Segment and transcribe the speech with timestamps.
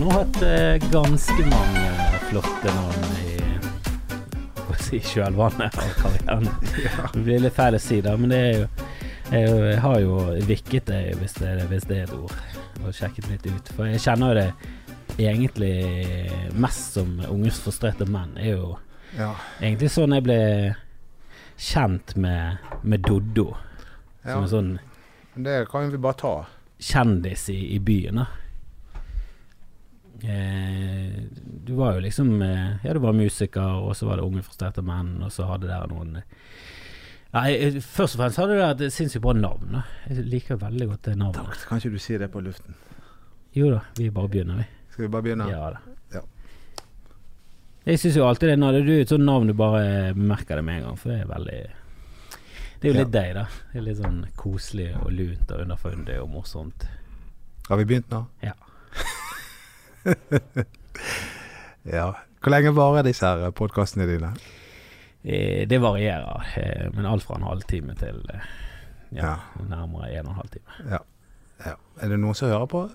[0.00, 1.82] Ja, har nå hatt eh, ganske mange
[2.30, 3.34] flotte navn i
[4.80, 6.46] si, kjølvannet av karrieren.
[7.12, 8.68] Det blir litt feil å si det, men det er jo
[9.30, 10.14] Jeg, jeg har jo
[10.48, 12.32] vikket det, hvis det, hvis det er et ord,
[12.82, 13.68] og sjekket litt ut.
[13.76, 15.74] For jeg kjenner jo det egentlig
[16.58, 18.32] mest som unges frustrerte menn.
[18.38, 18.78] er jo
[19.18, 19.34] Ja.
[19.60, 20.40] egentlig sånn jeg ble
[21.58, 23.56] kjent med, med Doddo.
[24.24, 24.40] ja.
[24.40, 24.78] En sånn
[25.36, 26.46] det kan vi bare ta.
[26.80, 28.26] kjendis i, i byen, da.
[30.24, 31.22] Eh,
[31.64, 34.82] du var jo liksom eh, Ja, du var musiker, og så var det Unge frustrerte
[34.84, 36.18] menn, og så hadde dere noen
[37.30, 39.78] Nei, eh, først og fremst hadde dere et sinnssykt bra navn.
[39.78, 41.38] da Jeg liker veldig godt det navnet.
[41.46, 41.68] Takk.
[41.68, 42.74] Kan ikke du si det på luften?
[43.54, 44.66] Jo da, vi bare begynner, vi.
[44.90, 45.46] Skal vi bare begynne?
[45.50, 45.94] Ja da.
[46.14, 46.24] Ja.
[47.86, 50.64] Jeg syns jo alltid det når Du er et sånt navn du bare merker det
[50.66, 51.60] med en gang, for det er veldig
[52.80, 53.46] Det er jo litt deg, da.
[53.72, 56.86] Det er litt sånn koselig og lunt og underfundig og morsomt.
[57.70, 58.24] Har vi begynt nå?
[58.42, 58.56] Ja.
[61.90, 62.10] Ja.
[62.40, 64.32] Hvor lenge varer disse her podkastene dine?
[65.24, 68.44] Eh, det varierer, eh, men alt fra en halvtime til eh,
[69.16, 69.34] ja, Ja.
[69.68, 70.90] nærmere en og en halv time.
[70.90, 71.00] Ja.
[72.00, 72.86] Er det noen som hører på?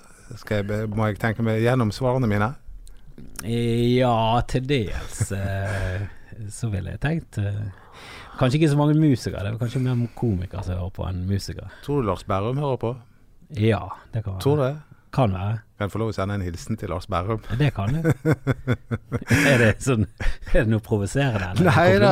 [0.49, 2.51] Jeg, må jeg tenke meg gjennom svarene mine?
[3.43, 6.07] Eh, Ja, til dels, eh,
[6.49, 7.61] så ville jeg tenkt eh,
[8.39, 11.69] Kanskje ikke så mange musikere, det er kanskje mer komikere som hører på enn musikere.
[11.85, 12.89] Tror du Lars Berrum hører på?
[13.55, 14.41] Ja, det kan være.
[14.43, 14.73] Tror du det?
[15.15, 15.59] Kan være.
[15.77, 17.41] Kan jeg få lov å sende en hilsen til Lars Berrum?
[17.59, 18.09] Det kan du.
[19.51, 20.05] er det sånn
[20.51, 21.63] Er det noe provoserende?
[21.69, 22.11] Nei da.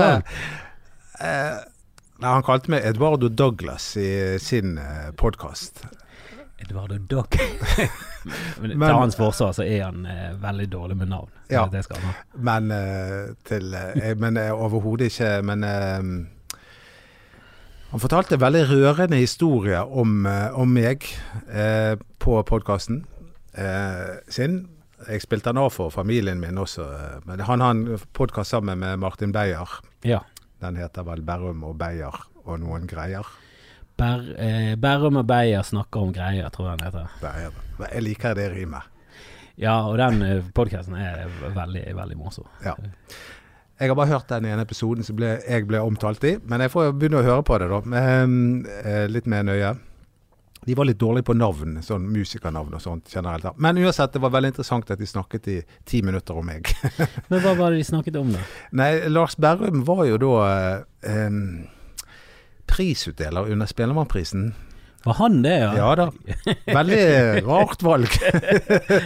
[1.23, 1.59] Eh,
[2.23, 5.83] han kalte meg Eduardo Douglas i sin eh, podkast.
[6.63, 7.35] Eduardo Dock.
[8.61, 11.31] Men Men- til hans forsvar så er han eh, veldig dårlig med navn.
[11.51, 11.65] Ja.
[12.39, 15.99] Men eh, til eh, Men eh, overhodet ikke Men eh,
[17.93, 21.03] han fortalte en veldig rørende historie om, eh, om meg
[21.45, 23.03] eh, på podkasten
[23.53, 24.63] eh, sin.
[25.05, 28.81] Jeg spilte han av for familien min også, eh, men han har en podkast sammen
[28.81, 29.75] med Martin Beyer.
[30.01, 30.23] Ja.
[30.63, 32.17] Den heter vel Berrum og Beyer
[32.47, 33.29] og noen greier.
[34.01, 37.13] Ber, eh, Berrum og Beyer snakker om greier, tror jeg den heter.
[37.21, 37.61] Beyer.
[37.91, 38.89] Jeg liker det rimet.
[39.53, 42.49] Ja, og den podkasten er veldig, veldig morsom.
[42.65, 42.73] Ja.
[43.81, 46.71] Jeg har bare hørt den ene episoden som ble, jeg ble omtalt i, men jeg
[46.71, 47.79] får begynne å høre på det, da.
[47.89, 49.73] Med, eh, litt mer nøye.
[50.63, 53.49] De var litt dårlige på navn, sånn musikernavn og sånt generelt.
[53.59, 55.57] Men uansett, det var veldig interessant at de snakket i
[55.89, 56.69] ti minutter om meg.
[57.29, 58.43] Men hva var det de snakket om, da?
[58.79, 60.35] Nei, Lars Berrum var jo da
[61.03, 61.39] eh,
[62.69, 64.53] prisutdeler under Spellemannprisen.
[65.03, 65.75] Var han det, ja?
[65.75, 66.05] Ja da.
[66.65, 68.07] Veldig rart valg.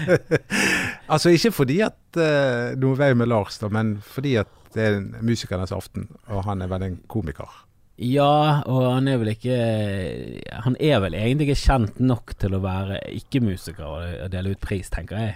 [1.13, 4.99] altså ikke fordi at uh, noe vei med Lars, da, men fordi at det er
[5.25, 7.49] musikernes aften, og han er vel en komiker.
[7.97, 9.57] Ja, og han er vel ikke
[10.61, 14.85] Han er vel egentlig ikke kjent nok til å være ikke-musiker og dele ut pris,
[14.93, 15.33] tenker jeg.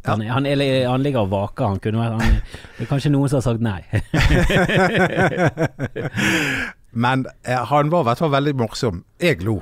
[0.00, 1.68] At han, han, er, han ligger og vaker.
[1.74, 2.40] Han kunne vært han,
[2.78, 3.84] Det er kanskje noen som har sagt nei.
[6.96, 9.02] Men eh, han var i hvert fall veldig morsom.
[9.20, 9.58] Jeg lo.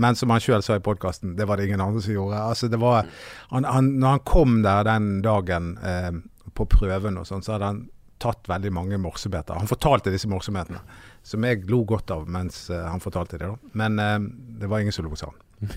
[0.00, 2.40] Men som han sjøl sa i podkasten, det var det ingen andre som gjorde.
[2.40, 3.06] Altså det var,
[3.52, 6.10] han, han, når han kom der den dagen eh,
[6.56, 7.82] på prøven og sånn, så hadde han
[8.22, 9.58] tatt veldig mange morsomheter.
[9.60, 10.80] Han fortalte disse morsomhetene,
[11.26, 13.50] som jeg lo godt av mens eh, han fortalte det.
[13.52, 13.74] da.
[13.76, 14.18] Men eh,
[14.62, 15.76] det var ingen som lo, sa han.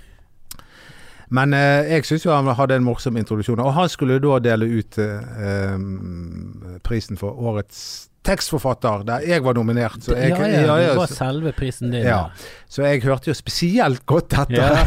[1.30, 3.59] Men eh, jeg syns jo han hadde en morsom introduksjon.
[3.59, 9.55] Og han skulle da dele ut eh, eh, prisen for årets tekstforfatter, der jeg var
[9.57, 10.00] nominert.
[10.03, 12.05] Så jeg, ja, ja, ja, ja, det var selve prisen din.
[12.07, 12.29] Ja.
[12.69, 14.83] Så jeg hørte jo spesielt godt dette ja.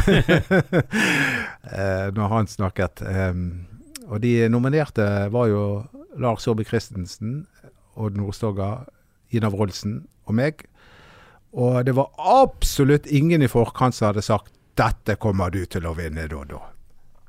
[2.16, 3.04] når han snakket.
[3.06, 3.44] Em,
[4.10, 5.64] og de nominerte var jo
[6.20, 7.44] Lars Saabye Christensen,
[7.96, 8.84] Odd Nordstoga,
[9.30, 10.66] Ina Wroldsen og meg.
[11.52, 15.94] Og det var absolutt ingen i forkant som hadde sagt 'dette kommer du til å
[15.94, 16.60] vinne', da.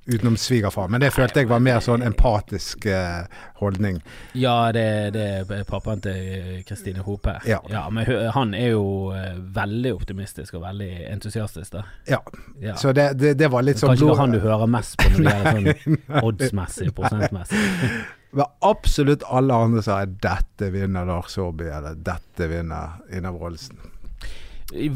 [0.06, 0.88] Utenom svigerfar.
[0.88, 3.28] Men det følte jeg var mer sånn empatisk eh,
[3.62, 4.00] holdning.
[4.34, 7.36] Ja, det, det er pappaen til Kristine Hope.
[7.46, 7.60] Ja.
[7.94, 11.84] men han er jo eh, veldig optimistisk og veldig entusiastisk, da.
[12.10, 12.18] Ja.
[12.58, 12.76] Ja.
[12.82, 15.30] Så det, det, det var litt sånn Kanskje var han du hører mest på når
[15.30, 17.62] det gjelder sånn oddsmessig, prosentmessig.
[18.42, 23.78] Men absolutt alle andre sa 'dette vinner Lars Saabye', eller 'dette vinner Ina Wroldsen'.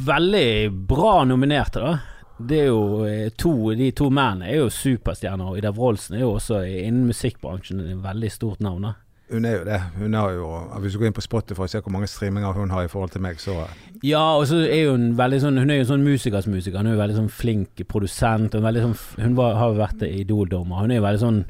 [0.07, 1.97] Veldig bra nominerte, da.
[2.37, 6.25] Det er jo eh, to, De to mennene er jo superstjerner, og Ida Wroldsen er
[6.25, 8.89] jo også innen musikkbransjen et veldig stort navn.
[8.89, 8.93] da
[9.31, 9.79] Hun er jo det.
[9.97, 10.49] Hun har jo,
[10.83, 13.09] Hvis du går inn på Spotify og ser hvor mange streaminger hun har i forhold
[13.15, 13.67] til meg, så
[14.03, 16.77] Ja, og så er hun veldig sånn Hun er jo en sånn musikers musiker.
[16.77, 18.53] Hun er jo veldig sånn flink produsent.
[18.53, 20.83] Hun, er sånn, hun var, har jo vært Idol-dommer.
[20.83, 21.43] Hun er jo veldig sånn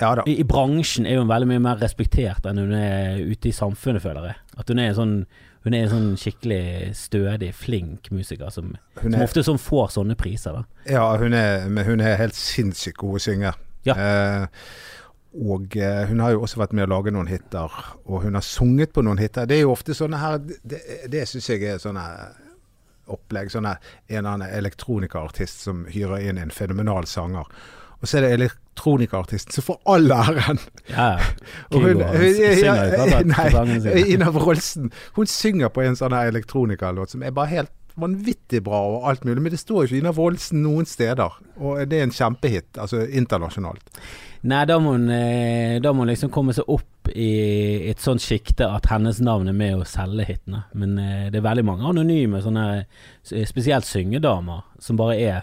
[0.00, 0.14] Ja.
[0.24, 4.00] I, I bransjen er hun veldig mye mer respektert enn hun er ute i samfunnet,
[4.00, 4.36] føler jeg.
[4.56, 5.16] At hun er en sånn
[5.64, 10.16] Hun er en sånn skikkelig stødig, flink musiker som, som er, ofte sånn får sånne
[10.16, 10.84] priser, da.
[10.88, 13.52] ja, hun er, men hun er helt sinnssykt god å synge.
[13.84, 13.96] Ja.
[13.96, 14.46] Eh,
[15.40, 17.76] og eh, hun har jo også vært med å lage noen hiter,
[18.06, 19.46] og hun har sunget på noen hiter.
[19.46, 20.80] Det er jo ofte sånne her Det,
[21.12, 22.06] det syns jeg er sånne
[23.10, 23.52] opplegg.
[23.52, 23.76] Sånne,
[24.08, 27.46] en eller annen elektronikaartist som hyrer inn en fenomenal sanger.
[28.00, 30.58] Og så er det elektronikaartisten som får all æren.
[30.88, 31.18] Ja.
[31.74, 32.02] Og hun.
[34.14, 38.80] Ina Wroldsen hun synger på en sånn her elektronikalåt som er bare helt vanvittig bra
[38.86, 39.42] og alt mulig.
[39.42, 41.36] Men det står ikke Ina Wroldsen noen steder.
[41.58, 44.00] Og det er en kjempehit, altså internasjonalt.
[44.42, 48.22] Nei, da må, hun, eh, da må hun liksom komme seg opp i et sånt
[48.22, 50.64] sjikte at hennes navn er med å selge hitene.
[50.72, 52.86] Men eh, det er veldig mange anonyme sånne
[53.20, 55.42] spesielt syngedamer som bare er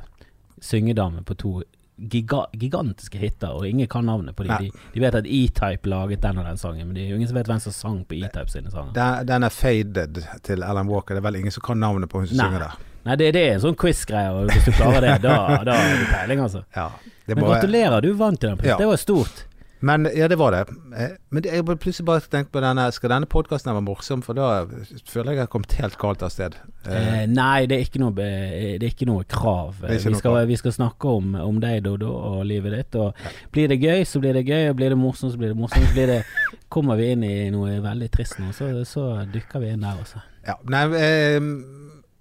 [0.64, 1.60] syngedame på to
[1.98, 4.68] giga, gigantiske hiter, og ingen kan navnet på dem.
[4.68, 7.40] De, de vet at E-Type laget den og den sangen, men det er ingen som
[7.40, 8.94] vet hvem som sang på E-Type sine sanger.
[8.98, 11.18] Den, den er faded til Alan Walker.
[11.18, 12.48] Det er vel ingen som kan navnet på hun som Nei.
[12.48, 12.86] synger der.
[13.08, 16.02] Nei, det, det er en sånn quiz-greie, og hvis du klarer det, da, da er
[16.02, 16.66] du peiling, altså.
[16.76, 16.90] Ja,
[17.26, 18.74] det Men gratulerer, du vant i den prisen.
[18.74, 18.80] Ja.
[18.82, 19.46] Det var stort.
[19.86, 20.62] Men ja, det var det.
[20.98, 24.24] Eh, Men jeg plutselig bare tenkte på denne Skal denne podkasten være morsom?
[24.26, 24.64] For da
[25.06, 26.56] føler jeg jeg har kommet helt galt av sted.
[26.88, 29.76] Eh, Eh, nei, det er ikke noe, det er ikke noe krav.
[29.84, 30.48] Ikke vi, noe skal, krav.
[30.50, 32.96] vi skal snakke om, om deg, Dodo, og livet ditt.
[32.96, 33.14] Og
[33.54, 34.70] blir det gøy, så blir det gøy.
[34.72, 35.92] Og blir det morsomt, så blir det morsomt.
[35.94, 36.20] Blir det,
[36.74, 40.24] kommer vi inn i noe veldig trist nå, så, så dykker vi inn der også.
[40.48, 41.40] ja, nei, eh,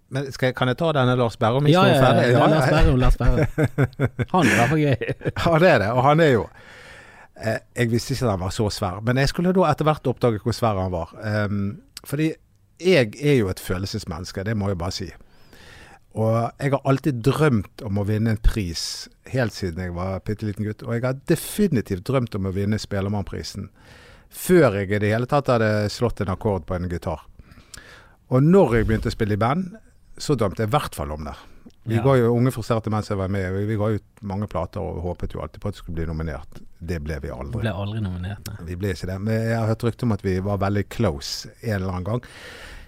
[0.06, 2.26] men jeg, kan jeg ta denne Lars Ja, Berrum-historien ja, ja, ferdig?
[2.36, 3.40] ja, Lars Berrum, Lars Berrum.
[4.34, 4.96] Han er i hvert fall gøy.
[5.32, 5.88] Ja, det er det.
[5.98, 6.75] Og han er jo eh,
[7.36, 10.40] Jeg visste ikke at han var så svær, men jeg skulle da etter hvert oppdage
[10.40, 11.12] hvor svær han var.
[11.20, 12.30] Ehm, fordi
[12.80, 15.10] jeg er jo et følelsesmenneske, det må jeg bare si.
[16.16, 20.48] Og jeg har alltid drømt om å vinne en pris, helt siden jeg var bitte
[20.48, 20.84] liten gutt.
[20.86, 23.68] Og jeg har definitivt drømt om å vinne Spellemannprisen.
[24.32, 27.26] Før jeg i det hele tatt hadde slått en akkord på en gitar.
[28.32, 29.76] Og når jeg begynte å spille i band,
[30.16, 31.36] så drømte jeg i hvert fall om det.
[31.86, 32.02] Vi Ja.
[32.02, 33.52] ga jo Unge frustrerte mens jeg var med.
[33.54, 36.06] Vi, vi ga ut mange plater og håpet jo alltid på at det skulle bli
[36.06, 36.60] nominert.
[36.80, 37.46] Det ble vi aldri.
[37.46, 37.60] aldri.
[37.62, 38.66] ble aldri nominert, nei.
[38.66, 39.20] Vi ble ikke det.
[39.22, 42.24] Men jeg har hørt rykte om at vi var veldig close en eller annen gang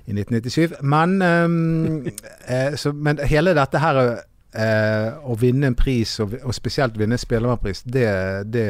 [0.08, 0.82] i 1997.
[0.82, 2.06] Men, um,
[2.48, 7.14] eh, så, men hele dette her eh, å vinne en pris, og, og spesielt vinne
[7.14, 8.08] en Spellemannpris, det,
[8.50, 8.68] det,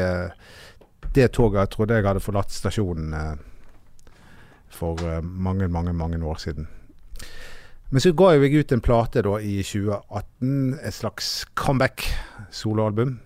[1.15, 3.37] det toget trodde jeg hadde forlatt stasjonen eh,
[4.69, 6.69] for eh, mange, mange, mange år siden.
[7.89, 12.05] Men så ga jeg ut en plate da i 2018, et slags comeback
[12.53, 13.17] soloalbum.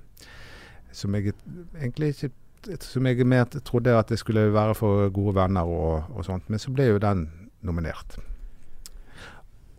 [0.93, 1.33] Som jeg
[1.81, 2.31] egentlig ikke
[2.81, 6.47] Som jeg mer trodde at det skulle være for gode venner og, og sånt.
[6.47, 7.25] Men så ble jo den
[7.67, 8.15] nominert.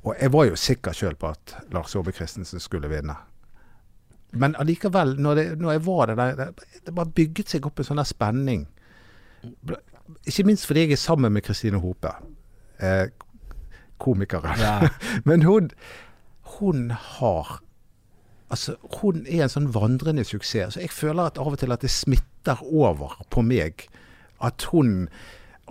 [0.04, 3.16] Og jeg var jo sikker sjøl på at Lars Aabye Christensen skulle vinne.
[4.34, 6.52] Men allikevel, når, når jeg var der,
[6.86, 8.66] det bare bygget seg opp en sånn der spenning.
[10.28, 12.12] Ikke minst fordi jeg er sammen med Kristine Hope,
[12.84, 13.06] eh,
[14.04, 14.60] komikeren.
[14.60, 14.90] Ja.
[15.30, 15.72] Men hun,
[16.58, 17.60] hun har
[18.54, 20.76] Altså, hun er en sånn vandrende suksess.
[20.76, 23.88] Så jeg føler at av og til at det smitter over på meg.
[24.46, 25.08] At hun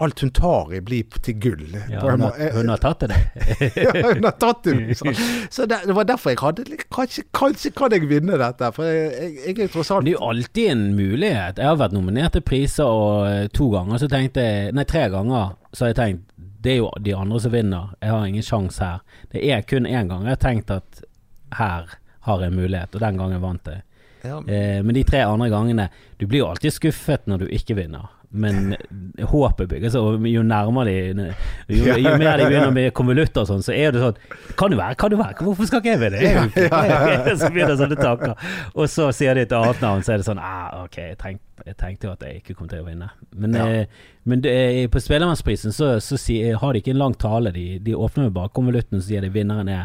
[0.00, 1.74] Alt hun tar i, blir til gull.
[1.90, 3.18] Ja, hun, har, hun har tatt det.
[3.76, 4.96] ja, hun har tatt det.
[4.98, 5.12] Så,
[5.52, 9.34] så det, det var derfor jeg hadde Kanskje, kanskje kan jeg vinne dette, for jeg,
[9.36, 11.60] jeg, er tross alt det er jo alltid en mulighet.
[11.60, 15.04] Jeg har vært nominert til priser, og eh, to ganger så tenkte jeg Nei, tre
[15.12, 16.28] ganger så har jeg tenkt
[16.62, 17.94] det er jo de andre som vinner.
[17.98, 19.22] Jeg har ingen sjanse her.
[19.32, 21.00] Det er kun én gang jeg har tenkt at
[21.58, 23.82] her har jeg en mulighet, og den gangen vant jeg.
[24.22, 27.74] ja, Eh, men de tre andre gangene Du blir jo alltid skuffet når du ikke
[27.74, 28.06] vinner.
[28.32, 28.72] Men
[29.28, 31.26] håpet bygger seg, og jo nærmere de
[31.68, 34.16] Jo, jo mer de begynner med konvolutter og sånn, så er det sånn
[34.56, 36.22] Kan det være, kan det være, hvorfor skal ikke jeg vinne?
[36.22, 38.46] Jeg er jo Så begynner sånne tanker.
[38.72, 41.66] Og så sier de et annet navn, så er det sånn ah, Ok, jeg tenkte,
[41.68, 43.10] jeg tenkte jo at jeg ikke kom til å vinne.
[43.36, 43.66] Men, Ja.
[43.68, 47.52] eh, men det, er- på Spellemannsprisen så, så si, har de ikke en lang tale.
[47.54, 49.84] De, de åpner med bare konvolutten, så sier de vinneren er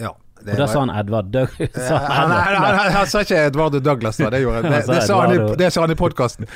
[0.00, 1.76] ja, det Og da sa han Edvard Douglas.
[1.88, 4.30] sa han sa ikke Edvard Douglas, da.
[4.32, 6.48] Det, gjorde, det, sa det, sa, han i, det sa han i podkasten.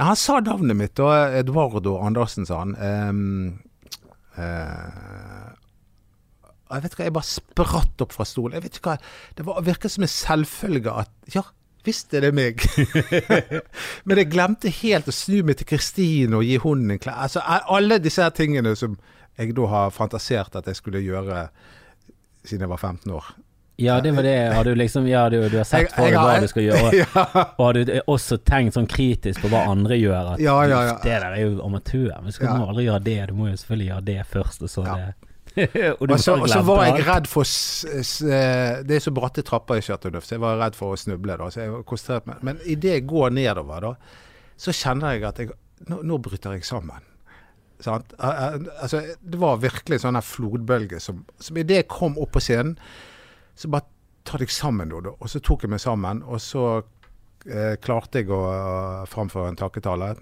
[0.00, 2.74] Han sa navnet mitt, og Eduardo Andersen, sa han.
[2.74, 3.58] Um,
[6.74, 8.56] jeg vet ikke jeg bare spratt opp fra stolen.
[8.56, 8.98] Jeg vet ikke hva,
[9.36, 11.44] Det var, virket som en selvfølge at Ja,
[11.86, 12.64] visst er det meg.
[14.06, 17.20] Men jeg glemte helt å snu meg til Kristine og gi hunden en klær.
[17.28, 18.98] Altså, alle disse tingene som
[19.38, 21.48] jeg da har fantasert at jeg skulle gjøre
[22.44, 23.30] siden jeg var 15 år.
[23.76, 24.34] Ja, det var det.
[24.54, 26.90] Har du liksom Ja, du, du har sett for deg hva du skal gjøre.
[27.02, 27.24] ja.
[27.58, 30.34] Og har du også tenkt sånn kritisk på hva andre gjør?
[30.36, 30.96] At Ja, ja, ja.
[31.02, 32.12] det der er jo amatør.
[32.20, 32.58] Men du skal Ja.
[32.68, 33.16] aldri gjøre det.
[33.30, 35.14] Du må jo selvfølgelig gjøre det først, og så det.
[36.00, 39.78] og Og så, og så var jeg redd for eh, Det er så bratte trapper
[39.78, 41.36] i Chateau så jeg var redd for å snuble.
[41.38, 42.42] da, så jeg var konsentrert meg.
[42.46, 43.94] Men idet jeg går nedover, da,
[44.56, 45.50] så kjenner jeg at jeg,
[45.90, 47.02] nå, nå bryter jeg sammen.
[47.82, 48.14] Sant?
[48.18, 52.32] Eh, eh, Altså, det var virkelig en sånn flodbølge som, som idet jeg kom opp
[52.34, 52.76] på scenen,
[53.54, 53.86] så bare
[54.24, 55.16] ta deg sammen, Dodo.
[55.20, 56.64] Og så tok jeg meg sammen, og så
[57.46, 58.42] eh, klarte jeg å
[59.10, 60.14] framføre en takketale.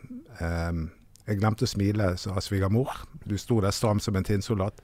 [0.42, 0.82] Eh,
[1.28, 3.04] jeg glemte å smile, sa svigermor.
[3.24, 4.82] Du sto der stram som en tinnsoldat.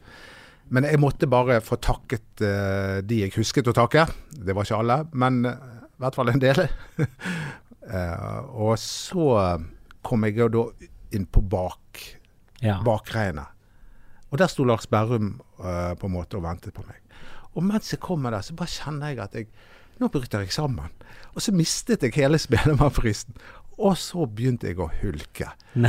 [0.71, 4.05] Men jeg måtte bare få takket eh, de jeg husket å takke.
[4.31, 5.55] Det var ikke alle, men uh,
[5.89, 6.61] i hvert fall en del.
[7.01, 9.29] uh, og så
[10.05, 10.65] kom jeg jo da
[11.17, 12.05] inn på bak,
[12.61, 12.81] Ja.
[12.85, 13.47] bakreiene.
[14.29, 16.99] Og der sto Lars Berrum på en måte og ventet på meg.
[17.59, 19.51] Og mens jeg kommer der, så bare kjenner jeg at jeg
[19.99, 20.93] Nå bryter jeg sammen.
[21.35, 23.35] Og så mistet jeg hele spellemannfristen.
[23.83, 25.49] Og så begynte jeg å hulke.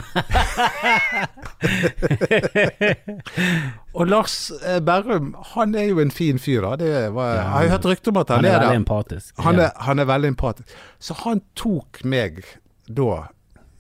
[3.98, 4.36] og Lars
[4.66, 6.76] eh, Berrum, han er jo en fin fyr, da.
[6.82, 9.34] Det var, jeg har jo hørt rykter om at han, Han er er veldig empatisk.
[9.46, 9.62] Han Ja.
[9.68, 10.76] er, han er veldig empatisk.
[11.00, 12.44] Så han tok meg
[12.90, 13.28] da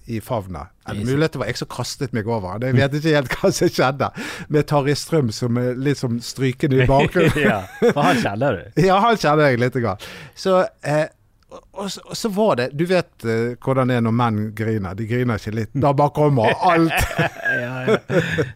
[0.09, 0.71] i favnet.
[0.89, 2.57] mulig det var jeg som kastet meg over.
[2.65, 4.09] Jeg vet ikke helt hva som skjedde.
[4.49, 7.37] Med Tarjei Strøm som er litt som strykende i bakgrunnen.
[7.51, 7.61] ja,
[7.93, 8.83] for han kjenner du.
[8.87, 9.77] Ja, han kjenner jeg litt.
[9.79, 10.01] Grann.
[10.35, 11.05] Så, eh,
[11.49, 14.97] og, så- og så var det Du vet eh, hvordan det er når menn griner.
[14.97, 15.71] De griner ikke litt.
[15.73, 16.93] Da bare kommer alt.
[17.49, 17.95] Ja, ja.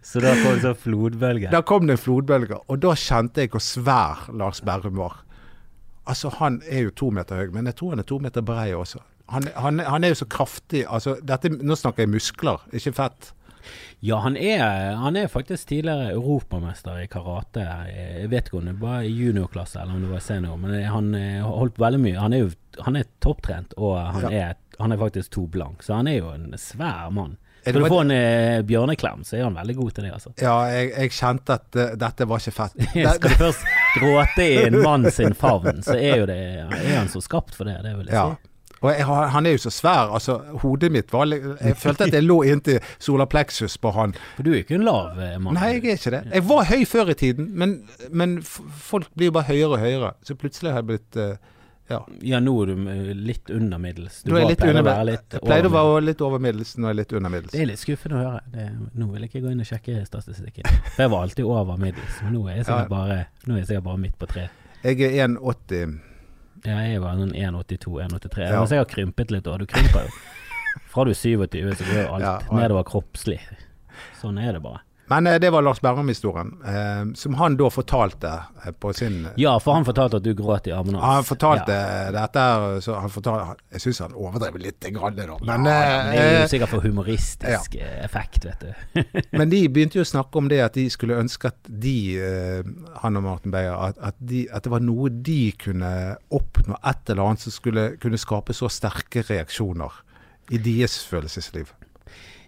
[0.06, 1.50] Så da kom det en flodbølge.
[1.54, 5.16] Da kom det en flodbølge, og da kjente jeg hvor svær Lars Berrum var.
[6.06, 8.68] Altså, han er jo to meter høy, men jeg tror han er to meter brei
[8.76, 9.00] også.
[9.32, 10.84] Han, han, han er jo så kraftig.
[10.90, 13.32] Altså, dette, nå snakker jeg muskler, ikke fett.
[14.04, 17.64] Ja, han er, han er faktisk tidligere europamester i karate.
[17.88, 21.14] Jeg vet ikke om det var i juniorklasse eller om det var senior, men han
[21.16, 22.18] eh, holdt veldig mye.
[22.20, 22.50] Han er jo
[22.84, 24.50] han er topptrent, og han, Ja.
[24.50, 27.38] er, han er faktisk to blank, så han er jo en svær mann.
[27.64, 30.34] Skal du få en eh, bjørneklem, så er han veldig god til det, altså.
[30.44, 32.74] Ja, jeg, jeg kjente at uh, dette var ikke fett.
[33.16, 33.70] Skal du først
[34.02, 36.36] gråte i en mann sin favn, så er jo det
[36.68, 38.34] er han så skapt for det, det vil jeg Ja.
[38.36, 38.50] si.
[38.84, 40.12] Og jeg, han er jo så svær.
[40.18, 44.12] Altså, hodet mitt var Jeg følte at jeg lå inntil solar plexus på han.
[44.36, 45.56] For du er jo ikke en lav eh, mann.
[45.56, 46.22] Nei, jeg er ikke det.
[46.36, 47.78] Jeg var høy før i tiden, men,
[48.12, 50.14] men folk blir jo bare høyere og høyere.
[50.28, 51.34] Så plutselig har jeg blitt eh,
[51.92, 51.98] Ja.
[52.24, 54.22] Ja, nå er du eh, litt under middels.
[54.24, 56.40] Du er var- litt pleide å være litt jeg pleide å over være litt over
[56.46, 57.52] middels, nå er jeg litt under middels.
[57.56, 58.40] Det er litt skuffende å høre.
[58.54, 58.68] Det,
[59.00, 60.70] nå vil jeg ikke gå inn og sjekke statistikken.
[60.96, 62.96] For jeg var alltid over middels, men nå er jeg sikkert, Ja.
[62.96, 64.50] bare, nå er jeg sikkert bare midt på tre.
[64.84, 66.00] Jeg er 1,80.
[66.66, 68.40] Ja, jeg var sånn 1,82-1,83.
[68.46, 68.52] Ja.
[68.56, 68.64] Ja.
[68.70, 70.16] Jeg har krympet litt, og du krymper jo.
[70.94, 73.40] Fra du er 27, så går jo alt Ja, og- nedover kroppslig.
[74.22, 74.82] Sånn er det bare.
[75.14, 78.32] Men eh, det var Lars Berrum-historien, eh, som han da fortalte
[78.66, 82.10] eh, på sin Ja, for han fortalte at du gråt i armene Han fortalte Ja.
[82.16, 82.46] dette
[82.82, 85.38] så han fortalte, Jeg syns han overdrev litt, grann, da.
[85.42, 87.92] Men, ja, men det er jo sikkert for humoristisk ja.
[88.04, 89.04] effekt, vet du.
[89.38, 91.96] Men de begynte jo å snakke om det at de skulle ønske at de,
[93.02, 95.94] han og Martin Beyer, at, at, de, at det var noe de kunne
[96.34, 100.02] oppnå, et eller annet som skulle kunne skape så sterke reaksjoner
[100.54, 101.72] i deres følelsesliv.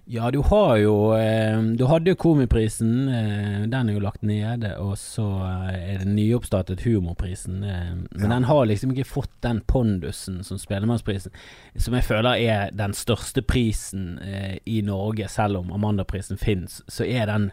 [0.07, 3.07] Ja, du har jo eh, Du hadde jo Komiprisen.
[3.09, 4.75] Eh, den er jo lagt nede.
[4.77, 7.59] Og så eh, er det nyoppstartet Humorprisen.
[7.61, 8.27] Men Ja.
[8.35, 11.31] den har liksom ikke fått den pondusen som Spellemannsprisen,
[11.77, 14.19] som jeg føler er den største prisen
[14.65, 15.27] i Norge.
[15.27, 17.49] Selv om Amandaprisen fins, så er den,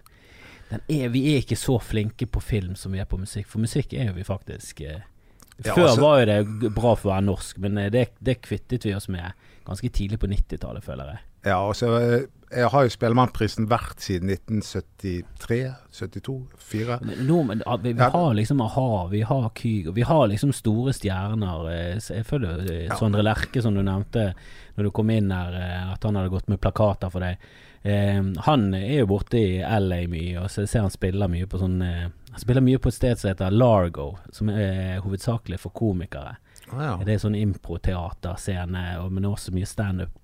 [0.70, 3.48] den er, Vi er ikke så flinke på film som vi er på musikk.
[3.48, 5.00] For musikk er jo vi faktisk eh,
[5.64, 8.84] Ja, Før altså- var jo det bra for å være norsk, men det, det kvittet
[8.84, 9.32] vi oss med
[9.64, 11.18] ganske tidlig på 90-tallet, føler jeg.
[11.44, 15.58] Ja, og så eh, Jeg har jo Spellemannprisen vært siden 1973,
[15.90, 16.98] 72, 4.
[17.24, 21.66] Nå, ah, vi, vi har liksom a-ha, vi har Kygo, vi har liksom store stjerner.
[21.72, 22.96] eh, Jeg føler eh, Ja.
[23.00, 24.34] Sondre Lerche, som du nevnte
[24.76, 27.38] når du kom inn her, eh, at han hadde gått med plakater for deg.
[27.82, 31.58] Eh, han er jo borte i LA mye, og så ser han spiller mye på
[31.58, 36.36] sånn Han spiller mye på et sted som heter Largo, som er hovedsakelig for komikere.
[36.72, 36.92] Ah, ja.
[37.04, 40.14] Det er sånn improteaterscene, men også mye standup.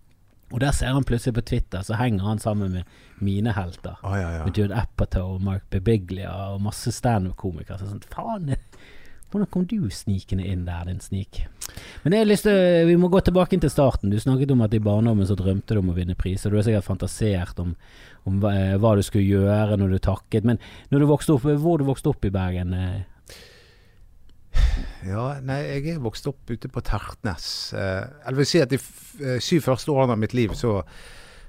[0.48, 2.84] Og der ser han plutselig på Twitter, så henger han sammen med
[3.20, 3.98] mine helter.
[4.02, 4.44] Oh, ja, ja.
[4.46, 7.76] Med Judd Apatow og Mark Bebiglia og masse standup-komikere.
[7.80, 8.54] Så sånn, faen,
[9.28, 11.42] hvordan kom du snikende inn der, din snik?
[12.00, 14.08] Men jeg har lyst til, vi må gå tilbake til starten.
[14.08, 16.48] Du snakket om at i barndommen så drømte du om å vinne priser.
[16.48, 17.74] Du har sikkert fantasert om,
[18.24, 20.48] om hva, eh, hva du skulle gjøre når du takket.
[20.48, 22.72] Men når du vokste opp, hvor du vokste opp i Bergen?
[24.58, 27.72] Eh, Ja, nei, jeg er vokst opp ute på Tertnes.
[27.76, 30.82] Eh, jeg vil si at de eh, syv første årene av mitt liv så,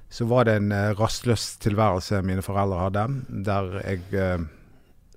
[0.10, 3.06] så var det en eh, rastløs tilværelse mine foreldre hadde.
[3.48, 4.44] Der jeg, eh,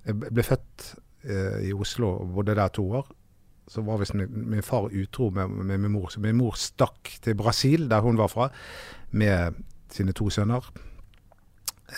[0.05, 0.87] jeg ble født
[1.23, 3.11] eh, i Oslo og bodde der to år.
[3.69, 6.09] Så var visst min, min far utro med, med min mor.
[6.11, 8.49] Så min mor stakk til Brasil, der hun var fra,
[9.11, 9.61] med
[9.93, 10.67] sine to sønner.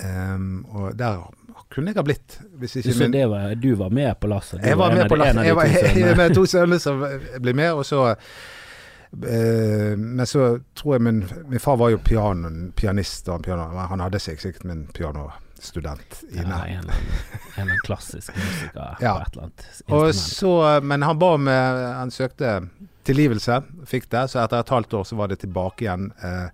[0.03, 1.23] Em, og der
[1.71, 4.61] kunne jeg ha blitt, hvis ikke Så det var, du var med på lasset?
[4.63, 5.45] Jeg var var med på lasset.
[5.45, 7.01] Jeg var jeg med to sønner som
[7.41, 12.51] ble med, og så eh, Men så tror jeg min, min far var jo piano,
[12.75, 16.55] pianist, og piano, han hadde seg sikkert min en pianostudent Ja, inne.
[16.55, 19.15] en en eller annen klassisk musiker Ja.
[19.17, 20.15] på et eller annet instrument.
[20.15, 22.57] så, men han ba om Han søkte
[23.05, 23.59] tilgivelse.
[23.85, 24.23] Fikk det.
[24.31, 26.47] Så etter et halvt år så var det tilbake igjen eh,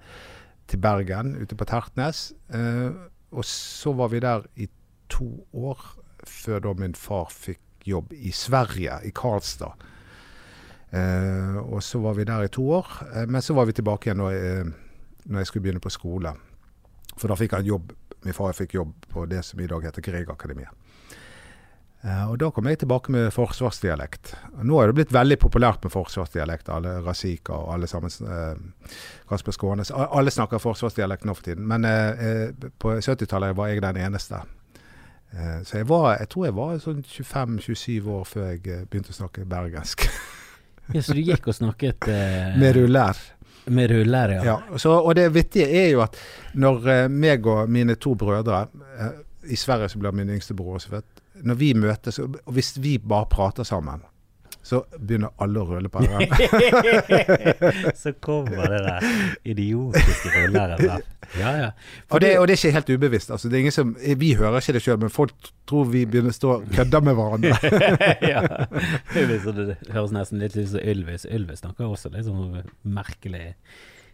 [0.68, 2.34] til Bergen, ute på Tertnes.
[2.54, 2.90] Eh,
[3.32, 4.68] og så var vi der i
[5.12, 5.82] to år,
[6.28, 9.88] før da min far fikk jobb i Sverige, i Karlstad.
[10.92, 12.88] Eh, og så var vi der i to år.
[13.14, 14.72] Eh, men så var vi tilbake igjen når jeg,
[15.26, 16.36] når jeg skulle begynne på skole.
[17.16, 17.94] For da fikk han jobb.
[18.26, 20.78] Min far fikk jobb på det som i dag heter Griegakademiet.
[22.02, 24.34] Eh, og da kom jeg tilbake med forsvarsdialekt.
[24.66, 26.72] Nå er det blitt veldig populært med forsvarsdialekt.
[26.74, 28.14] Alle Razika og alle sammen.
[28.26, 28.88] Eh,
[29.30, 29.94] Kasper Skånes.
[29.94, 31.68] Alle snakker forsvarsdialekt nå for tiden.
[31.70, 34.42] Men eh, eh, på 70-tallet var jeg den eneste.
[35.32, 39.14] Eh, så jeg, var, jeg tror jeg var sånn 25-27 år før jeg eh, begynte
[39.14, 40.08] å snakke bergensk.
[40.92, 43.16] Ja, så du gikk og snakket eh, med rullær.
[43.72, 44.42] med rullær, ja.
[44.44, 46.18] Ja, så, og det vittige er jo at
[46.60, 48.66] når eh, meg og mine to brødre
[48.98, 49.14] eh,
[49.54, 51.22] I Sverige så blir min yngste bror også født.
[51.48, 54.04] Når vi møtes, og og hvis vi bare prater sammen,
[54.64, 57.96] så begynner alle å rulle på r-en.
[57.98, 59.08] så kommer det der
[59.54, 61.06] idiotiske rulleren der.
[61.40, 61.70] Ja, ja.
[62.10, 63.32] Og, det, og det er ikke helt ubevisst.
[63.32, 66.38] Altså, det ingen som, vi hører ikke det sjøl, men folk tror vi begynner å
[66.38, 67.56] stå og kødde med hverandre.
[68.34, 68.44] ja.
[69.14, 71.26] Det, det høres nesten litt ut som Ylvis.
[71.26, 73.50] Ylvis snakker også litt sånn merkelig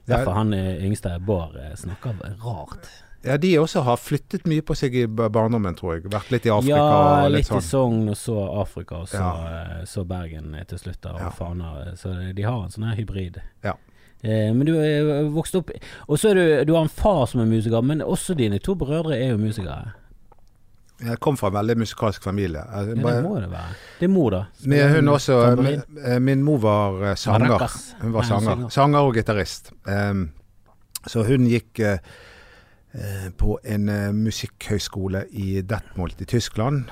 [0.07, 2.87] Derfor han eh, yngste Bård eh, snakker rart.
[3.27, 6.07] Ja, De også har flyttet mye på seg i barndommen, tror jeg.
[6.11, 7.65] Vært litt i Afrika ja, litt litt i sånn.
[7.67, 9.33] Sogn, og så Afrika, og så, Ja.
[9.81, 11.29] eh, så Bergen eh, til slutt, da, og Ja.
[11.29, 11.95] Fana.
[11.97, 13.41] Så de har en sånn her hybrid.
[13.63, 13.73] Ja.
[14.23, 15.69] Eh, men du er vokst opp
[16.09, 18.73] Og så er du Du har en far som er musiker, men også dine to
[18.75, 19.93] brødre er jo musikere.
[20.97, 22.63] Jeg kom fra en veldig musikalsk familie.
[22.73, 23.75] Ja, det må det være.
[23.99, 24.39] Det er mor, da.
[24.65, 27.45] Med hun også min, eh, min mor var eh, sanger.
[28.01, 28.69] Hun var Nei, hun sanger.
[28.73, 29.71] Sanger og gitarist.
[29.85, 30.31] Um,
[31.07, 32.26] så hun gikk eh, eh,
[33.37, 36.83] på en uh, musikkhøyskole i Detmold i Tyskland.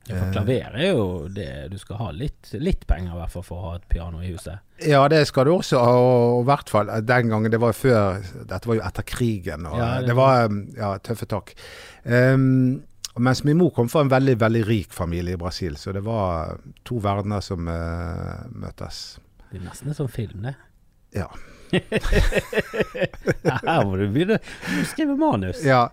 [0.09, 0.33] Ja, for Eh.
[0.33, 3.69] klaver er jo det Du skal ha litt, litt penger, i hvert fall, for å
[3.69, 4.59] ha et piano i huset.
[4.83, 7.51] Ja, det skal du også ha, og i hvert fall eh, den gangen.
[7.53, 10.67] Det var jo før Dette var jo etter krigen, og Ja, det- det, var um,
[10.77, 11.53] ja, tøffe tak.
[12.05, 12.83] Um,
[13.19, 16.59] mens min mor kom fra en veldig, veldig rik familie i Brasil, så det var
[16.85, 19.19] to verdener som uh, møtes.
[19.53, 20.55] Det er nesten en sånn film, det.
[21.13, 21.27] Ja.
[21.71, 21.79] Her
[23.87, 25.61] må du begynne å skrive manus.
[25.67, 25.89] Ja,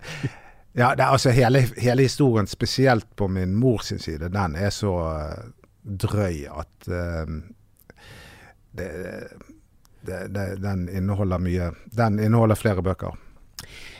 [0.78, 5.46] ja det altså hele, hele historien, spesielt på min mors side, den er så eh,
[5.84, 7.38] drøy at uh,
[8.78, 8.90] det,
[10.06, 13.16] det, den inneholder mye Den inneholder flere bøker.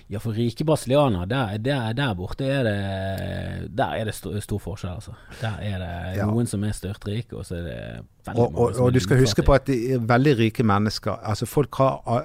[0.08, 4.62] Ja, for rike brasilianere, der, der, der borte er det Der er det stor, stor
[4.64, 5.12] forskjell, altså.
[5.42, 6.26] Der er det Ja.
[6.26, 7.80] noen som er styrtrike, og så er det
[8.28, 10.38] veldig Og, mange og, som og er du skal huske på at de er veldig
[10.38, 11.12] rike mennesker.
[11.24, 12.24] Altså folk har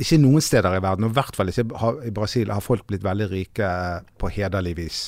[0.00, 1.66] Ikke noen steder i verden, og i hvert fall ikke
[2.08, 3.70] i Brasil, har folk blitt veldig rike
[4.20, 5.00] på hederlig vis.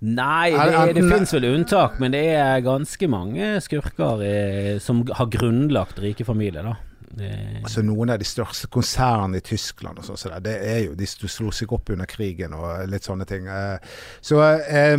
[0.00, 5.28] Nei, det, det finnes vel unntak, men det er ganske mange skurker eh, som har
[5.32, 6.78] grunnlagt rike familier, da.
[7.10, 7.30] Det,
[7.66, 11.08] Altså Noen av de største konsernene i Tyskland og sånn, så det er jo de
[11.10, 13.48] som slo seg opp under krigen og litt sånne ting.
[13.50, 13.76] Eh,
[14.24, 14.96] Så eh,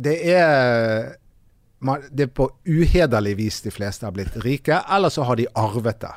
[0.00, 1.16] det er
[1.84, 5.48] man, Det er på uhederlig vis de fleste har blitt rike, eller så har de
[5.58, 6.14] arvet det.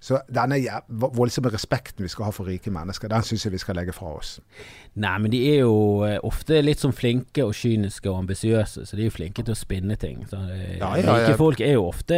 [0.00, 0.56] Så denne
[0.88, 4.14] voldsomme respekten vi skal ha for rike mennesker, den syns jeg vi skal legge fra
[4.16, 4.38] oss.
[5.00, 5.74] Nei, men de er jo
[6.06, 9.52] eh, ofte litt sånn flinke og kyniske og ambisiøse, så de er jo flinke til
[9.52, 10.24] å spinne ting.
[10.30, 12.16] Så, eh, Ja, ja, Rike folk er jo ofte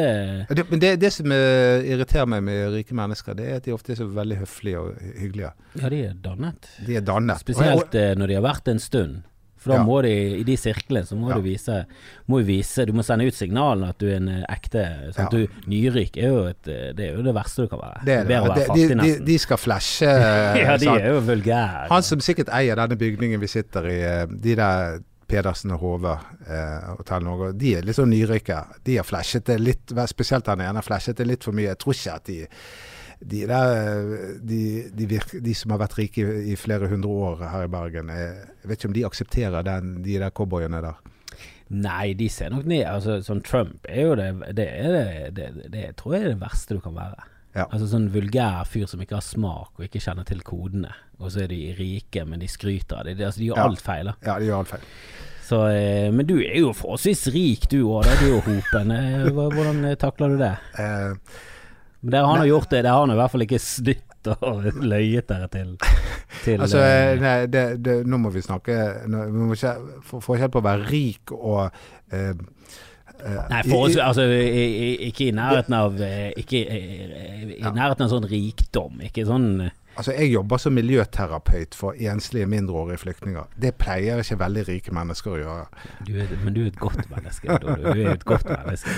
[0.48, 3.74] Det, men det, det som eh, irriterer meg med rike mennesker, det er at de
[3.74, 5.52] ofte er så veldig høflige og hyggelige.
[5.82, 6.70] Ja, de er dannet.
[6.86, 7.42] De er dannet.
[7.42, 9.22] Spesielt eh, når de har vært en stund.
[9.62, 9.84] For da Ja.
[9.86, 11.36] må du i de sirklene, så må Ja.
[11.38, 11.84] du vise
[12.28, 14.82] må vise Du må sende ut signalene at du er en eh, ekte
[15.14, 15.28] sånn Ja.
[15.30, 18.04] du, Nyrik er jo, et, eh, det er jo det verste du kan være.
[18.04, 18.40] Det er det.
[18.42, 20.02] Være De, de, de, skal flashe.
[20.66, 21.00] ja, de sant?
[21.00, 21.86] er jo vulgære.
[21.94, 24.98] Han som sikkert eier denne bygningen vi sitter i, eh, de der
[25.32, 26.18] Pedersen og Hove
[26.50, 28.58] eh, Hotell Norge, de er litt sånn nyrike.
[28.84, 31.70] De har flashet det litt, spesielt han ene har flashet det litt for mye.
[31.70, 32.46] Jeg tror ikke at de
[33.24, 34.60] de, der, de,
[34.92, 38.10] de, virke, de som har vært rike i, i flere hundre år her i Bergen,
[38.10, 41.00] eh, jeg vet ikke om de aksepterer den, de der cowboyene der.
[41.72, 42.84] Nei, de ser nok ned.
[42.84, 44.26] Altså, sånn Trump er jo det
[44.58, 45.06] Det, er det,
[45.38, 47.22] det, det tror jeg er det verste du kan være.
[47.54, 47.64] Ja.
[47.68, 50.92] Altså Sånn vulgær fyr som ikke har smak og ikke kjenner til kodene.
[51.20, 53.16] Og så er de rike, men de skryter av det.
[53.18, 53.66] De, altså, de gjør Ja.
[53.68, 54.08] alt feil.
[54.08, 54.86] da Ja, de gjør alt feil.
[55.48, 58.04] Så, eh, Men du er jo forholdsvis rik du òg.
[58.20, 58.90] Du og Hopen.
[58.92, 60.52] Eh, Hvordan takler du det?
[60.78, 61.14] Eh,
[62.02, 62.82] Men der har nå gjort det.
[62.84, 65.74] Der har han i hvert fall ikke snytt og løyet dere til,
[66.44, 68.76] til Altså, eh, nei, det, det, nå må vi snakke
[69.10, 69.74] nå, Vi må ikke
[70.06, 71.64] få forskjell på å være rik og
[72.14, 78.12] eh, eh, Nei, for oss, altså, ikke i nærheten av eh, Ikke i, nærheten av
[78.14, 79.02] sånn rikdom.
[79.08, 79.50] Ikke sånn
[79.96, 83.44] Altså, Jeg jobber som miljøterapeut for enslige mindreårige flyktninger.
[83.62, 85.66] Det pleier ikke veldig rike mennesker å gjøre.
[86.06, 87.58] du er, Men du er et godt menneske.
[87.60, 88.96] Du er et godt menneske.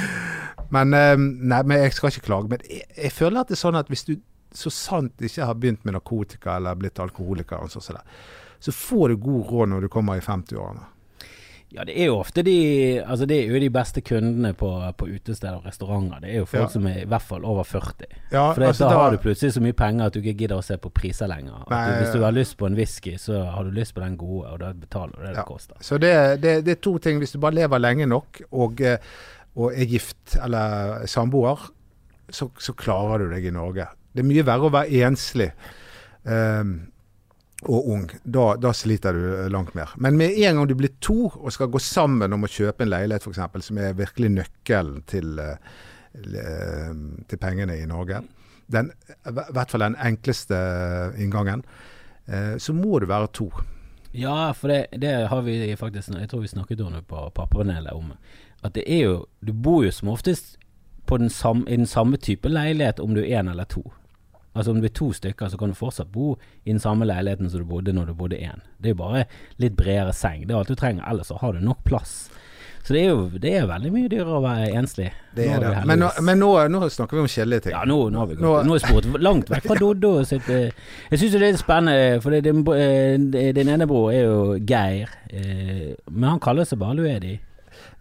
[0.70, 2.48] Men, eh, nei, men jeg skal ikke klage.
[2.48, 4.16] Men jeg, jeg føler at det er sånn at hvis du
[4.54, 7.98] så sant ikke har begynt med narkotika eller blitt alkoholiker, og sånn
[8.64, 10.86] så får du god råd når du kommer i 50-årene.
[11.74, 15.08] Ja, det er jo ofte de Altså det er jo de beste kundene på, på
[15.10, 16.20] utesteder og restauranter.
[16.22, 16.68] Det er jo folk Ja.
[16.70, 18.06] som er i hvert fall over 40.
[18.30, 20.56] Ja, For altså, da da- har du plutselig så mye penger at du ikke gidder
[20.60, 21.64] å se på priser lenger.
[21.70, 24.16] Nei, du, hvis du har lyst på en whisky, så har du lyst på den
[24.16, 25.40] gode, og da betaler du det Ja.
[25.42, 25.76] det koster.
[25.80, 27.18] Så det, det, det er to ting.
[27.18, 28.98] Hvis du bare lever lenge nok og, eh,
[29.56, 31.58] og er gift eller samboer,
[32.30, 33.86] så, så klarer du deg i Norge.
[34.14, 35.50] Det er mye verre å være enslig
[36.24, 36.64] eh,
[37.64, 38.04] og ung.
[38.22, 39.92] Da, da sliter du eh, langt mer.
[39.96, 42.92] Men med en gang du blir to og skal gå sammen om å kjøpe en
[42.92, 45.76] leilighet f.eks., som er virkelig nøkkelen til, eh,
[46.22, 46.90] eh,
[47.30, 48.22] til pengene i Norge,
[48.72, 48.90] den,
[49.28, 50.56] i hvert fall den enkleste
[51.20, 51.60] inngangen,
[52.56, 53.50] så må du være to.
[54.16, 57.92] Ja, for det, det har vi faktisk Jeg tror vi snakket om det på pappapanelet
[57.92, 58.14] om
[58.64, 60.56] at det er jo Du bor jo som oftest
[61.18, 63.82] den samme, i den samme type leilighet om du er én eller to.
[64.54, 67.50] Altså om du er to stykker, så kan du fortsatt bo i den samme leiligheten
[67.50, 68.62] som du bodde når du bodde én.
[68.78, 69.26] Det er jo bare
[69.62, 70.46] litt bredere seng.
[70.46, 71.06] Det er alt du trenger.
[71.10, 72.28] Ellers så har du nok plass.
[72.84, 75.06] Så det er jo det er veldig mye dyrere å være enslig.
[75.34, 75.70] Det er det.
[75.88, 77.72] Men, nå, men nå, nå snakker vi om kjedelige ting.
[77.72, 80.68] ja, nå, nå har vi gått Nå er sporet langt vekk fra Doddo sitt eh,
[81.08, 85.16] Jeg syns det er spennende, for det, din, eh, din ene bror er jo Geir,
[85.32, 87.38] eh, men han kaller seg bare Luedi.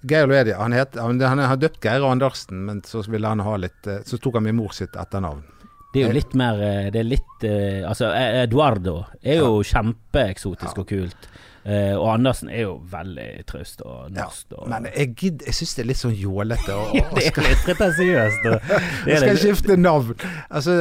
[0.03, 3.87] Geir Luedi, han, het, han, han har døpt Geir Andersen, men så han ha litt
[4.03, 5.45] Så tok han min mor sitt etternavn.
[5.93, 9.61] Det er jo litt mer eh, Det er litt eh, Altså, eh, Eduardo er jo
[9.67, 11.29] kjempeeksotisk og kult.
[11.63, 14.49] Uh, og Andersen er jo veldig traust og norsk.
[14.51, 16.75] Ja, men jeg gidder Jeg syns det er litt sånn jålete.
[16.97, 18.49] ja, det er litt pretensiøst.
[19.07, 20.11] Jeg skal skifte navn.
[20.51, 20.75] Altså,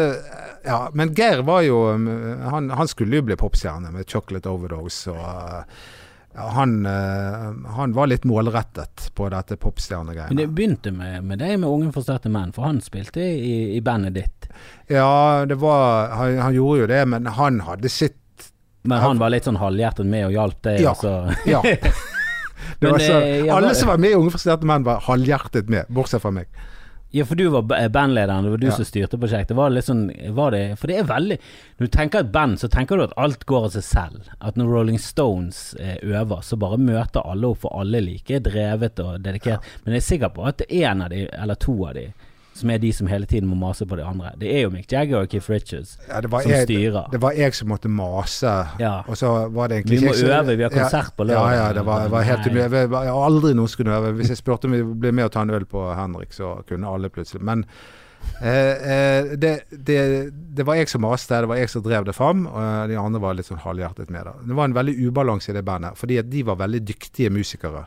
[0.66, 2.08] ja, men Geir var jo um,
[2.50, 5.14] Han, han skulle jo bli popstjerne med 'Chocolate Overdose'.
[5.14, 6.01] og
[6.34, 11.58] ja, han, uh, han var litt målrettet på dette Men det begynte med, med deg
[11.60, 14.48] med Unge forstørte menn, for han spilte i, i bandet ditt.
[14.88, 18.48] Ja, det var han, han gjorde jo det, men han hadde sitt
[18.88, 20.80] Men han var litt sånn halvhjertet med og hjalp deg.
[20.82, 20.96] Ja.
[20.96, 21.62] og Ja.
[22.78, 25.90] Det var så, eh, alle som var med i Unge forstørte menn, var halvhjertet med,
[25.92, 26.48] bortsett fra meg.
[27.12, 28.72] Ja, for du var bandlederen, det var du Ja.
[28.72, 29.52] som styrte prosjektet.
[29.56, 31.36] Var det litt sånn, var det, for det er veldig
[31.78, 34.28] Når du tenker et band, så tenker du at alt går av seg selv.
[34.40, 38.40] At når Rolling Stones eh, øver, så bare møter alle opp, for alle er like
[38.40, 39.60] drevet og dedikert.
[39.84, 42.06] Men jeg er sikker på at det en av de, eller to av de,
[42.54, 44.32] som er de som hele tiden må mase på de andre.
[44.40, 47.06] Det er jo Mick Jagger og Keith Richards Ja, det, var som jeg, styrer.
[47.12, 48.98] det var jeg som måtte mase, Ja.
[49.08, 51.56] og så var det egentlig Vi må jeg øve, vi har konsert på Ja, lørdag.
[51.56, 52.62] ja, det var, var helt umulig.
[52.70, 54.12] Jeg, jeg har aldri noen skulle øve.
[54.20, 56.86] Hvis jeg spurte om vi ble med og ta en øl på Henrik, så kunne
[56.92, 57.40] alle plutselig.
[57.42, 57.64] Men
[58.42, 59.98] eh, eh, det, det,
[60.56, 62.44] det var jeg som maste, det var jeg som drev det fram.
[62.46, 64.34] Og de andre var litt sånn halvhjertet med det.
[64.48, 67.86] Det var en veldig ubalanse i det bandet, fordi at de var veldig dyktige musikere.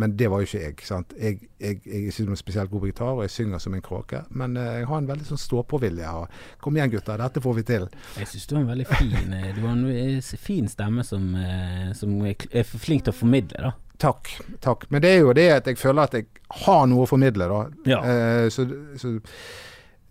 [0.00, 0.76] Men det var jo ikke jeg.
[0.88, 1.14] sant?
[1.14, 3.84] Jeg, jeg, jeg er ikke noe spesielt god på gitar, og jeg synger som en
[3.84, 4.24] kråke.
[4.34, 6.14] Men eh, jeg har en veldig sånn stå-på-vilje.
[6.64, 7.86] Kom igjen, gutter, dette får vi til.
[8.18, 11.30] Jeg syns du har en veldig fin eh, en eh, fin stemme som,
[11.94, 13.74] som er flink til å formidle, da.
[14.04, 14.40] Takk.
[14.60, 14.88] takk.
[14.90, 16.26] Men det er jo det at jeg føler at jeg
[16.64, 17.60] har noe å formidle, da.
[17.88, 18.00] Ja.
[18.02, 18.66] Eh, så,
[19.00, 19.14] så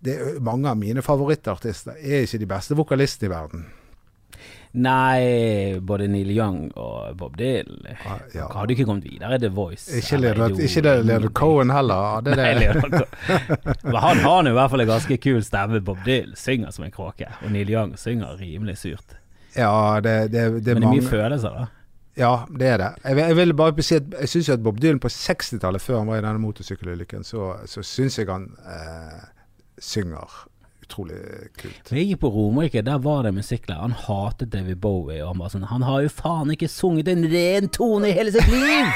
[0.04, 3.66] det mange av mine favorittartister er ikke de beste vokalistene i verden.
[4.74, 8.48] Nei, både Neil Young og Bob Dylan Ja, ja.
[8.56, 9.86] hadde ikke kommet videre The Voice.
[10.00, 12.08] Ikke Leonard, ikke det Leonard Cohen heller.
[12.16, 12.38] Ja, Det,
[13.84, 15.82] Nei, han har i hvert fall en ganske kul stemme.
[15.86, 19.14] Bob Dylan synger som en kråke, og Neil Young synger rimelig surt.
[19.54, 21.68] Ja, det, det, det Men det er mye følelser, da.
[22.18, 22.90] Ja, det er det.
[23.06, 26.10] Jeg, jeg vil bare si at jeg syns at Bob Dylan på 60-tallet, før han
[26.10, 29.22] var i denne motorsykkelulykken, så, så syns jeg han eh,
[29.82, 30.34] synger
[30.84, 31.18] utrolig
[31.60, 31.92] kult.
[31.92, 33.82] Jeg gikk på Romerike, der var det musikklærer.
[33.82, 35.22] Han hatet David Bowie.
[35.24, 38.34] Og han var sånn Han har jo faen ikke sunget en ren tone i hele
[38.36, 38.94] sitt liv!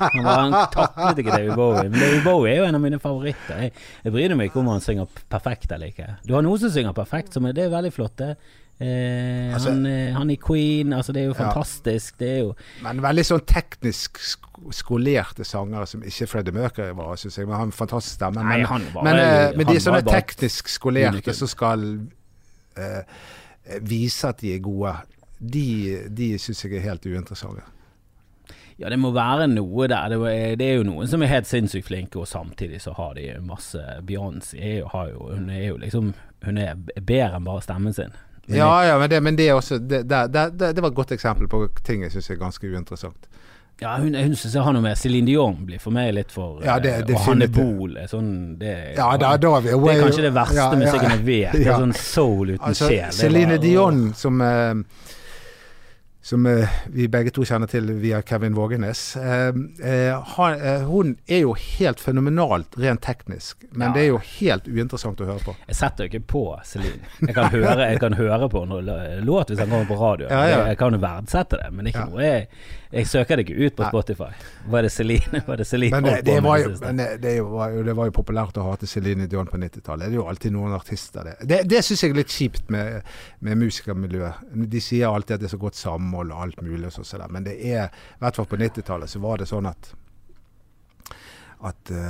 [0.00, 1.88] Han, var, han taklet ikke David Bowie.
[1.90, 3.66] Men David Bowie er jo en av mine favoritter.
[3.66, 3.74] Jeg,
[4.06, 6.06] jeg bryr meg ikke om han synger perfekt eller ikke.
[6.24, 8.16] Du har noen som synger perfekt, som er, det er veldig flott.
[8.22, 8.30] det.
[8.80, 11.50] Eh, Altså- han, eh, han i Queen, altså det er jo Ja.
[11.52, 12.16] fantastisk.
[12.18, 14.16] Det er jo Men veldig sånn teknisk
[14.72, 17.46] skolerte sangere som ikke Freddie Mercury var, syns jeg.
[17.46, 18.42] Men han har en fantastisk stemme.
[18.42, 22.08] Nei, Men, var men, vel- eh, men de sånne teknisk skolerte som skal
[22.76, 23.02] eh,
[23.82, 24.94] vise at de er gode,
[25.40, 27.62] de, de syns jeg er helt uinteressante.
[28.78, 30.08] Ja, det må være noe der.
[30.08, 33.12] Det, er- det er jo noen som er helt sinnssykt flinke, og samtidig så har
[33.14, 33.76] de masse
[34.08, 38.12] Beyoncé er hun er jo liksom Hun er bedre enn bare stemmen sin.
[38.50, 41.48] Men Ja, ja, men det, men det er også det, det, var et godt eksempel
[41.50, 43.28] på ting jeg syns er ganske uinteressant.
[43.80, 46.58] Ja, hun, hun syns jeg har noe med Céline Dion blir for meg litt for
[46.64, 47.22] Ja, det- det Og.
[47.30, 51.14] Hanne Bol sånn det, Ja, da, da vi det er kanskje det verste ja, musikken
[51.14, 51.52] jeg vet.
[51.56, 53.14] Det er sånn soul uten Altså, sjel.
[53.16, 54.74] Céline Dion, som, eh,
[56.22, 61.54] som eh, vi begge to kjenner til via Kevin Vågenes, eh, eh, hun er jo
[61.56, 63.94] helt fenomenalt rent teknisk, men Ja.
[63.94, 65.54] det er jo helt uinteressant å høre på.
[65.66, 67.08] Jeg setter jo ikke på Celine.
[67.24, 70.28] Jeg kan høre, jeg kan høre på en låt hvis den kommer på radio.
[70.28, 70.58] Ja, ja.
[70.58, 72.46] Jeg, jeg kan jo verdsette det, men det er ikke noe jeg,
[72.90, 74.30] jeg søker det ikke ut på Spotify.
[74.70, 75.42] Var det Celine?
[75.46, 78.14] Var det Celine Men det, det, var jo, men det, var jo, det var jo
[78.16, 80.10] populært å hate Celine Dion på 90-tallet.
[80.10, 81.36] Det er jo alltid noen artister det.
[81.46, 83.06] Det, det syns jeg er litt kjipt med,
[83.46, 84.50] med musikermiljøet.
[84.74, 87.30] De sier alltid at det er så godt samhold og alt mulig, og sånn som
[87.30, 89.94] men det er, i hvert fall på 90-tallet, så var det sånn at
[91.68, 92.00] at eh,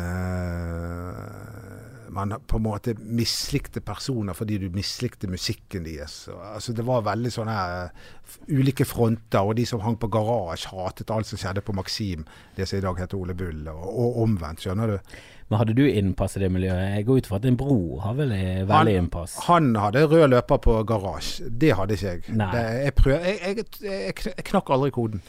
[2.10, 6.22] man på en måte mislikte personer fordi du mislikte musikken deres.
[6.52, 8.06] Altså det var veldig sånne her,
[8.50, 12.24] ulike fronter, og de som hang på garasje hatet alt som skjedde på Maxim,
[12.56, 15.14] det som i dag heter Ole Bull, og, og omvendt, skjønner du.
[15.50, 16.92] Men hadde du innpass i det miljøet?
[16.94, 19.34] Jeg går ut fra at din bror har vel eh, veldig innpass.
[19.48, 22.22] Han hadde rød løper på garasje, det hadde ikke jeg.
[22.28, 25.24] Det, jeg, prøv, jeg, jeg, jeg knakk aldri koden.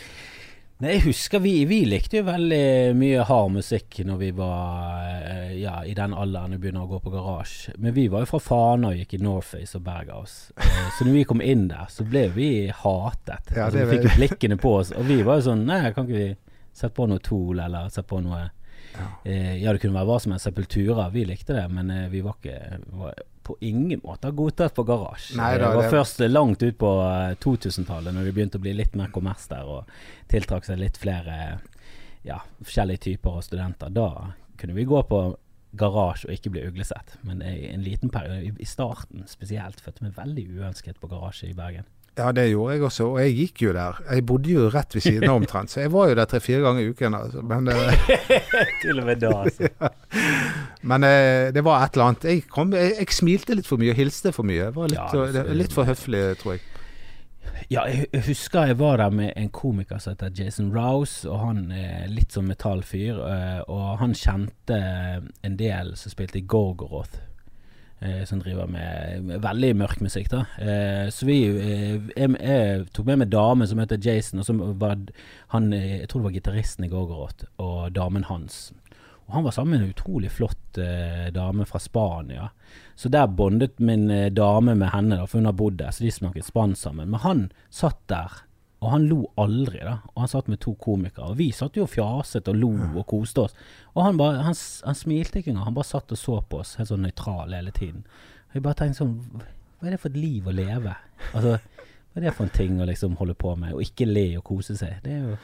[0.82, 5.52] Nei, jeg husker vi, vi likte jo veldig mye hard musikk når vi var eh,
[5.62, 7.76] ja, i den alderen vi begynner å gå på garasje.
[7.78, 10.34] Men vi var jo fra Fana og gikk i Norface og Berghaus.
[10.58, 12.48] Eh, Så når vi kom inn der, så ble vi
[12.82, 13.54] hatet.
[13.54, 14.90] Ja, altså, vi fikk jo blikkene på oss.
[14.98, 18.10] Og vi var jo sånn Nei, kan ikke vi sette på noe Tool, eller sette
[18.10, 18.42] på noe
[18.96, 19.06] Ja.
[19.24, 20.50] eh, Ja, det kunne være hva som helst.
[20.50, 21.12] Sepultura.
[21.14, 25.36] Vi likte det, men eh, vi var ikke var på ingen måte godtatt på garasje.
[25.38, 28.74] Nei det var det- først langt ut på eh, 2000-tallet, når det begynte å bli
[28.74, 29.86] litt mer kommers der, og
[30.30, 31.60] tiltrakk seg litt flere
[32.24, 33.90] ja, forskjellige typer av studenter.
[33.90, 35.22] Da kunne vi gå på
[35.74, 37.16] garasje og ikke bli uglesett.
[37.24, 41.08] Men i en liten periode, i- i starten spesielt, følte jeg meg veldig uønsket på
[41.10, 41.86] garasje i Bergen.
[42.18, 44.02] Ja, det gjorde jeg også, og jeg gikk jo der.
[44.12, 46.82] Jeg bodde jo rett ved siden av omtrent, så jeg var jo der tre-fire ganger
[46.84, 47.14] i uken.
[47.16, 47.42] Altså.
[47.42, 48.10] Men, eh,
[48.82, 49.70] Til og med da, altså.
[50.92, 52.28] men eh, det var et eller annet.
[52.28, 54.60] Jeg, kom, jeg, jeg smilte litt for mye og hilste for mye.
[54.66, 56.68] Jeg var litt, Ja, så- det- litt for høflig, tror jeg.
[57.72, 61.72] Ja, jeg husker jeg var der med en komiker som heter Jason Rouse, og han
[61.72, 63.16] er litt som metallfyr.
[63.24, 64.82] eh, Og han kjente
[65.44, 67.16] en del som spilte i Gorgoroth.
[68.02, 70.44] Eh, Som driver med veldig mørk musikk, da.
[70.60, 74.58] Eh, Så vi eh, jeg, jeg tok med meg dame som heter Jason, og så
[74.58, 74.98] var
[75.56, 78.72] han Jeg tror det var gitaristen i Gorgoroth, og damen hans.
[79.28, 82.50] Og han var sammen med en utrolig flott eh, dame fra Spania.
[83.00, 86.04] Så der bondet min eh, dame med henne, da, for hun har bodd der, så
[86.04, 87.10] de snakket spansk sammen.
[87.14, 88.42] Men han satt der,
[88.82, 90.00] og han lo aldri, da.
[90.16, 91.30] Og han satt med to komikere.
[91.30, 93.58] Og vi satt jo og fjaset og lo og koste oss.
[93.94, 96.74] Og han, bare, han, han smilte ikke engang, han bare satt og så på oss
[96.80, 98.02] helt sånn nøytral hele tiden.
[98.50, 100.96] Og jeg bare tenkte sånn Hva er det for et liv å leve?
[101.30, 103.76] Altså, hva er det for en ting å liksom holde på med?
[103.78, 104.98] Og ikke le og kose seg.
[105.06, 105.38] Det er jo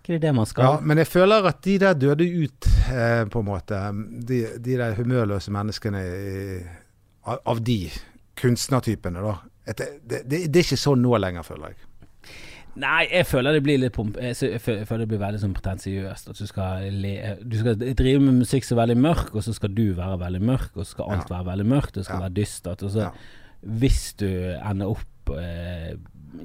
[0.00, 0.64] ikke det man skal?
[0.64, 3.82] Ja, men jeg føler at de der døde ut, eh, på en måte.
[4.30, 6.06] De, de der humørløse menneskene
[7.26, 7.82] av, av de
[8.40, 9.36] kunstnertypene, da.
[9.68, 11.89] Et, det, det, det er ikke sånn nå lenger, føler jeg.
[12.76, 14.16] Nei, jeg føler det blir litt pomp...
[14.16, 16.28] Jeg føler det blir veldig sånn pretensiøst.
[16.30, 19.54] At du skal, le, du skal drive med musikk som er veldig mørk, og så
[19.56, 21.36] skal du være veldig mørk, og så skal alt Ja.
[21.38, 22.22] være veldig mørkt, og det skal Ja.
[22.28, 22.82] være dystert.
[22.82, 23.10] Og så, Ja.
[23.66, 24.26] hvis du
[24.64, 25.94] ender opp eh,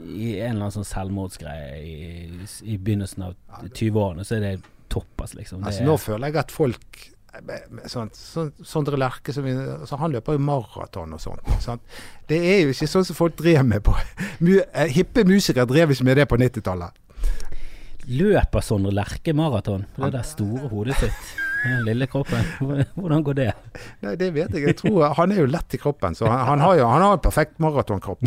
[0.10, 2.30] i en eller annen sånn selvmordsgreie i,
[2.74, 3.36] i begynnelsen av
[3.70, 5.60] 20-årene, så er det toppas, liksom.
[5.62, 7.10] Det Altså, er- nå føler jeg at folk
[7.44, 11.42] med sånt, sånn, Sondre Lerche, altså, han løper jo maraton og sånt.
[11.64, 11.82] Sant?
[12.30, 13.96] Det er jo ikke sånn som folk drev med på
[14.46, 17.02] eh, Hippe musikere drev ikke med det på 90-tallet.
[18.06, 21.36] Løper Sondre Lerche maraton det der store hodet sitt?
[21.66, 22.44] Den lille kroppen.
[23.00, 23.52] Hvordan går det?
[24.06, 24.68] Nei, det vet jeg.
[24.70, 27.16] jeg tror, han er jo lett i kroppen, så han, han har jo han har
[27.18, 28.22] en perfekt maratonkropp.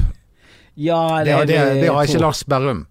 [0.78, 2.84] Ja, Det, det, det, har ikke Lars Berrum.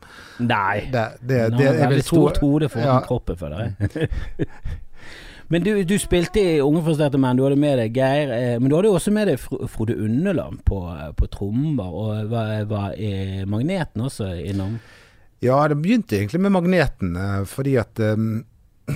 [0.43, 0.88] Nei.
[0.91, 2.97] Det, det, Han det, har jeg vil veldig tro- stort hode foran Ja.
[3.08, 4.10] kroppen, føler jeg.
[5.49, 7.38] men du, du spilte i Unge frustrerte menn.
[7.39, 8.31] Du hadde med deg Geir.
[8.36, 10.81] Eh, men du hadde jo også med deg Fro- Frode Underland på,
[11.17, 11.88] på trommer.
[11.88, 14.77] Og var, var eh, Magneten også innom?
[15.43, 18.43] Ja, det begynte egentlig med Magneten, eh, fordi at um,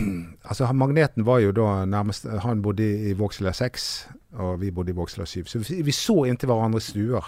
[0.50, 3.88] Altså, Magneten var jo da nærmest Han bodde i i 6,
[4.40, 5.46] og vi bodde i Vågsøya 7.
[5.46, 7.28] Så vi, vi så inntil hverandres stuer.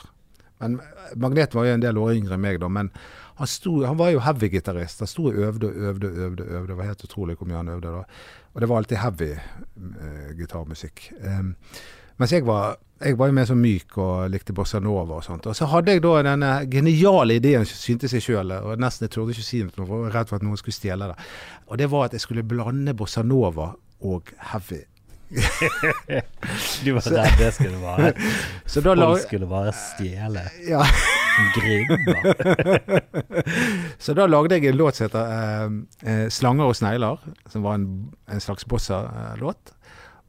[0.59, 2.67] Men eh, Magneten var jo en del år yngre enn meg, da.
[2.71, 2.91] Men
[3.35, 4.99] han, sto, han var jo heavy-gitarist.
[5.03, 6.43] Han sto og øvde og øvde og øvde.
[6.43, 6.67] øvde.
[6.67, 8.03] Det var helt utrolig hvor mye han øvde da.
[8.53, 11.11] Og det var alltid heavy uh, gitarmusikk.
[11.23, 11.55] Um,
[12.17, 15.47] mens jeg var, jeg var jo mer så myk og likte bossa nova og sånt.
[15.49, 19.33] Og så hadde jeg da denne geniale ideen, syntes jeg sjøl, og nesten jeg turde
[19.33, 21.17] ikke si noe, for jeg var redd for at noen skulle stjele det.
[21.67, 23.71] Og det var at jeg skulle blande bossa nova
[24.05, 24.83] og heavy.
[26.85, 28.13] Du var redd det skulle være
[28.69, 30.45] Så da skulle bare stjele.
[30.69, 30.85] ja.
[31.55, 32.35] Gribber.
[34.03, 35.69] Så da lagde jeg en låt som heter eh,
[36.11, 37.19] eh, 'Slanger og snegler',
[37.49, 39.73] som var en, en slags bossa-låt.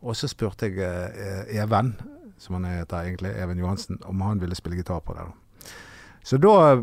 [0.05, 1.95] Og så spurte jeg eh, Even,
[2.39, 5.25] som han heter egentlig, Even Johansen, om han ville spille gitar på det.
[6.25, 6.83] Så da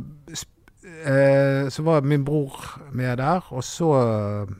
[1.05, 4.53] eh, Så var min bror med der, og så eh,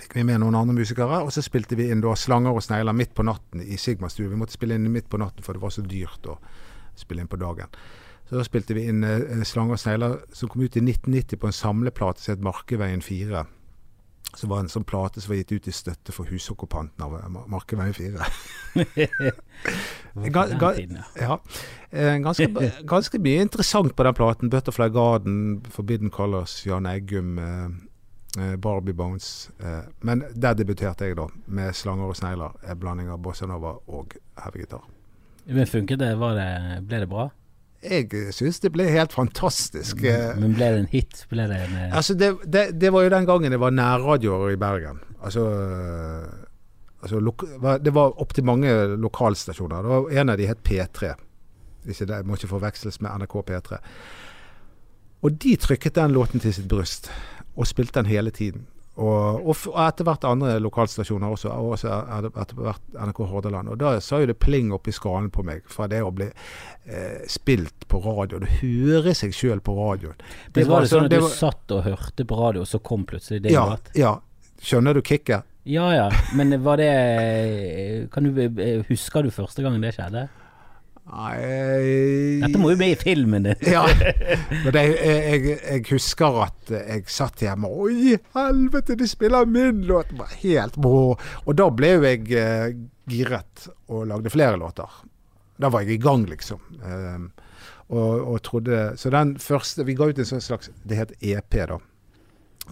[0.00, 1.22] fikk vi med noen andre musikere.
[1.22, 4.28] Og så spilte vi inn da 'Slanger og snegler' midt på natten i Sigma-stue.
[4.28, 6.38] Vi måtte spille inn midt på natten, for det var så dyrt å
[6.96, 7.70] spille inn på dagen.
[8.32, 11.52] Så spilte vi inn eh, 'Slanger og snegler', som kom ut i 1990 på en
[11.52, 13.44] samleplate som het 'Markeveien 4'.
[14.36, 17.28] Som var en sånn plate som var gitt ut i støtte for husokkupanten av eh,
[17.46, 18.24] Markeveien 4.
[20.32, 20.74] Ga- ga-
[21.20, 21.38] ja.
[21.90, 22.46] Eh, ganske,
[22.94, 24.48] ganske mye interessant på den platen.
[24.50, 27.68] 'Butterfly Garden', 'Forbidden Colors', Jan Eggum, eh,
[28.42, 29.50] eh, 'Barbie Bones'.
[30.00, 32.70] Men der debuterte jeg, da, med 'Slanger og snegler'.
[32.70, 34.82] En blanding av bossanova og heavy gitar.
[35.46, 36.18] Men funket det?
[36.18, 36.86] Var det?
[36.88, 37.28] Ble det bra?
[37.82, 40.04] Jeg syns det ble helt fantastisk.
[40.06, 41.24] eh, Men ble det en hit?
[41.30, 44.56] Det en eh, Altså, det, det, det var jo den gangen det var nærradioer i
[44.60, 45.00] Bergen.
[45.22, 45.42] Altså,
[47.02, 47.18] altså
[47.82, 49.82] Det var opptil mange lokalstasjoner.
[49.82, 51.14] Det var En av de het P3.
[51.88, 53.78] Ikke det, må ikke forveksles med NRK P3.
[55.22, 57.10] Og de trykket den låten til sitt bryst,
[57.56, 58.66] og spilte den hele tiden.
[59.00, 63.70] Og, og, etter hvert andre lokalstasjoner også, og også etter hvert NRK Hordaland.
[63.72, 66.26] Og da sa jo det pling opp i skallen på meg, fra det å bli
[66.28, 68.42] eh, spilt på radio.
[68.42, 70.18] Du hører seg sjøl på radioen.
[70.52, 72.82] det var det sånn at det du var- satt og hørte på radio, og så
[72.84, 73.64] kom plutselig det ja,
[73.96, 74.18] ja.
[74.62, 75.48] Skjønner du kicket?
[75.64, 80.28] Ja ja, men var det Kan du eh, Husker du første gang det skjedde?
[81.02, 83.64] Nei Dette må jo bli i filmen din.
[83.66, 83.82] Ja.
[84.64, 89.48] Men det, jeg, jeg, jeg husker at jeg satt hjemme og Oi, helvete, de spiller
[89.50, 90.12] min låt!
[90.44, 91.16] Helt brå.
[91.44, 92.76] Og da ble jo jeg eh,
[93.10, 95.00] giret og lagde flere låter.
[95.58, 96.62] Da var jeg i gang, liksom.
[96.80, 97.48] Eh,
[97.92, 101.56] og, og trodde Så den første Vi ga ut en sånn slags Det het EP,
[101.68, 101.76] da.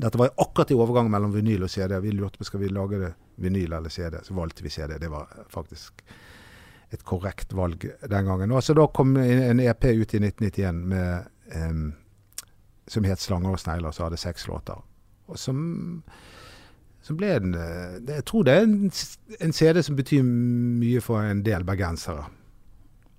[0.01, 1.97] Dette var akkurat i overgangen mellom vinyl og CD.
[2.01, 3.11] Vi lurte på skal vi lage det
[3.43, 4.21] vinyl eller CD.
[4.23, 4.95] Så valgte vi CD.
[5.03, 6.05] Det var faktisk
[6.91, 8.53] et korrekt valg den gangen.
[8.53, 11.93] Og så da kom en EP ut i 1991 med, em,
[12.87, 14.83] som het 'Slanger og snegler', som hadde seks låter.
[15.29, 16.03] Og som,
[17.03, 18.91] som ble en eh, Jeg tror det er en,
[19.41, 22.27] en CD som betyr mye for en del bergensere.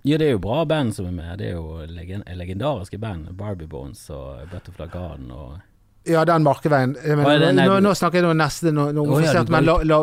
[0.03, 1.37] Ja, det er jo bra band som er med.
[1.39, 3.37] Det er jo legend legendariske band.
[3.37, 5.59] Barbie Bones og Butterfly Garden og
[6.09, 9.21] Ja, den Markeveien er det- nei, nå, nå snakker jeg om neste nå, nå, oh,
[9.21, 9.99] ja, men la, la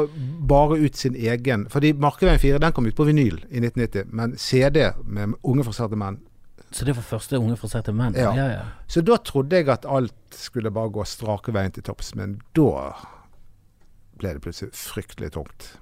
[0.47, 1.67] bare ut sin egen.
[1.69, 5.99] Fordi Markeveien 4 den kom ut på vinyl i 1990, men CD med Unge forserte
[5.99, 6.21] menn
[6.71, 8.15] Så det var første Unge forserte menn?
[8.15, 8.33] Ja.
[8.37, 8.63] ja, ja.
[8.87, 12.93] Så da trodde jeg at alt skulle bare gå strake veien til topps, men da
[14.19, 15.73] ble det plutselig fryktelig tungt.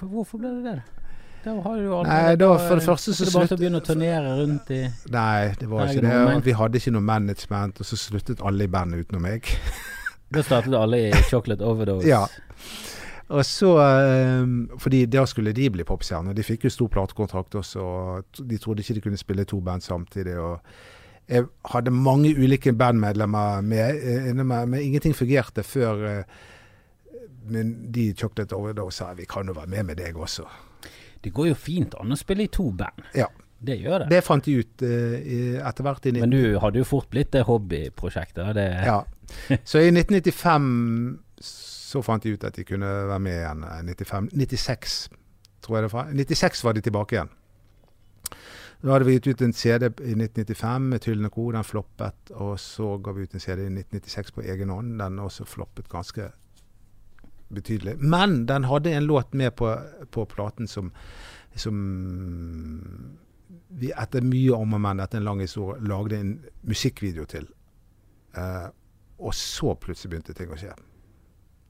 [0.00, 1.03] Hvorfor ble det det?
[1.44, 3.80] Da har du aldri Nei, da for det første så Det er bare å begynne
[3.82, 4.80] å turnere rundt i
[5.12, 6.38] Nei, det var ikke det.
[6.46, 9.50] Vi hadde ikke noe management, og så sluttet alle i bandet utenom meg.
[10.34, 12.08] Da startet alle i Chocolate Overdose.
[12.08, 12.24] Ja.
[13.28, 14.40] Og så eh,
[14.82, 16.34] Fordi da skulle de bli popstjerner.
[16.34, 19.84] De fikk jo stor platekontrakt også, og de trodde ikke de kunne spille to band
[19.84, 20.34] samtidig.
[20.40, 20.58] og
[21.28, 26.24] jeg hadde mange ulike bandmedlemmer med, eh, men ingenting fungerte før eh,
[27.48, 30.44] men de Chocolate Overdose sa vi kan jo være med med deg også.
[31.24, 33.04] Det går jo fint an å spille i to band.
[33.16, 33.30] Ja.
[33.64, 34.08] Det gjør det.
[34.12, 35.14] Det fant de ut uh,
[35.64, 36.08] etter hvert.
[36.18, 38.54] Men du hadde jo fort blitt det hobbyprosjektet.
[38.56, 39.00] Det, Ja.
[39.64, 40.66] Så i 1995
[41.40, 43.64] så fant de ut at de kunne være med igjen.
[43.64, 44.98] Eh, 95, 96,
[45.64, 46.12] tror jeg det var.
[46.12, 47.32] 96 var de tilbake igjen.
[48.84, 51.46] Da hadde vi gitt ut en CD i 1995 med Tyllen Co.
[51.54, 52.34] Den floppet.
[52.34, 54.98] Og så ga vi ut en CD i 1996 på egen hånd.
[55.00, 56.28] Den også floppet ganske
[57.54, 57.96] betydelig.
[57.98, 59.70] Men den hadde en låt med på,
[60.10, 60.92] på platen som,
[61.54, 61.76] som
[63.68, 67.46] vi etter mye om og men, etter en lang historie, lagde en musikkvideo til.
[68.36, 68.66] Eh,
[69.18, 70.74] og så plutselig begynte ting å skje.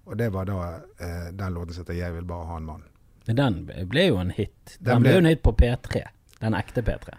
[0.04, 0.58] Og det var da
[1.00, 2.88] eh, den låten som heter 'Jeg vil bare ha en mann'.
[3.26, 4.76] Men den ble jo en hit.
[4.80, 6.02] Den, Den ble ble- en hit på P3.
[6.40, 7.14] Den ekte P3.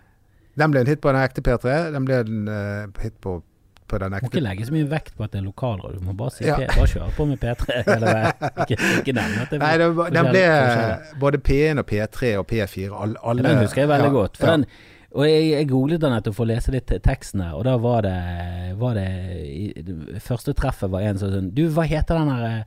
[0.55, 1.91] Den ble en hit på den ekte P3.
[1.91, 3.41] Den ble en uh, hit på,
[3.87, 5.99] på den Må ikke legge så mye vekt på at det er lokalradio.
[6.01, 6.55] Du må bare si Ja.
[6.57, 6.67] P.
[6.73, 8.49] Bare kjøre på med P3 hele veien.
[8.65, 10.43] Ikke, ikke nevne at det Nei, det, den ble
[11.21, 12.89] både P1 og P3 og P4.
[12.91, 14.37] all, alle Den husker jeg veldig ja, godt.
[14.41, 14.57] For ja.
[14.57, 14.65] den,
[15.15, 18.03] og jeg, jeg googlet den etter å få lese litt teksten her, og da var
[18.03, 18.17] det,
[18.81, 19.07] var det
[19.87, 22.65] det Første treffet var en som sånn Du, hva heter den her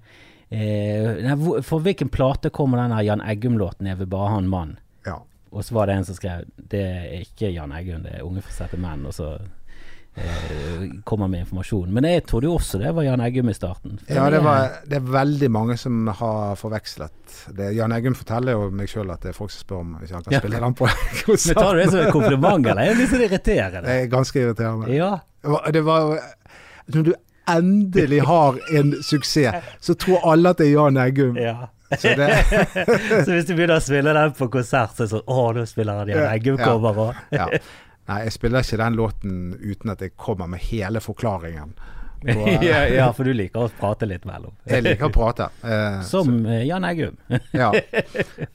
[0.49, 1.35] eh,
[1.67, 4.79] For hvilken plate kommer den her Jan Eggum-låten 'Jeg vil bare ha en mann'?
[5.05, 5.19] ja.
[5.51, 8.43] Og så var det en som skrev Det er ikke Jan Eggum, det er Unge
[8.45, 9.07] forsette menn.
[9.09, 9.39] Og så
[11.05, 11.93] kommer med informasjon.
[11.93, 13.99] Men jeg trodde jo også det var Jan Eggum i starten.
[14.09, 17.71] Ja, det, var, det er veldig mange som har forvekslet det.
[17.77, 20.23] Jan Eggum forteller jo meg sjøl at det er folk som spør om hvis han
[20.27, 20.43] kan Ja.
[20.43, 21.57] spille den på Men konsert.
[21.61, 23.87] tar du det som en kompliment, eller er det litt irriterende?
[23.89, 24.93] Det er ganske irriterende.
[24.95, 25.13] Ja.
[25.43, 26.19] Det var- Det var jo
[26.95, 27.13] Når du
[27.49, 31.37] endelig har en suksess, så tror alle at det er Jan Eggum.
[31.37, 31.57] ja.
[31.89, 32.29] Så det,
[33.25, 35.63] Så hvis du begynner å spille den på konsert, så er det sånn Å, nå
[35.65, 37.15] spiller han Jan Ja, Eggum-cover òg.
[37.33, 37.47] Ja.
[37.49, 37.59] ja.
[38.09, 41.75] Nei, jeg spiller ikke den låten uten at jeg kommer med hele forklaringen.
[42.19, 44.51] Og, eh, ja, ja, for du liker å prate litt mellom.
[44.67, 45.45] Jeg liker å prate.
[45.63, 47.19] eh, Som så, Jan Eggum.
[47.55, 47.69] Ja.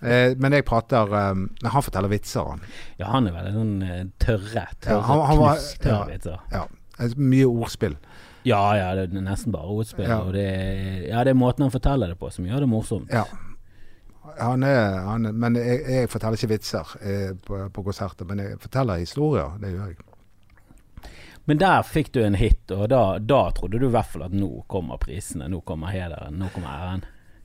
[0.04, 1.38] Eh, men jeg prater eh,
[1.72, 2.64] Han forteller vitser, han.
[3.00, 4.66] Ja, han er veldig sånn eh, tørre.
[4.84, 6.00] Tørre, Ja, han- han var- ja.
[6.10, 6.42] vitser.
[6.52, 6.66] Ja.
[7.00, 7.96] Eh, Mye ordspill.
[8.44, 10.10] Ja, ja, det er nesten bare ordspill.
[10.12, 10.18] Ja.
[10.26, 10.44] Og det,
[11.08, 13.14] ja, det er måten han forteller det på som gjør det morsomt.
[13.16, 13.24] Ja.
[14.40, 18.60] Han er, han Men jeg, jeg forteller ikke vitser eh, på, på konserter, men jeg
[18.64, 19.58] forteller historier.
[19.62, 19.98] Det gjør jeg.
[21.46, 24.36] Men der fikk du en hit, og da, da trodde du i hvert fall at
[24.36, 27.04] nå kommer prisene, nå kommer hederen, nå kommer æren.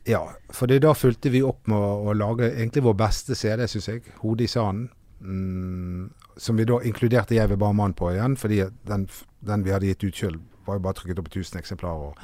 [0.08, 0.22] Ja,
[0.54, 4.04] for da fulgte vi opp med å, å lage egentlig vår beste CD, syns jeg.
[4.20, 4.86] 'Hodet i sanden'.
[5.18, 9.08] Mm, som vi da inkluderte 'Jeg vil bare mann' på igjen, fordi den,
[9.40, 12.12] den vi hadde gitt ut sjøl, var jo bare trykket opp 1000 eksemplarer.
[12.12, 12.14] Og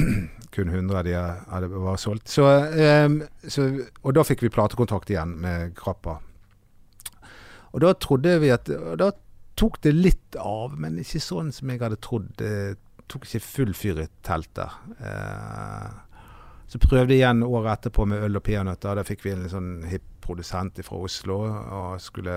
[0.54, 2.30] kun 100 av de hadde var solgt.
[2.32, 3.68] Så, um, så,
[4.02, 6.18] og da fikk vi platekontakt igjen med Krappa.
[7.74, 9.10] Og da trodde vi at Da
[9.56, 12.28] tok det litt av, men ikke sånn som jeg hadde trodd.
[12.40, 12.76] Det
[13.08, 14.72] tok ikke full fyr i teltet.
[15.00, 15.88] Uh,
[16.66, 18.98] så prøvde jeg igjen året etterpå med øl og peanøtter.
[18.98, 22.36] Da fikk vi en sånn hipp produsent fra Oslo og skulle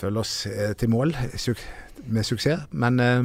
[0.00, 2.64] følge oss eh, til mål med suksess.
[2.72, 3.20] Men eh,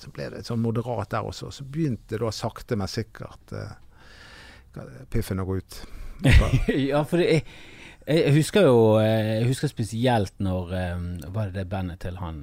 [0.00, 1.50] så ble det sånn moderat der også.
[1.54, 3.72] Så begynte da sakte, men sikkert uh,
[5.12, 5.78] piffen å gå ut.
[6.90, 7.44] ja, for det, jeg,
[8.08, 12.38] jeg husker jo eh, Jeg husker spesielt når eh, Var det det bandet til han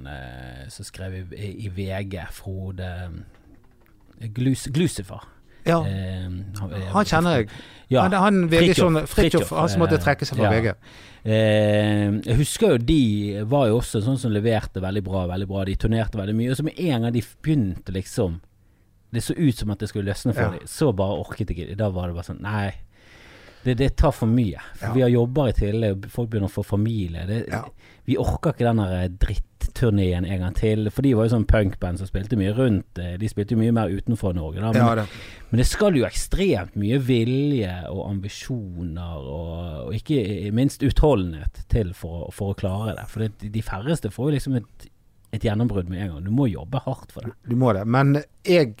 [0.70, 2.90] som skrev i, i VG, Frode
[4.30, 5.24] Glus, Glucifer.
[5.64, 7.48] Ja, Eh, han kjenner jeg.
[7.92, 8.02] Ja.
[8.06, 10.52] Han, han sånn, Fridtjof, han som måtte eh, trekke seg fra ja.
[10.54, 10.70] VG.
[11.24, 15.64] Eh, jeg husker jo de var jo også sånn som leverte veldig bra, veldig bra.
[15.68, 16.50] De turnerte veldig mye.
[16.52, 18.40] Og så med en gang de begynte liksom
[19.14, 20.50] Det så ut som at det skulle løsne for Ja.
[20.50, 20.66] dem.
[20.66, 21.76] Så bare orket jeg ikke.
[21.78, 22.72] Da var det bare sånn Nei.
[23.64, 24.58] Det, det tar for mye.
[24.74, 24.92] For.
[24.92, 27.22] Vi har jobber i tillegg, folk begynner å få familie.
[27.28, 27.62] Det.
[28.04, 29.08] Vi orker ikke den der
[29.74, 30.88] dritturneen en gang til.
[30.90, 32.98] For de var jo sånn punkband som spilte mye rundt.
[32.98, 34.60] eh, De spilte jo mye mer utenfor Norge.
[34.60, 34.72] Da.
[34.72, 35.06] Men, Ja, det.
[35.50, 41.92] men det skal jo ekstremt mye vilje og ambisjoner og, og ikke minst utholdenhet til
[41.94, 43.06] for, for å klare det.
[43.08, 44.88] For det, de færreste får jo liksom et,
[45.32, 46.24] et gjennombrudd med en gang.
[46.24, 47.34] Du må jobbe hardt for det.
[47.48, 47.86] Du må det.
[47.86, 48.74] Men jeg,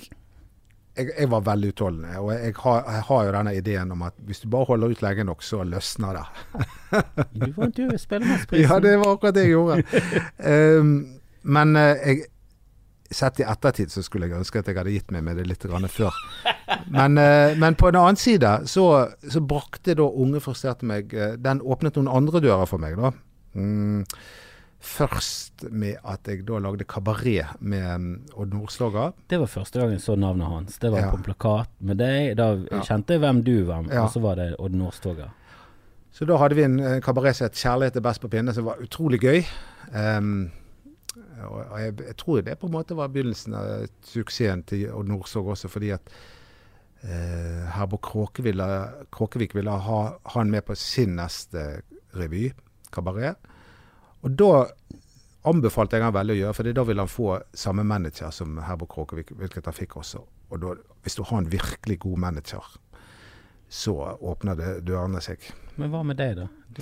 [0.96, 2.18] jeg, jeg var veldig utholdende.
[2.20, 5.02] Og jeg har, jeg har jo denne ideen om at hvis du bare holder ut
[5.02, 6.26] lenge nok, så løsner det.
[7.34, 8.68] Du vant jo Spellemannsprisen.
[8.68, 9.82] Ja, det var akkurat det jeg gjorde.
[10.78, 10.94] um,
[11.42, 12.30] men eh, jeg
[13.14, 15.62] Sett i ettertid så skulle jeg ønske at jeg hadde gitt meg med det litt
[15.62, 16.16] grann før.
[16.90, 18.86] Men, eh, men på en annen side så,
[19.30, 23.12] så brakte da Unge frustrerte meg eh, Den åpnet noen andre dører for meg, da.
[23.54, 24.02] Mm,
[24.84, 29.10] først med at jeg da lagde kabaret med mm, Odd Nordstoga.
[29.30, 30.78] Det var første gang jeg så navnet hans.
[30.78, 31.10] Det var Ja.
[31.10, 32.36] på plakat med deg.
[32.36, 32.80] Da Ja.
[32.84, 34.04] kjente jeg hvem du var, Ja.
[34.04, 35.30] og så var det Odd Nordstoga.
[36.12, 38.64] Så da hadde vi en eh, kabaret som het 'Kjærlighet er best på pinne', som
[38.64, 39.44] var utrolig gøy.
[39.94, 40.50] Um,
[41.44, 45.50] og jeg, jeg tror det på en måte var begynnelsen av suksessen til Odd Nordstoga
[45.50, 46.00] også, fordi at
[47.02, 51.82] eh, Herbo Kråkevik ville ha han med på sin neste
[52.16, 52.52] revy,
[52.92, 53.36] kabaret.
[54.24, 54.50] Og da
[55.44, 58.88] anbefalte jeg han veldig å gjøre, for da ville han få samme manager som Herborg
[58.94, 60.22] Kråkevik, hvilket han fikk også.
[60.54, 60.72] Og da,
[61.04, 62.64] hvis du har en virkelig god manager,
[63.74, 65.44] så åpner det dørene seg.
[65.76, 66.46] Men hva med deg, da?
[66.74, 66.80] Du,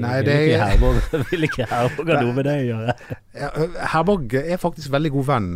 [0.00, 2.94] Nei, vil det ikke er- Herborg vil ikke Herborg ha noe med deg å gjøre?
[3.94, 5.48] Herborg er faktisk veldig god venn,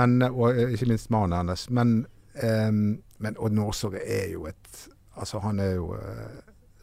[0.00, 1.66] men, og ikke minst mannen hennes.
[1.74, 1.96] Men,
[2.40, 4.86] eh, men Odd Nordstoga er jo et
[5.16, 5.94] Altså, han er jo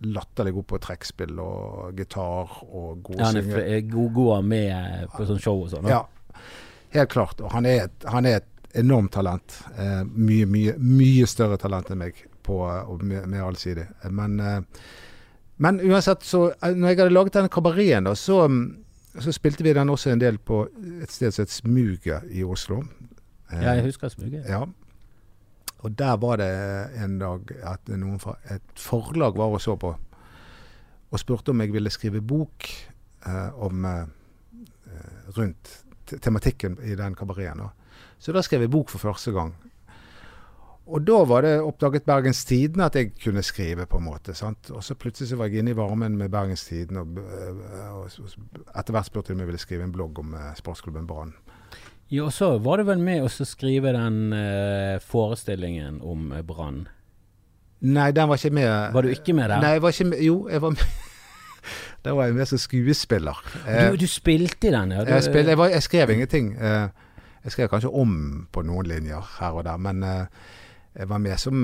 [0.06, 5.26] latterlig god på trekkspill og gitar og god Ja, han er god, god med på
[5.30, 5.88] sånn show og sånn.
[5.89, 6.04] Ja,
[6.95, 7.41] helt klart.
[7.41, 8.49] Og han er et, han er et
[8.80, 9.60] enormt talent.
[9.78, 13.86] Eh, mye, mye, mye større talent enn meg, på, og med, med allsidig.
[14.12, 14.62] Men, eh,
[15.64, 18.64] men uansett, så eh, når jeg hadde laget den kabareten, så, mm,
[19.22, 20.64] så spilte vi den også en del på
[21.04, 22.82] et sted som het Smuget i Oslo.
[23.51, 24.45] Eh, Ja, jeg husker Smuget.
[24.49, 24.66] ja.
[25.84, 26.50] Og der var det
[27.04, 29.92] en dag at noen fra et forlag var og så på,
[31.14, 32.70] og spurte om jeg ville skrive bok
[33.28, 34.06] eh, om eh,
[34.88, 35.74] eh, rundt
[36.24, 37.68] tematikken i den kabareten.
[38.18, 39.54] Så da skrev jeg bok for første gang.
[40.86, 44.34] og da var det oppdaget Bergens Tidende at jeg kunne skrive, på en måte.
[44.34, 44.72] sant?
[44.72, 48.10] Og så plutselig så var jeg inne i varmen med Bergens Tidende, og, øh, og,
[48.20, 51.34] og etter hvert spurte de om jeg ville skrive en blogg om eh, sportsklubben Brann.
[52.14, 56.84] Ja, og så var du vel med å skrive den uh, forestillingen om uh, Brann?
[57.84, 58.70] Nei, den var ikke med.
[58.93, 59.64] Var du ikke med der?
[59.64, 60.22] Nei, jeg var ikke med.
[60.24, 60.86] Jo, jeg var med.
[62.03, 63.38] Der var jeg med som skuespiller.
[63.64, 65.05] Du, du, spilte i den, ja?
[65.07, 66.49] Du, jeg, spil, jeg, var, jeg, skrev ingenting.
[66.59, 68.18] Jeg skrev kanskje om
[68.51, 71.55] på noen linjer her og der, men jeg var med som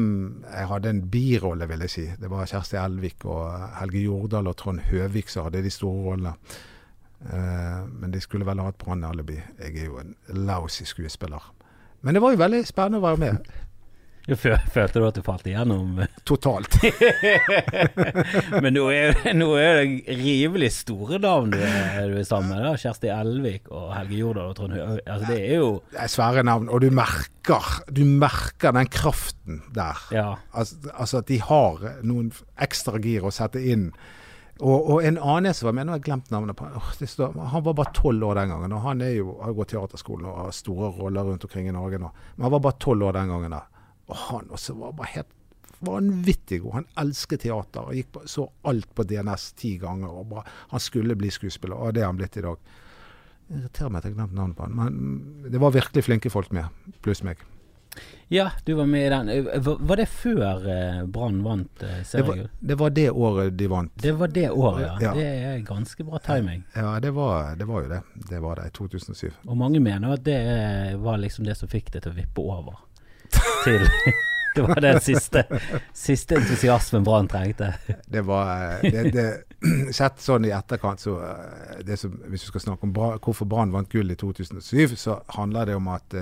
[0.47, 2.05] Jeg hadde en birolle, vil jeg si.
[2.21, 6.33] Det var Kjersti Elvik og Helge Jordal og Trond Høvik som hadde de store rollene.
[7.19, 9.39] Uh, men de skulle vel ha et brannalibi.
[9.59, 10.13] Jeg er jo en
[10.47, 11.51] lousy skuespiller.
[12.01, 13.49] Men det var jo veldig spennende å være med.
[14.29, 16.01] Følte du at du falt igjennom?
[16.29, 16.75] Totalt.
[18.63, 22.65] Men nå er, nå er, det rivelig store navn du er, du er sammen med.
[22.67, 24.99] da Kjersti Elvik og Helge Jordal og Trond Høie.
[25.05, 29.63] Altså, det er jo Det er svære navn, og du merker, du merker den kraften
[29.75, 30.05] der.
[30.13, 30.29] Ja.
[30.53, 33.89] Altså, altså, at de har noen ekstra gir å sette inn.
[34.59, 36.67] Og, og en annen som var med, nå har jeg glemt navnet på
[37.07, 38.73] står, Han var bare tolv år den gangen.
[38.75, 42.01] og Han er jo, har gått teaterskolen og har store roller rundt omkring i Norge
[42.01, 42.09] nå.
[42.35, 43.55] Men han var bare tolv år den gangen.
[43.55, 43.63] da
[44.09, 45.35] og han også var bare helt
[45.85, 46.73] vanvittig god.
[46.79, 50.09] Han elsket teater og gikk på, så alt på DNS ti ganger.
[50.09, 52.57] og bare, Han skulle bli skuespiller, og det er han blitt i dag.
[53.47, 54.75] Det irriterer meg at jeg glemte navnet på han.
[54.75, 56.65] Men det var virkelig flinke folk med,
[57.01, 57.37] pluss meg.
[58.31, 59.47] Ja, du var med i den.
[59.79, 62.03] Var det før eh, Brann vant eh?
[62.11, 63.91] Det, det, var det året de vant.
[63.95, 64.97] Det var det året, ja.
[65.01, 65.13] ja.
[65.17, 66.63] Det er ganske bra timing.
[66.75, 68.01] Ja, det var, det var jo det.
[68.29, 69.31] Det var det i 2007.
[69.47, 70.39] Og mange mener at det
[71.01, 72.77] var liksom det som fikk det til å vippe over
[73.65, 73.87] til
[74.55, 75.43] Det var den siste,
[75.93, 77.73] siste entusiasmen Brann trengte.
[78.05, 79.27] Det var det, det,
[79.93, 83.73] Sett sånn i etterkant, så eh, som, Hvis du skal snakke om bra, hvorfor Brann
[83.73, 86.17] vant gull i 2007, så handler det om at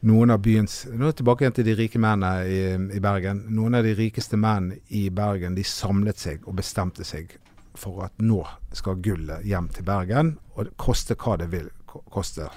[0.00, 2.60] noen av byens Nå tilbake igjen til de rike mennene i,
[2.96, 3.44] i, Bergen.
[3.56, 7.38] Noen av de rikeste menn i Bergen de samlet seg og bestemte seg
[7.76, 8.40] for at nå
[8.76, 11.68] skal gullet hjem til Bergen, og koste hva det vil
[12.12, 12.48] koste.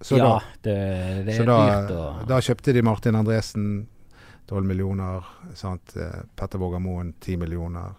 [0.00, 0.76] Så ja, da, det,
[1.26, 3.66] det er dyrt å Da kjøpte de Martin Andresen
[4.48, 5.26] 12 millioner.
[5.54, 5.96] Sant?
[5.96, 7.98] Eh, Petter Våger Moen 10 millioner.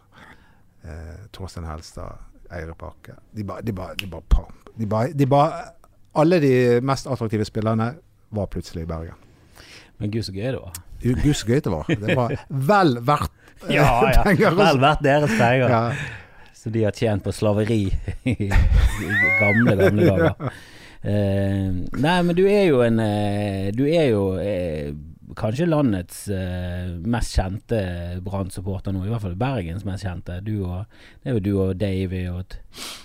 [0.81, 3.19] Eh, Torstein Helstad, Eirepakke.
[3.31, 4.23] De bare de ba, de ba,
[4.75, 5.43] de ba, de ba,
[6.13, 7.93] Alle de mest attraktive spillerne
[8.31, 9.19] var plutselig i Bergen.
[10.01, 10.81] Men gud så gøy det var.
[11.01, 11.91] Gud så gøy det var.
[12.01, 12.33] Det var
[12.71, 14.23] vel verdt eh, ja, ja.
[14.25, 14.57] penger.
[14.57, 15.69] Vel verdt deres penger.
[15.69, 15.83] Ja.
[16.57, 17.83] Så de har tjent på slaveri
[18.31, 18.35] i,
[19.41, 20.57] gamle, gamle dager.
[21.01, 24.91] Uh, nei, men du er jo en uh, Du er jo uh,
[25.33, 26.27] kanskje landets
[27.09, 27.79] mest kjente
[28.21, 30.41] Brann-supporter nå, i hvert fall Bergens mest kjente.
[30.45, 30.91] Du og,
[31.23, 32.57] det er jo du og Davy og et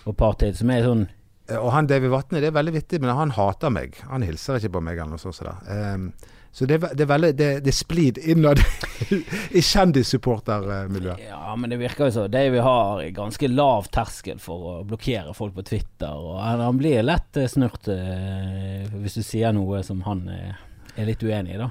[0.04, 1.06] og par til som er sånn
[1.55, 4.01] Og han David Vatne, det er veldig vittig, men han hater meg.
[4.11, 5.68] Han hilser ikke på meg eller noe sånt.
[5.70, 6.09] Um,
[6.57, 8.62] så det, det, er veldig Det, det er splid innad
[9.59, 11.20] i kjendissupportermiljøet.
[11.28, 12.24] Ja, men det virker jo så.
[12.32, 16.16] Davy har ganske lav terskel for å blokkere folk på Twitter.
[16.16, 20.57] Og han blir lett eh, snurt eh, hvis du sier noe som han er,
[21.05, 21.68] litt uenig i, da.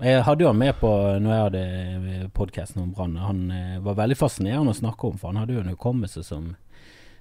[0.00, 0.88] Jeg hadde jo han med på
[1.20, 3.20] når jeg hadde podkasten om Brann.
[3.20, 6.54] Han eh, var veldig fascinerende å snakke om, for han hadde jo en hukommelse som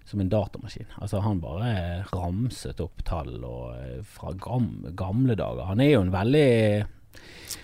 [0.06, 0.86] som en datamaskin.
[0.96, 5.66] Altså Han bare ramset opp tall og, eh, fra gam, gamle dager.
[5.66, 6.86] Han er jo en veldig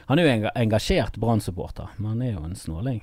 [0.08, 3.02] Han er jo engasjert Brann-supporter, men han er jo en snåling.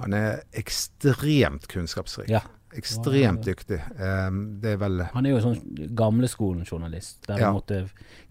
[0.00, 2.28] Han er ekstremt kunnskapsrik.
[2.28, 2.42] Ja.
[2.76, 3.78] Ekstremt dyktig.
[4.00, 5.60] Um, det er vel Han er jo sånn
[5.96, 7.48] gamleskolen-journalist, der ja.
[7.48, 7.78] du måtte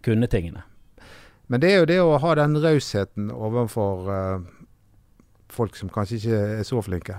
[0.05, 0.65] kunne tingene.
[1.47, 4.45] Men det er jo det å ha den rausheten overfor uh,
[5.53, 7.17] folk som kanskje ikke er så flinke.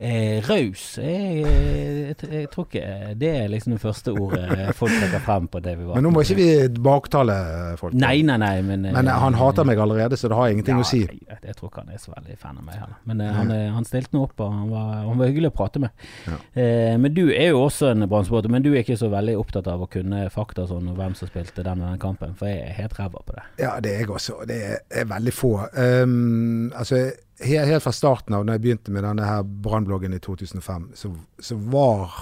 [0.00, 5.20] Eh, raus jeg, jeg, jeg, tror ikke det er liksom det første ordet folk trekker
[5.20, 6.46] frem på det vi var Men nå må ikke vi
[6.80, 7.36] baktale
[7.76, 7.92] folk.
[8.00, 8.62] Nei, nei, nei.
[8.64, 11.02] Men, men eh, han hater meg allerede, så det har ingenting ja, å si.
[11.04, 12.96] Jeg, jeg, tror ikke han er så veldig fan av meg heller.
[13.10, 15.84] Men eh, han, han, stilte nå opp, og han var, han var, hyggelig å prate
[15.84, 16.08] med.
[16.24, 16.40] Ja.
[16.64, 19.68] Eh, men du er jo også en brann men du er ikke så veldig opptatt
[19.68, 22.64] av å kunne fakta sånn, og hvem som spilte den og den kampen, for jeg
[22.64, 23.44] er helt ræva på det.
[23.60, 24.40] Ja, det er jeg også.
[24.48, 25.58] Det er, er veldig få.
[25.76, 30.90] Um, altså helt fra starten av, når jeg begynte med denne her brannbloggen i 2005,
[30.98, 32.14] så, så, var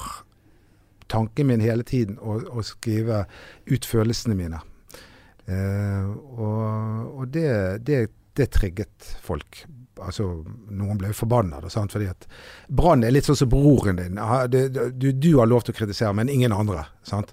[1.09, 3.25] tanken min hele tiden å, å skrive
[3.67, 4.61] ut følelsene mine.
[5.49, 6.09] Eh,
[6.39, 7.51] og, og det,
[7.89, 8.01] det,
[8.37, 9.65] det, trigget folk.
[9.99, 10.29] Altså,
[10.71, 12.29] noen ble forbanna, fordi at
[12.69, 14.21] Brann er litt sånn som broren din.
[14.53, 16.85] Du, du, har lov til å kritisere, men ingen andre.
[17.03, 17.33] sant?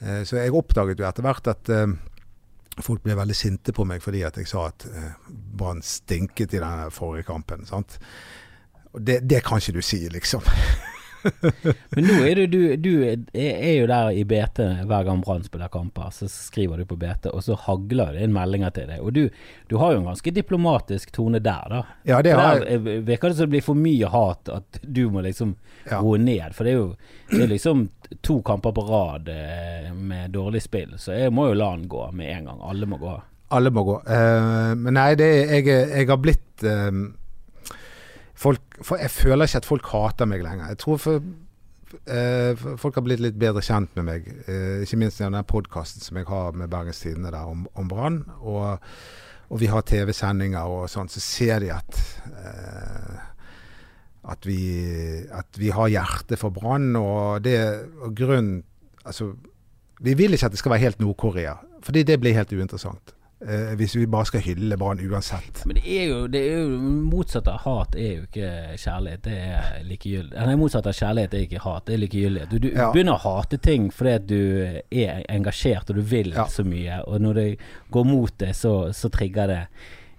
[0.00, 1.86] Eh, så jeg oppdaget jo etter hvert at eh,
[2.80, 6.62] Folk ble veldig sinte på meg fordi at jeg sa at eh, Brann stinket i
[6.62, 7.66] den forrige kampen.
[7.68, 7.98] sant?
[8.92, 10.44] Og det, det, kan ikke du si, liksom.
[11.94, 14.58] Men nå er du, du, du er jo der i BT
[14.88, 16.10] hver gang Brann spiller kamper.
[16.14, 19.00] Så skriver du på BT, og så hagler det inn meldinger til deg.
[19.04, 19.22] Og du,
[19.70, 21.82] du har jo en ganske diplomatisk tone der, da.
[22.08, 25.06] Ja, det har der eh, virker det som det blir for mye hat, at du
[25.12, 25.98] må liksom Ja.
[25.98, 26.52] roe ned.
[26.54, 26.90] For det er jo
[27.32, 27.88] det er liksom
[28.20, 32.08] to kamper på rad eh, med dårlig spill, så jeg må jo la den gå
[32.16, 32.64] med en gang.
[32.68, 33.14] Alle må gå.
[33.52, 33.98] Alle må gå.
[34.08, 36.92] Uh, men nei, det, jeg, jeg har blitt uh,
[38.34, 38.62] folk,
[38.96, 40.70] Jeg føler ikke at folk hater meg lenger.
[40.72, 41.26] Jeg tror for,
[42.08, 44.30] uh, folk har blitt litt bedre kjent med meg.
[44.82, 48.22] ikke minst gjennom den podkasten som jeg har med Bergens Tidende der om, om Brann.
[48.40, 48.88] Og,
[49.52, 52.00] og vi har TV-sendinger og sånn, så ser de at
[54.28, 54.58] at vi,
[55.32, 56.96] at vi har hjerte for Brann.
[56.96, 57.56] Og det
[58.02, 58.62] og grunn
[59.04, 59.32] Altså,
[60.00, 63.10] vi vil ikke at det skal være helt Nord-Korea, fordi det blir helt uinteressant.
[63.42, 65.64] Eh, hvis vi bare skal hylle Brann uansett.
[65.66, 66.76] Men det er jo, det er jo
[67.10, 70.36] motsatt av hat er jo ikke kjærlighet, det er likegyldig.
[70.46, 72.52] Nei, motsatt av kjærlighet er ikke hat, det er likegyldighet.
[72.54, 72.92] Du, du Ja.
[72.94, 74.38] begynner å hate ting fordi at du
[75.02, 76.46] er engasjert og du vil Ja.
[76.46, 77.48] så mye, og når det
[77.90, 79.60] går mot det, så, så trigger det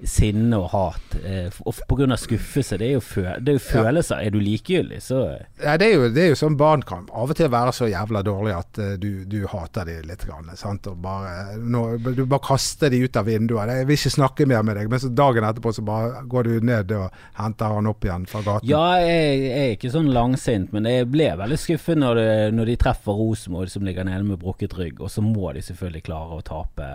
[0.04, 1.16] sinne og hat.
[1.24, 2.78] Eh, og av skuffelse.
[2.80, 4.20] Det er jo, fø det er jo følelser.
[4.24, 5.22] Er du likegyldig, så
[5.62, 7.88] Ja, det, er jo, det er jo sånn barn kan av og til være så
[7.92, 10.24] jævla dårlig at eh, du, du hater de litt.
[10.24, 10.88] Grann, sant?
[10.88, 13.72] Og bare, nå, du bare kaster de ut av vinduet.
[13.74, 16.54] 'Jeg vil ikke snakke mer med deg.' Men så dagen etterpå så bare går du
[16.64, 18.70] ned og henter han opp igjen fra gaten.
[18.70, 22.72] Ja, jeg, jeg er ikke sånn langsint, men jeg ble veldig skuffet når, det, når
[22.72, 26.40] de treffer Rosenborg, som ligger nede med brukket rygg, og så må de selvfølgelig klare
[26.40, 26.92] å tape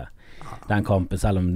[0.69, 1.47] den kampen, selv om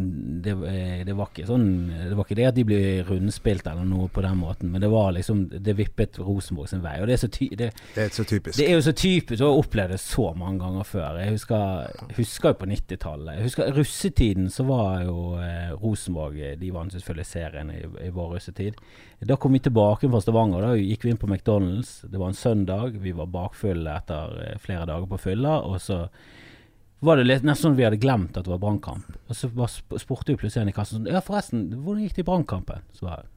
[0.42, 1.66] det, eh, det var ikke sånn
[2.10, 4.90] Det var ikke det at de ble rundspilt eller noe på den måten, men det
[4.90, 8.10] var liksom Det vippet Rosenborg sin vei, og det er så ty det, Det er
[8.10, 8.58] så typisk.
[8.58, 11.20] det er jo så typisk, og jeg har opplevd det så mange ganger før.
[11.22, 11.88] Jeg husker,
[12.18, 13.36] husker jo på 90-tallet.
[13.38, 18.10] Jeg husker russetiden så var jo eh, Rosenborg eh, De vant selvfølgelig serien i, i
[18.14, 18.74] vår russetid.
[19.24, 20.66] Da kom vi tilbake fra Stavanger.
[20.66, 22.02] Da gikk vi inn på McDonald's.
[22.10, 22.98] Det var en søndag.
[23.00, 25.62] Vi var bakfulle etter eh, flere dager på fylla.
[25.64, 26.08] Og så
[27.04, 29.16] var det litt nesten sånn vi hadde glemt at det var brannkamp.
[29.28, 29.50] Og så
[30.02, 32.86] spurte vi plutselig en i kassen sånn Ja, forresten, hvordan gikk det i brannkampen?
[32.96, 33.30] Så var det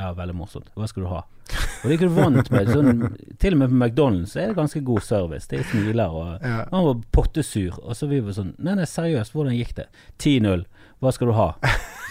[0.00, 0.70] ja, veldig morsomt.
[0.74, 1.18] Hva skal du ha?
[1.52, 2.70] Og det er ikke du vant med.
[2.72, 3.02] Sånn,
[3.42, 5.48] til og med på McDonald's er det ganske god service.
[5.50, 6.62] De smiler og Ja.
[6.70, 7.76] Han var pottesur.
[7.82, 9.88] Og så vi var sånn Nei, nei, seriøst, hvordan gikk det?
[10.16, 10.64] 10-0.
[11.02, 11.48] Hva skal du ha?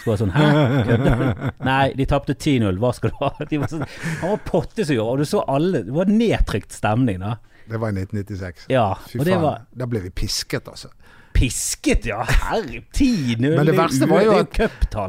[0.02, 1.52] Så var det sånn Hæ?
[1.66, 2.78] Nei, de tapte 10-0.
[2.82, 3.32] Hva skal du ha?
[3.50, 3.86] De var sånn,
[4.22, 7.36] han var pottesur, og du så alle Det var nedtrykt stemning, da.
[7.66, 8.66] Det var i 1996.
[8.72, 9.42] Ja, Fy faen.
[9.42, 10.90] var Da ble vi pisket, altså.
[11.34, 12.22] Pisket, ja.
[12.28, 13.42] Herre, 10-0.
[13.42, 14.58] Men det verste var jo at.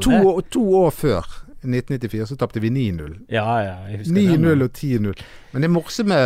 [0.03, 0.19] To,
[0.51, 1.29] to år før,
[1.63, 3.15] 1994, så tapte vi 9-0.
[3.31, 4.45] Ja, ja, jeg husker den.
[4.45, 5.23] 9-0 og 10-0.
[5.53, 6.19] Men det morsomme,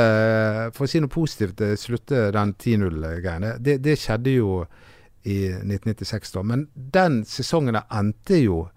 [0.76, 4.52] for å si noe positivt, eh, slutte den 10-0-greiene, det, det skjedde jo
[5.28, 6.44] i 1996 da.
[6.48, 8.68] Men den sesongen endte jo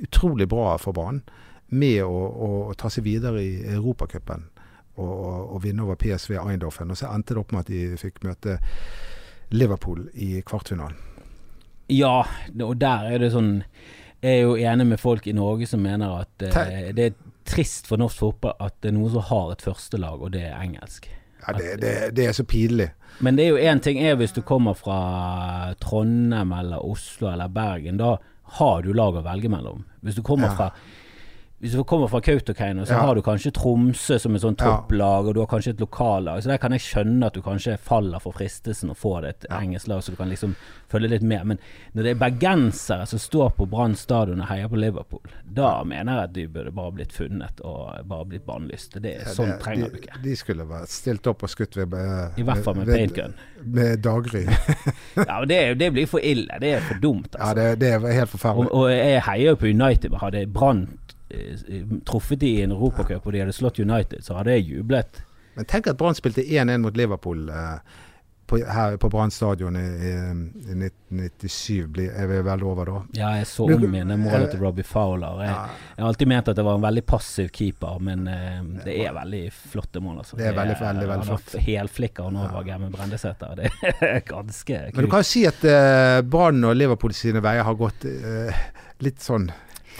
[0.00, 1.22] utrolig bra for banen.
[1.70, 4.40] med å, å, å ta seg videre i Europacupen
[4.96, 6.90] og, og, og vinne over PSV Eindhoven.
[6.90, 8.56] Og så endte det opp med at de fikk møte
[9.50, 10.96] Liverpool i kvartfinalen.
[11.90, 12.20] Ja,
[12.62, 13.64] og der er det sånn
[14.22, 17.14] Jeg er jo enig med folk i Norge som mener at eh, det er
[17.48, 20.58] trist for norsk fotball at det er noen som har et førstelag, og det er
[20.60, 21.08] engelsk.
[21.40, 22.90] Ja, det, det, det er så pinlig.
[23.24, 27.48] Men det er jo én ting er hvis du kommer fra Trondheim eller Oslo eller
[27.48, 27.96] Bergen.
[27.98, 28.18] Da
[28.60, 29.86] har du lag å velge mellom.
[30.04, 30.56] Hvis du kommer Ja.
[30.56, 30.70] fra
[31.60, 33.00] hvis du kommer fra Kautokeino, så Ja.
[33.04, 34.64] har du kanskje Tromsø som et sånn Ja.
[34.80, 36.40] topplag, og du har kanskje et lokallag.
[36.42, 39.46] Så der kan jeg skjønne at du kanskje faller for fristelsen å få det et
[39.50, 39.58] Ja.
[39.60, 40.54] engelsk lag, så du kan liksom
[40.90, 41.44] følge litt med.
[41.46, 41.58] Men
[41.94, 45.20] når det er bergensere som står på Brann stadion og heier på Liverpool,
[45.52, 48.92] da mener jeg at de burde bare blitt funnet og bare blitt bannlyst.
[49.00, 50.22] Det er, sånn Det- trenger de, du ikke.
[50.22, 51.92] De skulle vært stilt opp og skutt ved
[52.38, 53.34] I hvert fall med paintgun.
[53.66, 54.46] Med daggry.
[55.28, 56.48] Ja, det, det blir for ille.
[56.58, 57.54] Det er for dumt, Ja, altså.
[57.54, 58.70] det, det er helt forferdelig.
[58.72, 60.12] og jeg heier jo på United.
[60.14, 60.88] Hadde Brann
[62.06, 65.22] truffet de i en europacup og de hadde slått United, så hadde jeg jublet.
[65.56, 67.98] Men tenk at Brann spilte 1-1 mot Liverpool eh,
[68.50, 70.10] på, her på Brann stadion i, i,
[70.72, 71.86] i 1997.
[71.86, 73.02] Blir, er vi vel over da?
[73.14, 75.42] Ja, jeg så om igjen det målet til Robbie Fowler.
[75.44, 78.58] Jeg, Ja, jeg har alltid ment at det var en veldig passiv keeper, men eh,
[78.86, 80.18] det er veldig flotte mål.
[80.24, 80.38] Altså.
[80.40, 81.56] Det er veldig, veldig, veldig flott.
[81.66, 83.56] helflikker nå over Gemme Brendesæter.
[83.60, 84.98] Det er ganske kult.
[84.98, 88.64] Men du kan jo si at eh, Brann og Liverpool sine veier har gått eh,
[89.06, 89.50] litt sånn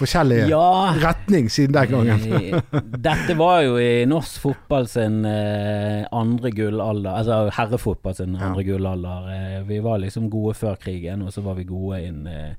[0.01, 2.63] forskjellig Ja, retning siden den gangen.
[3.05, 8.49] Dette var jo i norsk fotball sin eh, andre gullalder, altså herrefotball sin Ja.
[8.51, 9.29] andre gullalder.
[9.37, 12.55] Eh, vi var liksom gode før krigen, og så var vi gode inn eh,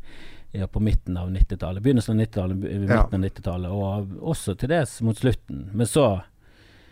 [0.53, 1.81] ja, på midten av 90-tallet.
[1.83, 3.03] Begynnelsen av 90-tallet, midten Ja.
[3.07, 5.69] av 90-tallet, og også til dels mot slutten.
[5.73, 6.09] Men så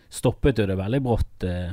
[0.10, 1.44] stoppet jo det veldig brått.
[1.44, 1.72] Eh,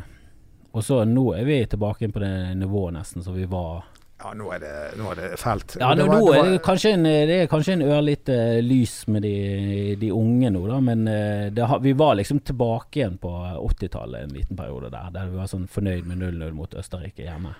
[0.77, 3.85] og så nå er vi tilbake på det nivået nesten som vi var
[4.17, 5.75] Ja, nå er det, nå er det fælt.
[5.81, 8.95] Ja, det nå, var- nå er det kanskje en, det er kanskje en ørlite lys
[9.13, 10.79] med de, de unge nå, da.
[10.81, 15.11] Men eh, det, vi var liksom tilbake igjen på 80-tallet en liten periode der.
[15.13, 17.53] Der vi var sånn fornøyd med 0-0 mot Østerrike hjemme.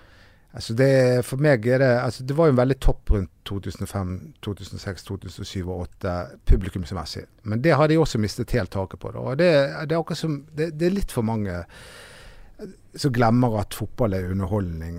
[0.57, 0.89] Altså det,
[1.27, 5.67] for meg er det altså Det var jo en veldig topp rundt 2005, 2006, 2007
[5.67, 6.13] og 2008
[6.49, 7.25] publikumsmessig.
[7.43, 9.11] Men det har de også mistet helt taket på.
[9.13, 9.19] Da.
[9.21, 9.51] Og det,
[9.91, 11.61] det, er som, det, det er litt for mange
[12.97, 14.97] som glemmer at fotball er underholdning.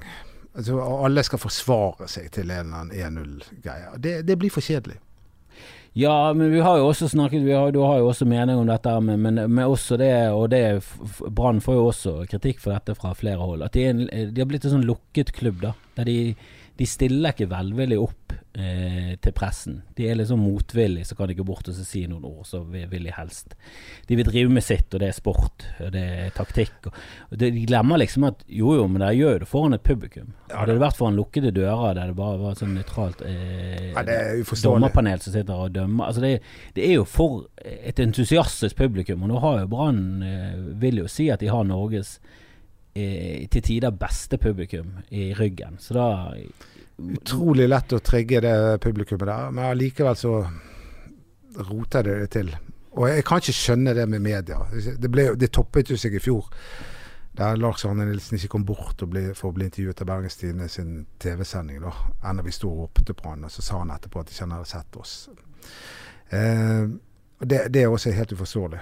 [0.57, 3.92] Altså, alle skal forsvare seg til en eller annen 1-0-greie.
[4.03, 4.99] Det, det blir for kjedelig.
[5.99, 8.68] Ja, men vi har jo også snakket vi har, Du har jo også mening om
[8.68, 10.84] dette, men, men, men også det Og det
[11.34, 13.64] Brann får jo også kritikk for dette fra flere hold.
[13.66, 15.74] At de, en, de har blitt en sånn lukket klubb, da.
[15.99, 16.18] Der de,
[16.78, 19.80] de stiller ikke velvillig opp eh, til pressen.
[19.98, 22.60] De er liksom motvillige, så kan de gå bort og så si noen ord, så
[22.62, 23.56] vil, de helst
[24.06, 26.86] De vil drive med sitt, og det er sport, og det er taktikk.
[27.34, 30.30] De glemmer liksom at jo jo, men dere gjør jo det foran et publikum.
[30.52, 34.06] Ja, Hadde det vært foran lukkede dører der det bare var sånn nøytralt eh, Ja,
[34.06, 36.12] er dommerpanel som sitter og dømmer.
[36.12, 36.36] Altså det,
[36.78, 41.10] det er jo for et entusiastisk publikum, og nå har jo Brann eh, Vil jo
[41.10, 42.20] si at de har Norges
[42.95, 45.78] eh, til tider beste publikum i ryggen.
[45.82, 46.09] Så da
[46.99, 50.32] Utrolig lett å trigge det publikummet der, men allikevel så
[51.68, 52.51] roter det til.
[52.99, 54.59] Og jeg kan ikke skjønne det med media.
[54.74, 56.49] Det, ble, det toppet jo seg i fjor.
[57.39, 60.66] Der Lars Arne Nilsen ikke kom bort ble, for å bli intervjuet av Bergens Tidende
[60.72, 61.78] sin TV-sending.
[61.84, 61.93] da,
[62.26, 64.51] Enda vi sto og ropte på han, og så sa han etterpå at de ikke
[64.51, 65.12] hadde sett oss.
[66.34, 66.89] Eh,
[67.39, 68.80] det, det er også helt uforståelig.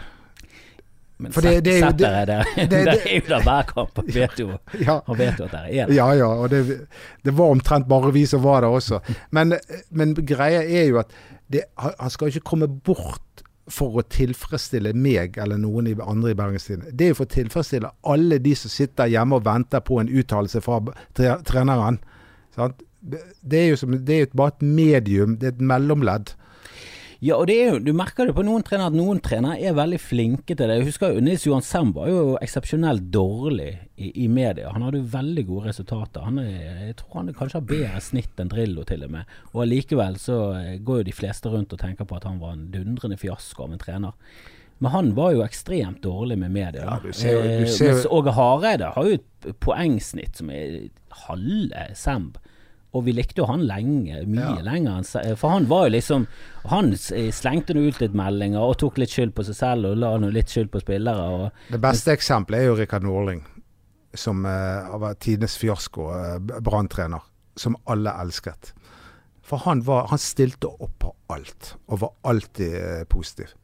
[1.18, 2.44] Men For det- det er jo- Setter er der.
[2.56, 3.98] det- der det- er jo der hver kamp.
[3.98, 4.50] og vet jo,
[4.86, 5.94] Ja, og vet jo at det er det.
[5.96, 6.86] Ja, ja, og det,
[7.24, 8.98] det var omtrent bare vi som var der også.
[9.30, 9.54] Men,
[9.90, 11.06] men greia er jo at
[11.52, 13.22] det, han skal ikke komme bort
[13.68, 17.88] for å tilfredsstille meg eller noen andre i Bergenstien Det er jo for å tilfredsstille
[18.06, 20.80] alle de som sitter hjemme og venter på en uttalelse fra
[21.44, 21.98] treneren.
[22.54, 22.82] Sant?
[23.02, 26.34] Det er jo som, det er bare et medium, det er et mellomledd.
[27.24, 29.98] Ja, og det jo, du merker det på noen trenere at noen trenere er veldig
[30.02, 30.78] flinke til det.
[30.80, 34.72] Jeg husker jo Nils Johan Sem var jo eksepsjonelt dårlig i, i media.
[34.74, 36.26] Han hadde jo veldig gode resultater.
[36.28, 39.32] Han er, jeg tror han kanskje har bedre snitt enn Drillo til og med.
[39.54, 42.56] Og allikevel så eh, går jo de fleste rundt og tenker på at han var
[42.56, 44.36] en dundrende fiasko av en trener.
[44.78, 46.84] Men han var jo ekstremt dårlig med media.
[46.84, 50.90] Ja, du ser du Eh, ser mens Åge Hareide har jo et poengsnitt som er
[51.24, 52.36] halve Semb.
[52.96, 54.62] Og vi likte jo han lenge, mye Ja.
[54.64, 55.04] lenger
[55.36, 56.26] For han var jo liksom
[56.72, 60.14] Han slengte nå ut litt meldinger og tok litt skyld på seg selv og la
[60.18, 61.26] nå litt skyld på spillere.
[61.36, 63.44] Og Det beste eksempelet er jo Rikard Norling,
[64.16, 67.20] som uh, var vært tidenes fiasko, uh, Brann-trener.
[67.56, 68.72] som alle elsket.
[69.46, 73.54] For han, var, han stilte opp på alt, og var alltid uh, positiv.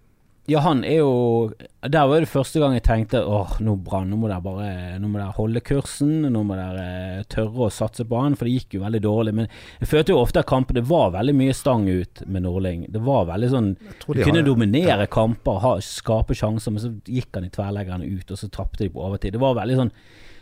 [0.51, 1.53] Ja, han er jo
[1.87, 5.07] Der var det første gang jeg tenkte åh, nå Brann, nå må dere bare Nå
[5.11, 6.87] må dere holde kursen, nå må dere
[7.19, 9.35] eh, tørre å satse på han, for det gikk jo veldig dårlig.
[9.39, 9.47] Men
[9.79, 12.89] jeg følte jo ofte at kampen Det var veldig mye stang ut med Nordling.
[12.91, 17.39] Det var veldig sånn Du kunne har- dominere kamper, ha, skape sjanser, men så gikk
[17.39, 19.33] han i tverrleggerne ut, og så tapte de på overtid.
[19.39, 19.93] Det var veldig sånn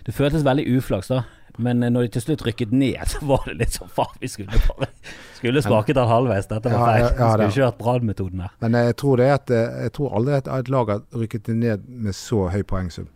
[0.04, 1.24] Det føltes veldig uflaks, da.
[1.62, 4.30] Men eh, når de til slutt rykket ned, så var det litt sånn Faen, vi
[4.32, 4.90] skulle bare
[5.38, 6.50] Skulle smaket den halvveis.
[6.50, 7.04] Dette var feil.
[7.04, 8.52] ja, ja, Vi skulle kjørt hørt brannmetoden her.
[8.64, 11.88] Men jeg tror, det at, eh, jeg tror aldri at et lag har rykket ned
[11.88, 13.08] med så høy poengsum.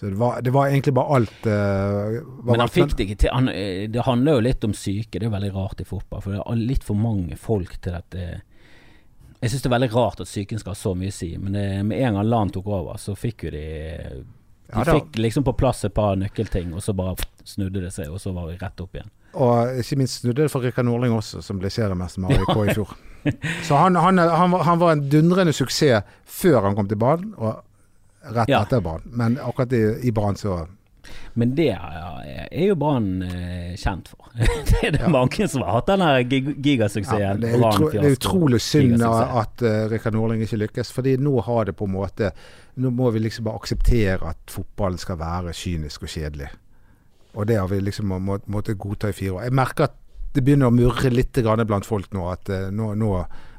[0.00, 3.16] Så det var, det var egentlig bare alt uh, var Men han fikk det ikke
[3.20, 3.32] til.
[3.36, 5.18] Han, eh, det handler jo litt om syke.
[5.18, 6.22] Det er veldig rart i fotball.
[6.24, 8.28] For det er litt for mange folk til at det
[9.42, 11.52] Jeg syns det er veldig rart at psyken skal ha så mye å si, men
[11.56, 14.24] det, med en gang LAN tok over, så fikk jo de De
[14.72, 17.16] Ja, fikk liksom på plass et par nøkkelting, og så bare
[17.50, 19.10] snudde det seg, og så var vi rett opp igjen.
[19.34, 22.74] Og ikke minst snudde det for Rikard Norling også, som ble seriemester med AIK i
[22.80, 22.96] fjor.
[23.68, 27.34] Så han, han, han, var- han var en dundrende suksess før han kom til banen,
[27.36, 27.60] og
[28.34, 28.62] rett Ja.
[28.64, 29.10] etter banen.
[29.12, 30.62] Men akkurat i, i banen så
[31.34, 34.30] Men det er jo Brann eh, kjent for.
[34.70, 37.40] det er det mange som har hatt den her gig ja, gigasuksessen.
[37.40, 41.36] det, er utro, det er utrolig synd at uh, Rikard Norling ikke lykkes, fordi nå
[41.46, 42.32] har det på en måte
[42.80, 46.46] Nå må vi liksom bare akseptere at fotballen skal være kynisk og kjedelig.
[47.34, 49.42] Og det har vi liksom må- må- måttet godta i fire år.
[49.48, 49.94] Jeg merker at
[50.34, 53.10] det begynner å murre litt grann blant folk nå, at eh, nå, nå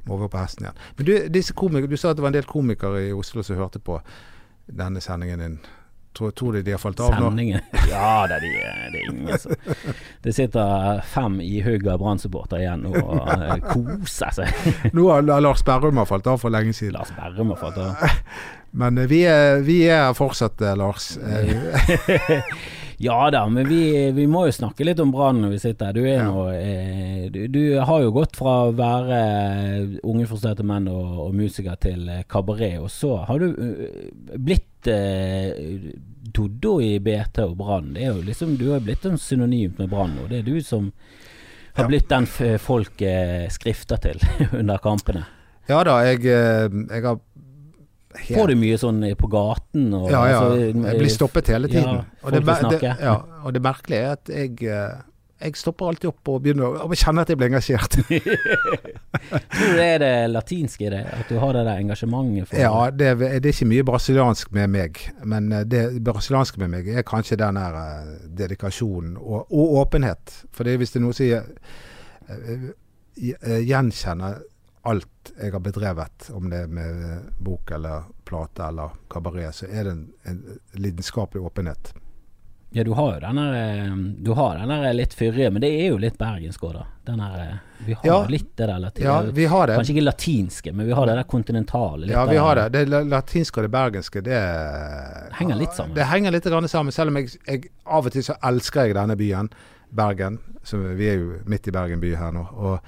[0.08, 0.80] må vi opp på hesten igjen.
[0.98, 3.56] Men du, disse komikere, du sa at det var en del komikere i Oslo som
[3.60, 4.00] hørte på
[4.72, 5.60] denne sendingen din.
[6.14, 7.30] Tror, tror du de har falt av nå?
[7.30, 7.62] Sendingen.
[7.92, 9.56] Ja da, de, det er ingen altså.
[10.24, 14.68] Det sitter fem ihugga Brann-supportere igjen og eh, koser seg.
[14.98, 16.98] Nå har Lars Berrum har falt av for lenge siden.
[17.00, 18.04] Lars Berrum har falt av.
[18.84, 21.16] Men eh, vi er, vi er fortsatt, Lars Lars.
[23.02, 23.80] Ja da, men vi,
[24.14, 25.96] vi må jo snakke litt om Brann når vi sitter her.
[25.98, 26.26] Du, Ja.
[26.28, 31.16] noe, eh, du, du har jo gått fra å være eh, unge frustrerte menn og,
[31.26, 33.50] og musiker til eh, kabaret, og så har du
[34.38, 35.90] blitt eh,
[36.32, 37.94] Doddo i BT og Brann.
[38.28, 40.28] Liksom, Du har blitt en synonymt med Brann nå.
[40.30, 40.92] Det er du som
[41.74, 42.28] har blitt den
[42.60, 44.22] folk eh, skrifter til
[44.62, 45.26] under kampene.
[45.70, 47.20] Ja da, jeg, jeg har
[48.16, 49.94] helt- Får du mye sånn eh, på gaten?
[49.94, 50.40] Og, Ja, ja.
[50.42, 52.02] altså, Jeg blir stoppet hele tiden.
[52.02, 55.00] Ja, og, det, det, ja, og det merkelige er at jeg, eh,
[55.42, 57.96] jeg stopper alltid opp og begynner å kjenne at jeg blir engasjert.
[58.02, 61.02] Tror du det er det latinske i det?
[61.18, 65.02] At du har det der engasjementet Ja, det, det er ikke mye brasiliansk med meg,
[65.26, 70.44] men eh, det brasilianske med meg er kanskje den der eh, dedikasjonen og, og åpenhet.
[70.54, 72.70] For hvis det er noe som eh,
[73.42, 74.42] eh, gjenkjenner
[74.84, 79.84] alt jeg har bedrevet, om det er med bok eller plate eller kabaret, så er
[79.86, 80.40] det en, en
[80.74, 81.94] lidenskapelig åpenhet.
[82.74, 86.64] Ja, du har jo den der eh, litt fyrige, men det er jo litt bergensk
[86.64, 86.86] òg, da.
[87.10, 88.20] Den der eh, Vi har Ja.
[88.32, 89.04] litt det der latin...
[89.06, 89.76] Ja, vi har det.
[89.76, 92.08] Kanskje ikke latinske, men vi har det der kontinentale.
[92.08, 92.70] Ja, vi har det.
[92.78, 94.40] Det latinske og det bergenske, det
[95.36, 95.96] Henger litt sammen.
[96.00, 98.96] Det henger litt grann sammen, selv om jeg, jeg av og til så elsker jeg
[98.98, 99.52] denne byen,
[99.92, 100.40] Bergen.
[100.64, 102.46] Så vi er jo midt i Bergen by her nå.
[102.56, 102.80] Og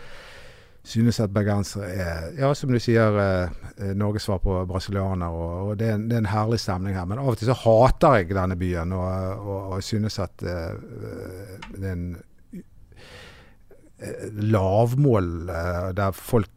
[0.83, 5.31] synes at bergensere er, ja, som du sier, eh, eh, Norges svar på brasilianer.
[5.31, 7.07] Og, og det, er en, det er en herlig stemning her.
[7.09, 10.75] Men av og til så hater jeg denne byen, og, og, og synes at eh,
[11.77, 12.09] det er en
[14.03, 16.51] eh, lavmål eh, der folk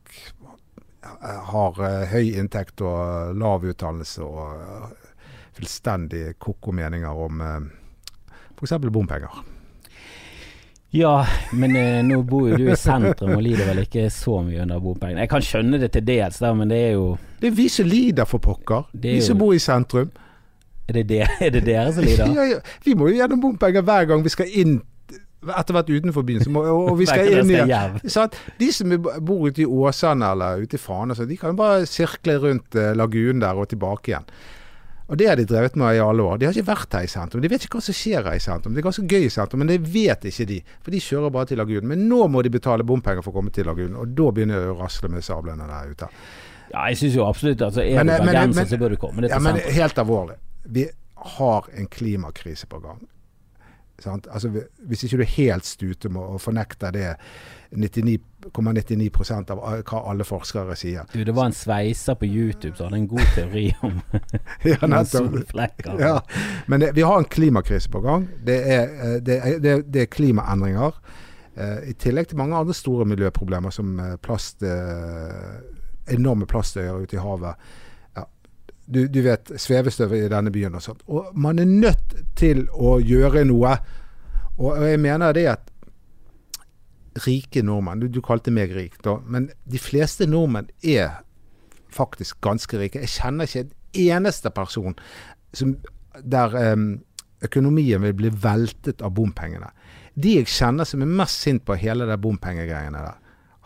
[1.53, 5.13] har eh, høy inntekt og lav utdannelse og eh,
[5.57, 7.61] fullstendig ko-ko meninger om eh,
[8.57, 8.79] f.eks.
[8.91, 9.43] bompenger.
[10.97, 11.15] Ja,
[11.53, 14.81] men eh, nå bor jo du i sentrum og lider vel ikke så mye under
[14.81, 15.25] bompengene.
[15.27, 17.07] Jeg kan skjønne det til dels, da, men det er jo
[17.43, 18.87] Det er vi som lider, for pokker.
[18.95, 20.11] Det er Vi som jo- bor i sentrum.
[20.89, 22.33] Er det, det, er det dere som lider?
[22.39, 22.61] Ja, ja.
[22.87, 24.79] Vi må jo gjennom bompenger hver gang vi skal inn
[25.47, 26.43] etter hvert utenfor byen.
[26.43, 27.99] Så må, og, og vi skal Hver gang inn dere skal igjen.
[28.03, 28.11] hjem.
[28.17, 28.39] Sant?
[28.59, 28.95] De som
[29.27, 32.75] bor ute i Åsane eller ute i Fana, så de kan jo bare sirkle rundt
[32.79, 34.27] eh, lagunen der og tilbake igjen.
[35.07, 36.39] Og det har de drevet med i alle år.
[36.39, 37.43] De har ikke vært her i sentrum.
[37.43, 38.75] De vet ikke hva som skjer her i sentrum.
[38.75, 40.59] Det er ganske gøy i sentrum, men det vet ikke de.
[40.83, 41.87] For de kjører bare til lagunen.
[41.93, 44.73] Men nå må de betale bompenger for å komme til lagunen, og da begynner det
[44.75, 46.11] å rasle med sablene der ute.
[46.73, 48.99] Ja, jeg syns jo absolutt altså, Er Men, du eh, men, bergenser, så bør du
[48.99, 50.41] komme deg Ja, til men helt alvorlig.
[50.67, 50.89] Vi
[51.37, 53.05] har en klimakrise på gang.
[54.03, 54.27] Sant?
[54.27, 57.13] Altså, hvis ikke du er helt stute med å fornekte det
[58.55, 61.05] 99,99 av hva alle forskere sier.
[61.13, 63.97] Du, det var en sveiser på YouTube som hadde en god teori om
[64.71, 65.99] Ja, noen solflekker.
[66.01, 66.21] Ja,
[66.67, 68.29] men det, vi har en klimakrise på gang.
[68.47, 71.01] Det er, eh, det er, det er, er klimaendringer.
[71.57, 75.61] eh, I tillegg til mange andre store miljøproblemer som eh, plast, eh,
[76.15, 77.55] enorme plastøyer ute i havet.
[78.17, 78.25] Ja.
[78.87, 81.03] Du, du vet svevestøvet i denne byen og sånt.
[81.11, 83.77] Og man er nødt til å gjøre noe.
[84.57, 85.73] Og jeg mener det at
[87.25, 89.17] rike nordmenn du, du kalte meg rik, da.
[89.25, 91.23] Men de fleste nordmenn er
[91.97, 93.03] faktisk ganske rike.
[93.05, 94.97] Jeg kjenner ikke en eneste person
[95.57, 95.77] som,
[96.21, 96.89] der um,
[97.47, 99.71] økonomien vil bli veltet av bompengene.
[100.17, 103.17] De jeg kjenner som er mest sint på hele de bompengegreiene der,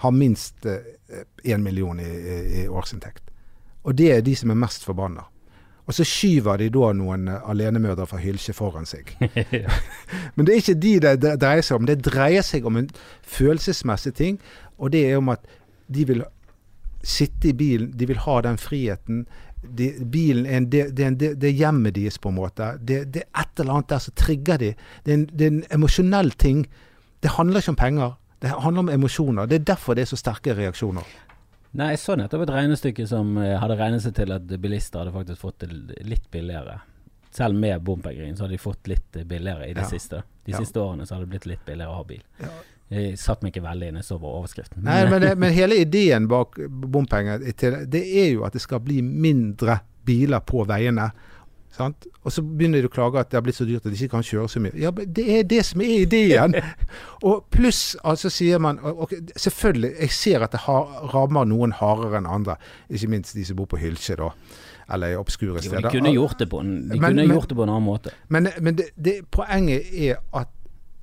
[0.01, 0.65] har minst
[1.45, 3.27] én million i, i, i årsinntekt.
[3.85, 5.27] Og det er de som er mest forbanna.
[5.87, 9.15] Og så skyver de da noen eh, alenemødre fra Hylkje foran seg.
[10.35, 11.89] Men det er ikke de det dreier seg om.
[11.89, 12.91] Det dreier seg om en
[13.27, 14.41] følelsesmessig ting,
[14.79, 15.47] og det er om at
[15.91, 16.25] de vil
[17.03, 19.25] sitte i bilen, de vil ha den friheten.
[19.61, 22.75] De, bilen er en, det, det, det, det hjemmet deres, på en måte.
[22.81, 24.71] Det, det er et eller annet der som trigger de.
[25.05, 26.65] Det er en, det er en emosjonell ting.
[27.21, 28.15] Det handler ikke om penger.
[28.41, 29.47] Det handler om emosjoner.
[29.47, 31.05] Det er derfor det er så sterke reaksjoner.
[31.79, 35.13] Nei, jeg så nettopp et regnestykke som eh, hadde regnet seg til at bilister hadde
[35.15, 36.81] faktisk fått det litt billigere.
[37.31, 39.89] Selv med bompengering så hadde de fått litt billigere i det Ja.
[39.89, 40.23] siste.
[40.45, 40.59] De Ja.
[40.59, 42.23] siste årene så hadde det blitt litt billigere å ha bil.
[42.41, 42.49] Ja.
[42.91, 44.83] Jeg satt meg ikke veldig inn, jeg så bare overskriften.
[44.83, 49.01] Nei, men, det, men hele ideen bak bompenger, det er jo at det skal bli
[49.01, 51.13] mindre biler på veiene.
[51.71, 52.07] Sant?
[52.27, 54.17] Og så begynner de å klage at det har blitt så dyrt at de ikke
[54.17, 54.75] kan kjøre så mye.
[54.75, 56.57] Ja, men Det er det som er ideen.
[57.29, 62.19] og pluss altså sier man og, Selvfølgelig, jeg ser at det har, rammer noen hardere
[62.19, 62.59] enn andre.
[62.91, 64.33] Ikke minst de som bor på Hylkje, da.
[64.91, 65.87] Eller i obskure jo, steder.
[65.87, 68.11] de kunne gjort det på en, de Men- men- gjort det på en annen måte.
[68.29, 70.49] Men, men det, det, poenget er at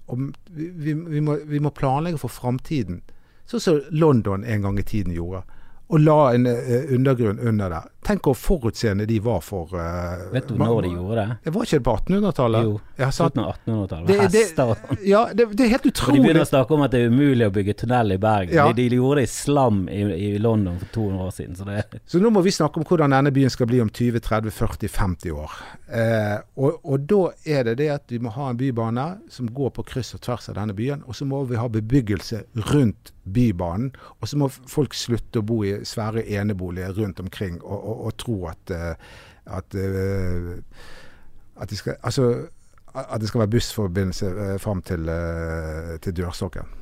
[0.07, 3.01] om, vi, vi, vi, må, vi må planlegge for framtiden.
[3.47, 5.43] Sånn som London en gang i tiden gjorde.
[5.87, 7.87] Og la en uh, undergrunn under der.
[8.07, 11.35] Tenk hvor forutseende de var for uh, Vet du man, når de gjorde det?
[11.43, 12.67] Det var ikke det på 1800-tallet?
[12.69, 14.07] Jo, Ja, slutten av 1800-tallet.
[14.07, 15.01] Det- Med hester og sånn.
[15.03, 17.49] Ja, det, det er helt Og de begynner å snakke om at det er umulig
[17.49, 18.55] å bygge tunnel i Bergen.
[18.55, 18.69] Ja.
[18.71, 19.99] De, de gjorde det i slam i,
[20.29, 21.59] i London for 200 år siden.
[21.59, 25.35] Så det, Så nå må vi snakke om hvordan denne byen skal bli om 20-30-40-50
[25.35, 25.59] år.
[25.91, 29.75] Eh, og, og da er det det at vi må ha en bybane som går
[29.75, 31.03] på kryss og tvers av denne byen.
[31.07, 33.91] Og så må vi ha bebyggelse rundt bybanen.
[34.21, 38.17] Og så må folk slutte å bo i svære eneboliger rundt omkring og, og, og
[38.21, 38.95] tro at, eh,
[39.45, 40.57] at, eh,
[41.57, 42.47] at, de skal, altså,
[42.95, 46.75] at det skal være bussforbindelse eh, fram til, eh, til dørstokken.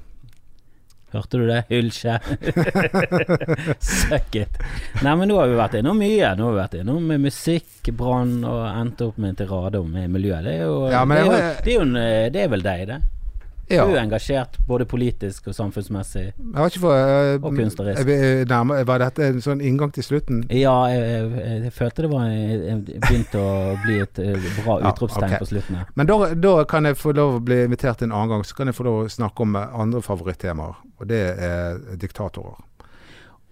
[1.16, 1.62] Hørte du det?
[1.70, 2.18] Hylkje.
[3.80, 4.58] Suck it.
[5.06, 6.34] Nei, men nå har vi vært innom mye.
[6.36, 10.44] Nå har vi vært innom musikk, brann, og endte opp med en tirade om miljøet.
[10.44, 13.00] Det er jo, Ja, det, er jo det, er jo det er vel deg, det.
[13.70, 13.86] Ja.
[13.90, 16.26] Er både politisk og samfunnsmessig.
[16.38, 17.98] Fått eh, Og kunstnerisk.
[17.98, 20.44] jeg vil Var dette en sånn inngang til slutten?
[20.54, 21.02] Ja, jeg,
[21.34, 22.28] jeg, jeg følte det var
[22.86, 23.56] begynte å
[23.86, 24.22] bli et
[24.62, 25.82] bra bra Ja, utropstegn på slutten.
[25.96, 28.70] Men da, da kan jeg få lov å bli invitert en annen gang, så kan
[28.70, 30.80] jeg få lov å snakke om eh, andre favorittemaer.
[31.00, 32.62] Og det er diktatorer.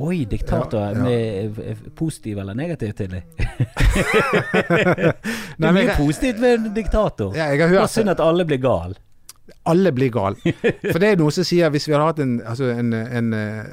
[0.03, 0.93] Oi, diktatorer.
[0.93, 1.03] Ja, ja.
[1.03, 3.23] Med eh, positiv eller negativ til deg?
[5.53, 7.35] Det er mye positivt ved en diktator.
[7.37, 8.95] Ja, Bare hørt synd at alle blir gal.
[9.63, 10.53] Alle blir gale.
[10.91, 13.71] For det er noen som sier hvis vi hadde hatt en, altså en, en eh,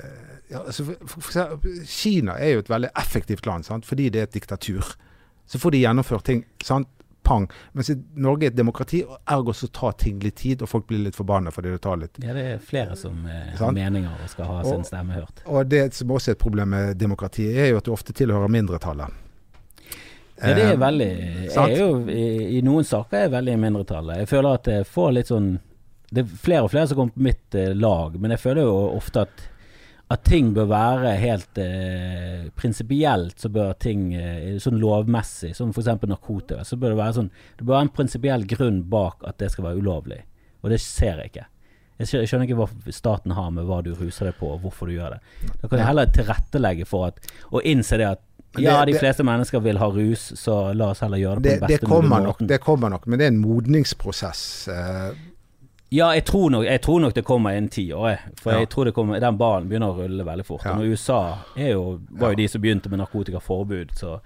[0.51, 3.87] ja, altså for, for, Kina er jo et veldig effektivt land, sant?
[3.87, 4.97] fordi det er et diktatur.
[5.47, 6.45] Så får de gjennomført ting.
[6.63, 6.89] sant?
[7.23, 7.51] Pang.
[7.77, 11.03] Mens Norge er et demokrati, og ergo så tar ting litt tid, og folk blir
[11.05, 12.17] litt forbanna fordi det tar litt.
[12.25, 15.43] Ja, det er flere som eh, har meninger og skal ha sin stemme hørt.
[15.45, 18.51] Og det som også er et problem med demokrati, er jo at du ofte tilhører
[18.51, 19.21] mindretallet.
[20.41, 21.09] Ja, det Eh, er veldig
[21.51, 24.23] Jeg er jo i, i noen saker er jeg veldig i mindretallet.
[24.23, 25.51] Jeg føler at jeg får litt sånn
[26.11, 28.77] Det er flere og flere som kommer på mitt eh, lag, men jeg føler jo
[28.97, 29.47] ofte at
[30.11, 35.87] at ting bør være helt eh, prinsipielt, så bør ting eh, sånn lovmessig, som f.eks.
[36.11, 39.53] narkotika, så bør det være sånn Det bør være en prinsipiell grunn bak at det
[39.53, 40.19] skal være ulovlig,
[40.65, 41.47] og det ser jeg ikke.
[42.01, 42.67] Jeg skjønner ikke hva
[42.97, 45.21] staten har med hva du ruser deg på, og hvorfor du gjør det.
[45.61, 47.21] Da kan jeg heller tilrettelegge for at
[47.53, 48.23] Og innse det at
[48.55, 51.43] Men ja, det- de det- fleste mennesker vil ha rus, så la oss heller gjøre
[51.43, 52.47] det på det, den beste kommer mulige måten.
[52.49, 54.69] det kommer nok, men det er en modningsprosess.
[54.69, 55.11] Eh,
[55.93, 58.19] Ja, jeg tror, nok, jeg tror nok det kommer innen ti år.
[58.39, 58.59] For Ja.
[58.61, 60.65] jeg tror det kommer, den ballen begynner å rulle veldig fort.
[60.65, 60.75] Ja.
[60.79, 64.21] Og USA er jo, var jo de som begynte med narkotikaforbud, så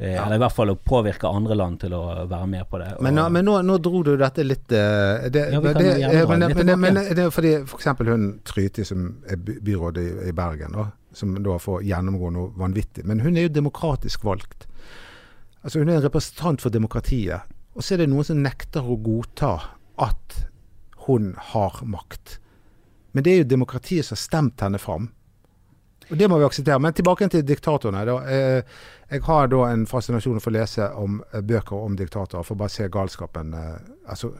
[0.00, 0.24] eh, Ja.
[0.24, 2.94] Eller i hvert fall å påvirke andre land til å være med på det.
[2.96, 5.74] Og, Men, nå- men nå, nå dro du dette litt eh, det, Ja, vi men
[5.74, 6.78] kan det, gjerne eh, dra men, litt tilbake.
[6.78, 7.84] men det er fordi f.eks.
[7.98, 12.52] hun Tryti, som er byrådet byråd i, i Bergen, da, som da får gjennomgå noe
[12.58, 13.04] vanvittig.
[13.04, 14.66] Men hun er jo demokratisk valgt.
[15.62, 17.40] Altså Hun er en representant for demokratiet.
[17.74, 19.54] Og så er det noen som nekter å godta
[19.98, 20.44] at
[21.06, 22.38] hun har makt.
[23.12, 25.10] Men det er jo demokratiet som har stemt henne fram.
[26.10, 26.78] Og Det må vi akseptere.
[26.82, 28.02] Men tilbake til diktatorene.
[28.26, 28.62] Eh,
[29.10, 32.58] Jeg har da en fascinasjon for å lese om eh, bøker om diktatorer, for å
[32.58, 33.54] bare se galskapen.
[33.54, 34.32] eh, Altså,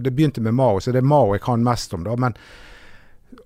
[0.00, 2.02] det begynte med Mao, så det er Mao jeg kan mest om.
[2.04, 2.34] da, men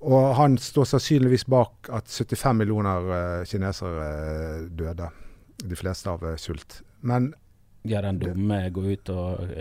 [0.00, 5.10] og han står sannsynligvis bak at 75 millioner eh, kinesere eh, døde.
[5.60, 6.80] De fleste av eh, sult.
[7.00, 7.32] Men
[7.88, 9.52] ja, den dumme går ut og,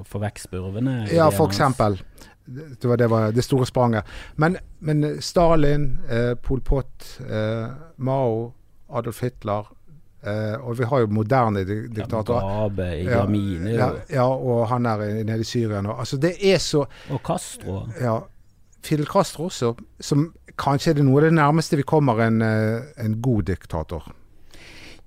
[0.00, 0.96] og får vekk spurvene.
[1.14, 2.00] Ja, for eksempel.
[2.46, 4.04] Det var det, var det store spranget.
[4.34, 8.52] Men, men Stalin, eh, Pol Pot, eh, Mao,
[8.88, 9.66] Adolf Hitler
[10.22, 12.46] eh, Og vi har jo moderne di Ja, diktatorer.
[12.46, 13.26] Mugabe, Ja,
[13.74, 15.96] ja, ja, og han er nede i Syria nå.
[15.98, 17.88] Altså, det er så og Castro.
[18.00, 18.20] Ja.
[18.86, 22.92] Fidel Castro også, som kanskje er det noe av det nærmeste vi kommer en, eh,
[23.02, 24.06] en god diktator.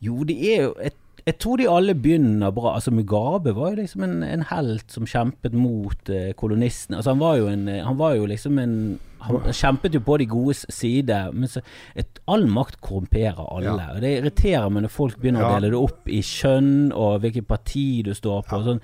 [0.04, 0.94] Jo, det er jo jeg,
[1.30, 2.74] jeg tror de alle begynner bra.
[2.78, 7.00] Altså Mugabe var jo liksom en, en helt som kjempet mot eh, kolonistene.
[7.00, 8.76] Altså han var jo en eh, Han var jo liksom en
[9.20, 11.20] Han kjempet jo på de godes side.
[11.34, 11.62] Men så
[11.94, 13.76] et, all makt korrumperer alle.
[13.76, 13.98] Ja.
[13.98, 17.50] Og det irriterer meg når folk begynner å dele det opp i kjønn og hvilket
[17.50, 18.62] parti du står på.
[18.62, 18.72] Ja.
[18.72, 18.84] Sånn.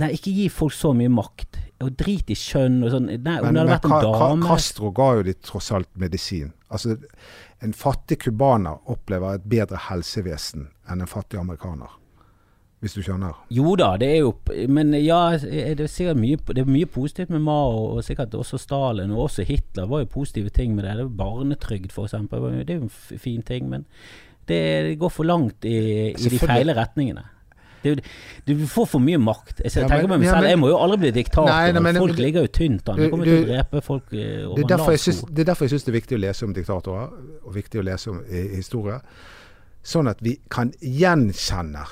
[0.00, 1.60] Nei, ikke gi folk så mye makt.
[1.84, 3.10] Og drit i kjønn og sånn.
[3.10, 6.54] Nei, Men, hadde vært en dame Castro ga jo de tross alt medisin.
[6.72, 6.96] Altså,
[7.64, 11.92] en fattig cubaner opplever et bedre helsevesen enn en fattig amerikaner.
[12.84, 13.36] Hvis du skjønner?
[13.56, 14.34] Jo da, det er jo
[14.68, 18.60] Men ja, det er sikkert mye, det er mye positivt med Mao, og sikkert også
[18.60, 20.96] Stalin, og også Hitler var jo positive ting med det.
[21.00, 22.50] det Barnetrygd, eksempel.
[22.64, 23.86] Det er jo en fin ting, men
[24.46, 27.24] det, det går for langt i, i de feile retningene.
[27.94, 28.04] Det,
[28.54, 29.60] er du får for mye makt.
[29.64, 31.46] Jeg Ja, tenker men- meg selv, ja, men- jeg må jo aldri bli diktator.
[31.46, 32.96] Nei, nei, men- folk ligger jo tynt an.
[32.96, 35.26] Du- De kommer til å drepe folk eh, Det over er, jeg syns, sko.
[35.32, 37.08] det er derfor jeg syns det er viktig å lese om diktatorer,
[37.46, 39.00] og viktig å lese om i, historie.
[39.84, 41.86] Sånn at vi kan gjenkjenne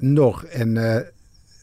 [0.00, 1.00] når en eh,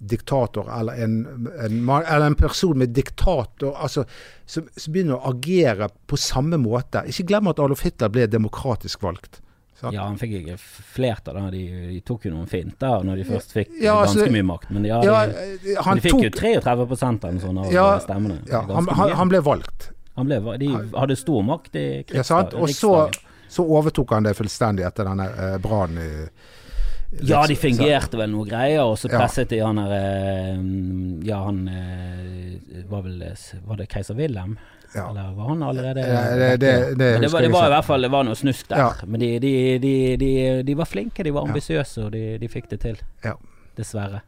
[0.06, 1.14] diktator eller en,
[1.58, 4.03] en, eller en person med diktator altså,
[4.45, 7.06] som, som begynner å agere på samme måte.
[7.08, 9.39] Ikke glem at Adolf Hitler ble demokratisk valgt.
[9.80, 9.94] Sant?
[9.96, 11.40] Ja, han fikk ikke flertall.
[11.52, 14.72] De, de tok jo noen finter når de først fikk Ja, altså, ganske mye makt.
[14.72, 15.44] Men de, Ja, de,
[15.76, 18.40] eh, han de fikk jo 33 eller noe av Ja, stemmene.
[18.50, 19.90] ja, han, han, han ble valgt.
[20.16, 22.60] Han ble, de hadde stor makt i krigsdagen.
[22.64, 22.94] Og så,
[23.52, 26.12] så overtok han det fullstendig etter denne eh, brannen i
[27.28, 30.64] Ja, de fingerte vel noe greier, og så presset de han der eh,
[31.28, 33.22] Ja, han eh, var vel
[33.68, 34.56] Var det keiser Wilhelm?
[34.96, 35.10] Ja.
[35.12, 38.02] Eller var han allerede Ja, det- det- det det var, det var i hvert fall
[38.02, 38.78] Det var noe snusk der.
[38.78, 38.91] Ja.
[39.06, 42.70] Men de, de, de, de, de var flinke, de var ambisiøse, og de, de fikk
[42.70, 42.98] det til.
[43.24, 43.34] Ja.
[43.78, 44.22] Dessverre.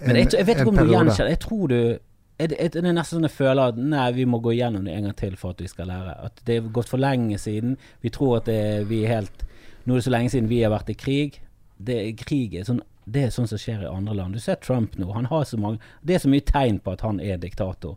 [0.00, 1.98] Men En- jeg, jeg vet ikke om du gjenkjenner Jeg tror du
[2.40, 5.02] er det, er nesten sånn jeg føler at nei, vi må gå gjennom det en
[5.08, 6.16] gang til for at vi skal lære.
[6.24, 7.76] At det er gått for lenge siden.
[8.02, 9.44] Vi tror at det, vi er helt
[9.86, 11.40] Nå er det så lenge siden vi har vært i krig.
[11.82, 14.34] Det, krig er sånn det er sånn som skjer i andre land.
[14.34, 15.12] Du ser Trump nå.
[15.14, 17.96] Han har så mange Det er så mye tegn på at han er diktator.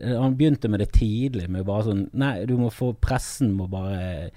[0.00, 3.68] Eh, Han begynte med det tidlig, med bare sånn Nei, du må få Pressen må
[3.70, 4.30] bare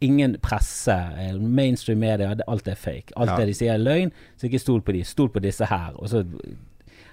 [0.00, 3.12] Ingen presse, eh, mainstream media, alt er fake.
[3.16, 3.36] Alt Ja.
[3.36, 5.00] det de sier er løgn, så ikke stol på de.
[5.02, 5.92] Stol på disse her.
[5.98, 6.24] Og så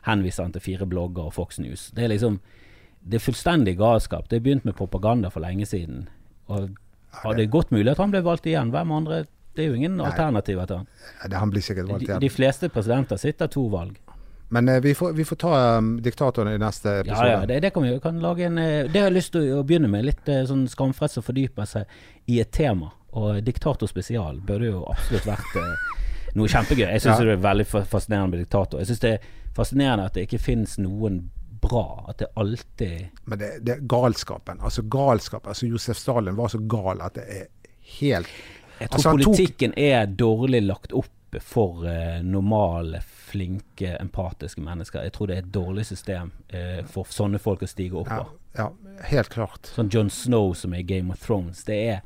[0.04, 1.90] henviser han til fire blogger og Fox News.
[1.96, 2.40] Det er liksom
[3.04, 4.28] Det er fullstendig galskap.
[4.30, 6.08] Det er begynt med propaganda for lenge siden.
[6.48, 6.70] Og
[7.24, 8.70] har det godt mulig at han ble valgt igjen?
[8.70, 9.26] Hvem andre
[9.56, 10.88] Det er jo ingen alternativer til han.
[11.28, 12.22] Det, han blir sikkert valgt De, igjen.
[12.22, 13.98] de fleste presidenter sitter to valg.
[14.52, 17.30] Men eh, vi, får, vi får ta um, diktatoren i neste episode.
[17.30, 19.62] ja, det, det kan vi kan lage en eh, Det har jeg lyst til å
[19.64, 20.06] begynne med.
[20.10, 21.86] Litt eh, sånn skamfrelst å fordype seg
[22.28, 22.92] i et tema.
[23.16, 25.86] Og Diktator spesial burde jo absolutt vært eh,
[26.40, 26.86] noe kjempegøy.
[26.88, 27.28] Jeg syns Ja.
[27.30, 28.80] det er veldig fascinerende med diktator.
[28.84, 31.22] Jeg syns det er fascinerende at det ikke finnes noen
[31.62, 31.86] bra.
[32.12, 34.60] At det alltid Men det, det er galskapen.
[34.64, 35.52] Altså galskapen.
[35.56, 37.48] Altså Josef Stalin var så gal at det er
[38.02, 38.28] helt
[38.80, 43.00] Jeg tror Altså, politikken tok- er dårlig lagt opp for uh, normale,
[43.32, 45.06] flinke, empatiske mennesker.
[45.08, 48.20] Jeg tror det er et dårlig system eh, for sånne folk å stige opp ja,
[48.26, 48.36] av.
[48.58, 48.68] ja,
[49.12, 49.72] helt klart.
[49.76, 51.64] Sånn John Snow som er i Game of Thrones.
[51.68, 52.02] Det er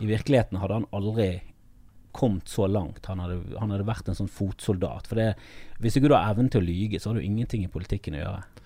[0.00, 1.30] I virkeligheten hadde han aldri
[2.16, 3.06] kommet så langt.
[3.06, 5.06] Han hadde, han hadde vært en sånn fotsoldat.
[5.10, 5.34] For det,
[5.82, 8.24] hvis ikke du har evnen til å lyge, så har du ingenting i politikken å
[8.24, 8.64] gjøre.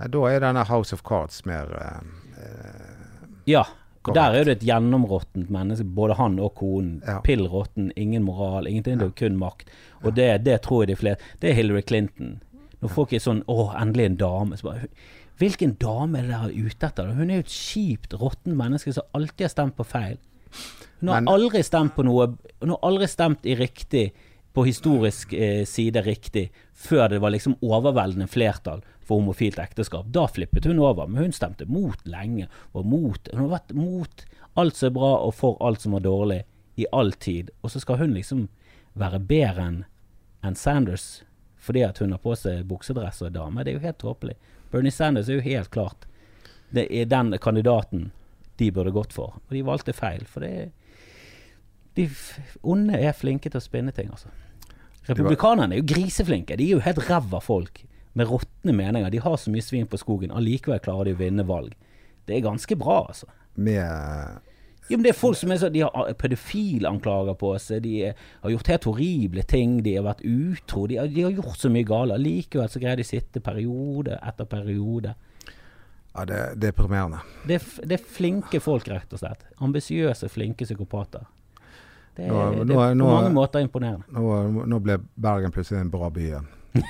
[0.00, 3.66] Ja, Da er denne House of Cards mer eh, eh, Ja.
[4.02, 4.16] Og Korrekt.
[4.18, 7.02] der er det et gjennområttent menneske, både han og konen.
[7.06, 7.20] Ja.
[7.22, 8.98] Pill råtten, ingen moral, ingenting.
[8.98, 9.68] Det er kun makt.
[10.02, 12.40] Og det, det tror jeg de fleste Det er Hillary Clinton.
[12.82, 14.88] Når folk er sånn 'Å, endelig en dame', så bare
[15.38, 17.14] Hvilken dame er det dere er ute etter?
[17.14, 20.18] Hun er jo et kjipt, råttent menneske som alltid har stemt på feil.
[21.00, 22.26] Hun har Men- aldri stemt på noe
[22.60, 24.12] Hun har aldri stemt i riktig
[24.54, 30.06] på historisk eh, side riktig før det var liksom overveldende flertall for homofilt ekteskap.
[30.14, 32.48] Da flippet hun over, men hun stemte mot lenge.
[32.72, 34.24] Og mot, hun har vært mot
[34.60, 36.42] alt som er bra og for alt som er dårlig
[36.80, 37.50] i all tid.
[37.62, 38.46] Og så skal hun liksom
[38.98, 39.82] være bedre enn
[40.42, 41.22] en Sanders
[41.62, 43.62] fordi at hun har på seg buksedress og er dame.
[43.62, 44.34] Det er jo helt tåpelig.
[44.72, 46.08] Bernie Sanders er jo helt klart
[46.74, 48.10] det er den kandidaten
[48.58, 49.36] de burde gått for.
[49.46, 50.70] Og de valgte feil, for det er
[51.92, 52.06] De
[52.64, 54.30] onde er flinke til å spinne ting, altså.
[55.04, 56.56] Republikanerne er jo griseflinke.
[56.56, 57.82] De er jo helt ræva folk
[58.14, 59.10] med råtne meninger.
[59.10, 61.74] De har så mye svin på skogen, allikevel klarer de å vinne valg.
[62.26, 63.26] Det er ganske bra, altså.
[63.56, 64.40] med
[64.90, 68.50] Jo, men det er folk som er så De har pedofilanklager på seg, de har
[68.50, 71.86] gjort helt horrible ting, de har vært utro, de har, de har gjort så mye
[71.88, 72.16] galt.
[72.20, 75.14] Likevel så greier de å sitte periode etter periode.
[76.12, 77.22] Ja, det, det er deprimerende.
[77.48, 79.46] Det det er flinke folk, rett og slett.
[79.64, 81.24] Ambisiøse, flinke psykopater.
[82.16, 84.04] Det er, Nå- det er på nå- mange måter imponerende.
[84.12, 86.50] Nå, nå ble Bergen plutselig en bra by igjen.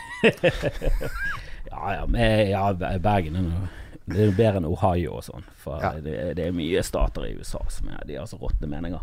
[1.72, 2.66] Ja, ja, men, ja
[3.00, 3.68] Bergen er noe
[4.02, 5.44] det er bedre enn Ohio og sånn.
[5.62, 5.92] For Ja.
[6.02, 9.00] det, det er mye stater i USA som er De har så råtne meninger.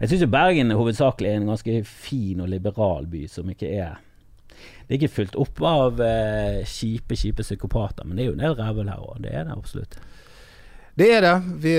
[0.00, 4.00] Jeg syns Bergen hovedsakelig er en ganske fin og liberal by som ikke er
[4.58, 8.42] Det er ikke fulgt opp av eh, kjipe, kjipe psykopater, men det er jo en
[8.42, 9.20] del rævhull her òg.
[9.22, 9.94] Det er det absolutt.
[10.98, 11.36] Det er det.
[11.62, 11.74] Vi,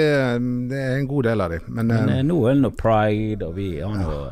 [0.71, 1.67] det er en god del av dem.
[1.67, 4.31] Men, Men eh, eh, nå er det noe pride, og vi har noe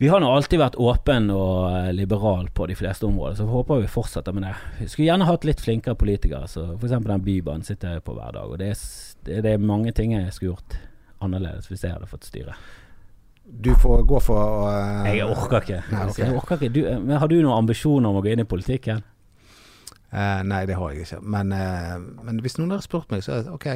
[0.00, 3.82] Vi har nå alltid vært åpen og eh, liberal på de fleste områder, så håper
[3.82, 4.52] vi fortsetter med det.
[4.78, 6.94] Vi skulle gjerne hatt litt flinkere politikere, så f.eks.
[7.04, 8.48] den Bybanen sitter jeg på hver dag.
[8.48, 8.80] Og det er,
[9.28, 10.78] det, er mange ting jeg skulle gjort
[11.20, 12.56] annerledes hvis jeg hadde fått styre.
[13.44, 15.82] du får gå for eh, Jeg orker ikke.
[15.92, 16.24] Nei, okay.
[16.24, 16.74] jeg orker ikke.
[16.78, 19.04] Du, eh, men har du noen ambisjoner om å gå inn i politikken?
[20.08, 21.20] Uh, Nei, det har jeg ikke.
[21.36, 23.68] Men, uh, men hvis noen har spurt meg, så er det OK.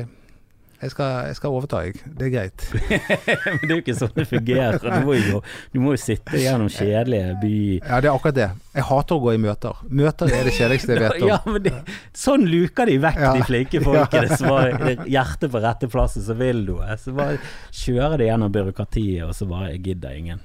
[0.83, 2.01] Jeg skal, jeg skal overta, jeg.
[2.19, 2.65] Det er greit.
[3.47, 4.79] men det er jo ikke sånn det fungerer.
[4.83, 5.41] Du må jo,
[5.73, 7.53] du må jo sitte gjennom kjedelige by...
[7.79, 8.49] Ja, det er akkurat det.
[8.75, 9.85] Jeg hater å gå i møter.
[9.89, 11.29] Møter er det kjedeligste jeg vet om.
[11.33, 11.73] Ja, men det,
[12.19, 13.31] sånn luker de vekk Ja.
[13.39, 14.75] de flinke folkene som har
[15.09, 16.99] hjertet på rette plassen, så vil noe.
[17.01, 17.39] Så bare
[17.71, 20.43] kjører de gjennom byråkratiet, og så bare gidder ingen.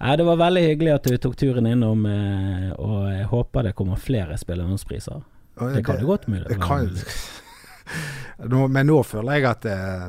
[0.00, 3.76] Nei, det var veldig hyggelig at du tok turen innom, eh, og jeg håper det
[3.76, 5.20] kommer flere spellemannspriser.
[5.60, 6.46] Det kan jo godt mulig.
[6.48, 6.88] Det kan,
[8.50, 10.08] nå, men nå føler jeg at eh,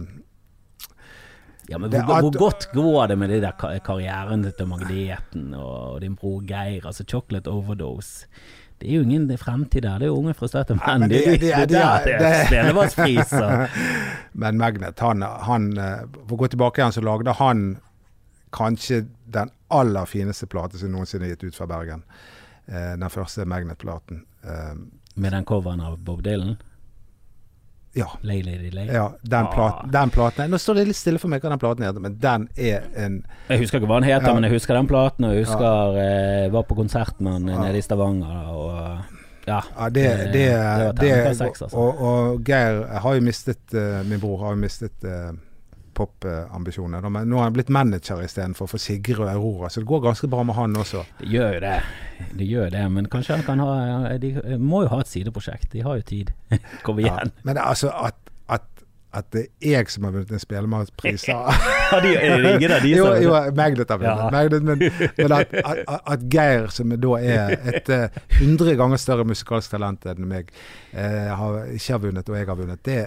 [1.69, 5.53] Ja, men hvor, at, hvor godt går det med de der ka- karrieren til Magneten
[5.55, 8.25] og din bror Geir, altså Chocolate Overdose?
[8.81, 11.03] Det er jo ingen fremtid der, det er jo unge frustrerte menn.
[11.05, 13.69] men Det, det- det, det- det, det, er spellemannspriser.
[14.41, 17.63] Men Magnet, han, han eh, For å gå tilbake igjen, så lagde han
[18.55, 22.01] kanskje den aller fineste plate som noensinne er gitt ut fra Bergen.
[22.65, 24.25] Eh, den første Magnet-platen.
[25.15, 26.57] Med den coveren av Bob Dylan.
[27.93, 28.05] Ja.
[28.23, 28.85] Lay Lady Lay.
[28.87, 29.51] ja den, Ah.
[29.53, 32.15] platen, den platen Nå står det litt stille for meg hva den platen heter, men
[32.19, 34.33] den er en Jeg husker ikke hva den heter, Ja.
[34.33, 35.25] men jeg husker den platen.
[35.25, 38.47] Og jeg husker eh, var på konsert med han nede i Stavanger.
[38.51, 38.99] Og
[39.47, 39.61] Ja.
[39.77, 41.75] Ja, det, Det- det, det det, terningkast seks, altså.
[41.77, 45.33] og, og Geir har jo mistet uh, Min bror har jo mistet uh,
[46.01, 47.05] popambisjoner.
[47.09, 50.27] Men nå har han blitt manager istedenfor for Sigrid og Aurora, så det går ganske
[50.31, 51.03] bra med han også.
[51.19, 51.75] Det gjør jo det.
[52.37, 55.71] Det gjør det, men kanskje han kan ha De må jo ha et sideprosjekt.
[55.73, 56.33] De har jo tid.
[56.85, 57.15] Kom Ja.
[57.15, 57.31] igjen.
[57.43, 58.17] Men det er altså at,
[58.49, 61.41] at, det er jeg som har vunnet en spellemannspris Ja,
[61.99, 64.59] de, er det ingen av de Jo, som jo Magnet har vunnet, Ja.
[64.61, 64.77] Men,
[65.17, 65.81] men at, at,
[66.13, 67.91] at Geir, som da er et
[68.39, 70.53] hundre ganger større musikalsk talent enn meg,
[70.95, 72.99] uh, har, ikke har vunnet, og jeg har vunnet, det,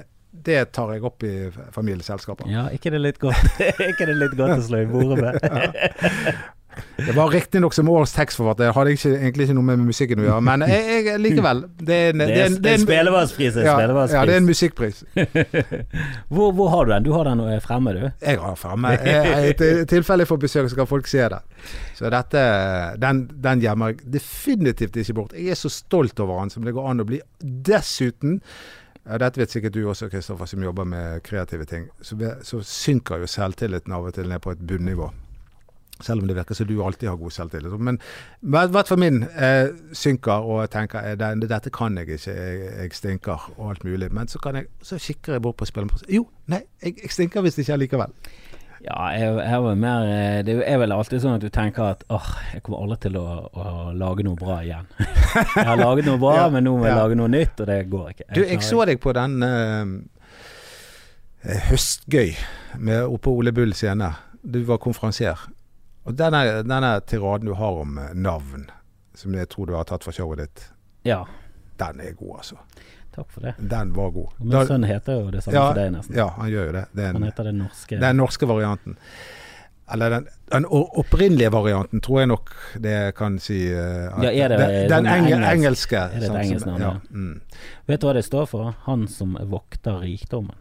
[0.45, 1.33] det tar jeg opp i
[1.73, 2.49] familieselskaper.
[2.51, 5.39] Ja, ikke det litt godt ikke det litt godt å slå i bordet med?
[6.97, 10.25] Det var riktignok som årets tekstforfatter, jeg hadde ikke, egentlig ikke noe med musikken å
[10.25, 11.61] gjøre, men jeg, jeg, likevel.
[11.79, 13.59] Det er en, Det er, det er en spellemannspris.
[13.63, 15.05] ja, Ja, det er en musikkpris.
[16.35, 17.07] hvor, hvor har du den?
[17.07, 18.05] Du har den eh, fremme, du?
[18.27, 18.95] Jeg har fremme.
[18.99, 21.41] Jeg- I tilfelle jeg får besøk, så kan folk se det.
[21.95, 22.45] Så dette,
[23.03, 25.37] den, den gjemmer jeg definitivt ikke bort.
[25.39, 27.21] Jeg er så stolt over han som det går an å bli.
[27.39, 28.41] Dessuten
[29.07, 31.89] ja, Dette vet sikkert du også, Kristoffer, som jobber med kreative ting.
[32.03, 35.11] Så, så synker jo selvtilliten av og til ned på et bunnivå.
[36.03, 37.75] Selv om det virker som du alltid har god selvtillit.
[37.87, 38.01] Men
[38.43, 42.73] i hvert fall min eh, synker, og tenker eh, det- dette kan jeg ikke, jeg,
[42.81, 44.09] jeg stinker og alt mulig.
[44.13, 46.03] Men så, kan jeg, så kikker jeg bort på spillet.
[46.11, 48.17] Jo, nei, jeg, jeg stinker det ikke allikevel.
[48.85, 52.27] Ja, jeg, jeg mer eh, Det er vel alltid sånn at du tenker at åh,
[52.53, 54.91] jeg kommer aldri til å, å lage noe bra igjen.
[55.57, 56.99] jeg har laget noe bra, Ja, men nå må jeg ja.
[57.01, 58.27] lage noe nytt, og det går ikke.
[58.37, 59.95] Du, jeg så deg på den uh,
[61.71, 62.35] Høstgøy
[62.85, 64.11] med oppe på Ole Bull scene.
[64.45, 65.47] Du var konferansier.
[66.05, 68.69] Og denne, denne tiraden du har om navn,
[69.17, 70.69] som jeg tror du har tatt fra showet ditt,
[71.09, 71.23] Ja,
[71.81, 72.61] den er god, altså.
[73.15, 73.55] Takk for det.
[73.59, 74.29] Den var god.
[74.41, 76.17] Min Da- sønn heter jo det samme ja, for deg, nesten.
[76.17, 76.85] ja, han gjør jo det.
[76.99, 78.97] Er, Han heter den norske den norske varianten.
[79.93, 83.59] Eller den, den opprinnelige varianten, tror jeg nok det kan si.
[83.75, 85.99] at Ja, er det den, den sånn enge, engelske.
[86.09, 86.93] er det et engelsk navn, Ja.
[87.11, 87.41] Mm,
[87.87, 88.75] Vet du hva det står for?
[88.87, 90.57] Han som vokter rikdommen.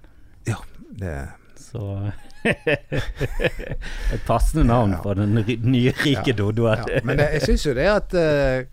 [0.45, 0.55] Ja,
[0.91, 2.11] det, Så
[4.13, 4.97] Et passende navn Ja.
[5.01, 5.33] på den
[5.71, 6.33] nye rike Ja.
[6.35, 6.77] dodoen.
[6.87, 8.65] Ja, men jeg, syns jo det at eh,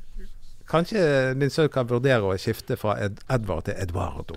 [0.71, 1.01] Kanskje
[1.41, 4.37] din sønn kan vurdere å skifte fra Ed Edvard til Eduardo.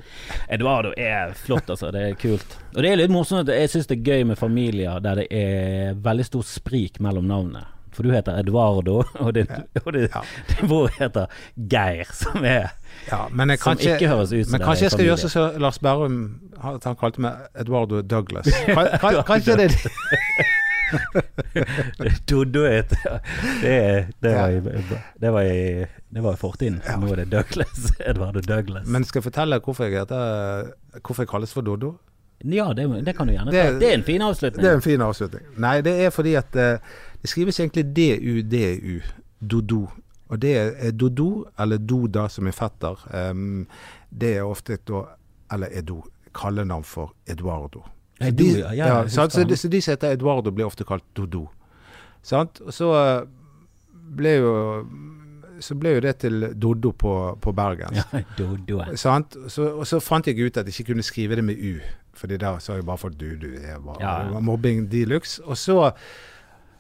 [0.50, 1.92] Eduardo er flott, altså.
[1.94, 2.58] Det er kult.
[2.74, 3.46] Og det er litt morsomt.
[3.50, 7.30] at Jeg syns det er gøy med familier der det er veldig stor sprik mellom
[7.30, 7.68] navnene.
[7.94, 9.46] For du heter Eduardo, og din,
[9.86, 10.24] og din, Ja.
[10.50, 11.28] din bror heter
[11.70, 12.72] Geir, som er
[13.12, 15.78] Ja, men Som kanskje, ikke høres ut som men kanskje jeg skal gjøre som Lars
[15.80, 16.18] Berrum
[16.58, 18.50] at han kalte meg Eduardo Douglas.
[18.66, 19.70] Kan- kan- Kanskje det
[22.30, 23.20] Doddo heter
[23.62, 24.60] det, det, var i,
[25.22, 26.82] det var i Det var i fortiden.
[26.88, 26.96] Ja.
[27.02, 27.92] Nå er det Douglas.
[28.10, 28.88] Eduardo Douglas.
[28.88, 30.72] Men skal jeg fortelle hvorfor jeg heter
[31.02, 31.96] Hvorfor jeg kalles for Doddo?
[32.44, 33.80] ja, det, det kan du gjerne Det- ta.
[33.80, 34.64] Det er en fin avslutning.
[34.64, 35.44] Det er en fin avslutning.
[35.64, 36.80] Nei, det er fordi at eh,
[37.22, 39.00] det skrives egentlig DUDU.
[39.40, 39.88] Dodo.
[40.30, 43.00] Og det er Dodo, eller Doda, som er fetter.
[43.32, 43.68] Um,
[44.12, 44.92] det er ofte et
[45.54, 46.02] eller Edo,
[46.36, 47.84] kallenavn for Eduardo.
[48.24, 51.48] Så de, ja, ja, så, de, så de som heter Eduardo, blir ofte kalt Dodo.
[52.24, 52.62] Sant?
[52.64, 53.26] Og så eh,
[54.16, 54.54] ble jo
[55.64, 58.14] så ble jo det til Doddo på, på bergensk.
[58.68, 58.88] Ja.
[58.98, 61.78] Så, og så fant jeg ut at jeg ikke kunne skrive det med U.
[62.14, 63.48] Fordi da sa jeg bare for Dudu.
[63.58, 64.40] Det var, Ja.
[64.40, 65.42] mobbing de luxe.
[65.46, 65.92] Og så,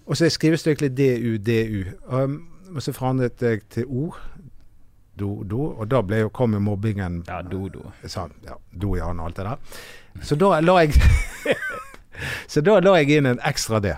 [0.05, 1.83] og så skrives det egentlig DU, DU.
[2.07, 4.11] Um, og så forandret jeg til O.
[5.19, 5.61] Do, do.
[5.77, 7.23] Og da ble jo, kom jo mobbingen.
[7.27, 7.91] Ja, Dodo.
[8.05, 8.33] Sant?
[8.45, 9.57] Ja, Dojan og alt det der.
[10.21, 10.93] Så da la jeg
[12.47, 13.95] Så da la jeg inn en ekstra D.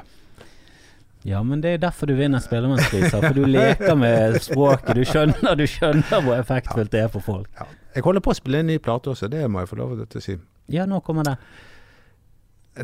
[1.25, 3.17] Ja, men det er derfor du vinner Spellemannspriser.
[3.21, 4.93] For du leker med språket.
[4.95, 7.49] Du skjønner, du skjønner hvor effektfullt det er for folk.
[7.57, 7.65] Ja.
[7.95, 10.19] Jeg holder på å spille en ny plate også, det må jeg få lov til
[10.19, 10.35] å si.
[10.69, 11.35] Ja, nå kommer det.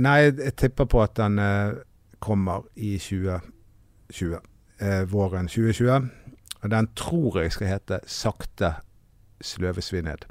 [0.02, 1.78] Nei, jeg tipper på at den eh,
[2.24, 4.40] kommer i 2020.
[4.82, 6.10] Eh, våren 2020.
[6.62, 8.74] Og den tror jeg skal hete 'Sakte
[9.42, 10.26] sløves vi ned'.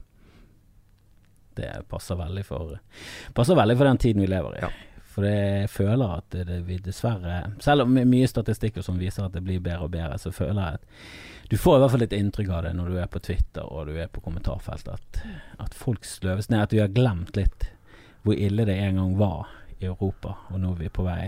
[1.56, 2.76] Det passer veldig for,
[3.34, 4.62] passer veldig for den tiden vi lever i.
[4.62, 4.70] Ja.
[5.10, 9.34] For det, jeg føler at det, vi dessverre Selv om mye statistikk som viser at
[9.34, 12.14] det blir bedre og bedre, så føler jeg at du får i hvert fall litt
[12.14, 15.22] inntrykk av det når du er på Twitter og du er på kommentarfeltet, at,
[15.66, 16.62] at folk sløves ned.
[16.62, 17.66] At vi har glemt litt
[18.22, 19.48] hvor ille det en gang var
[19.80, 21.24] i Europa, og nå er vi på vei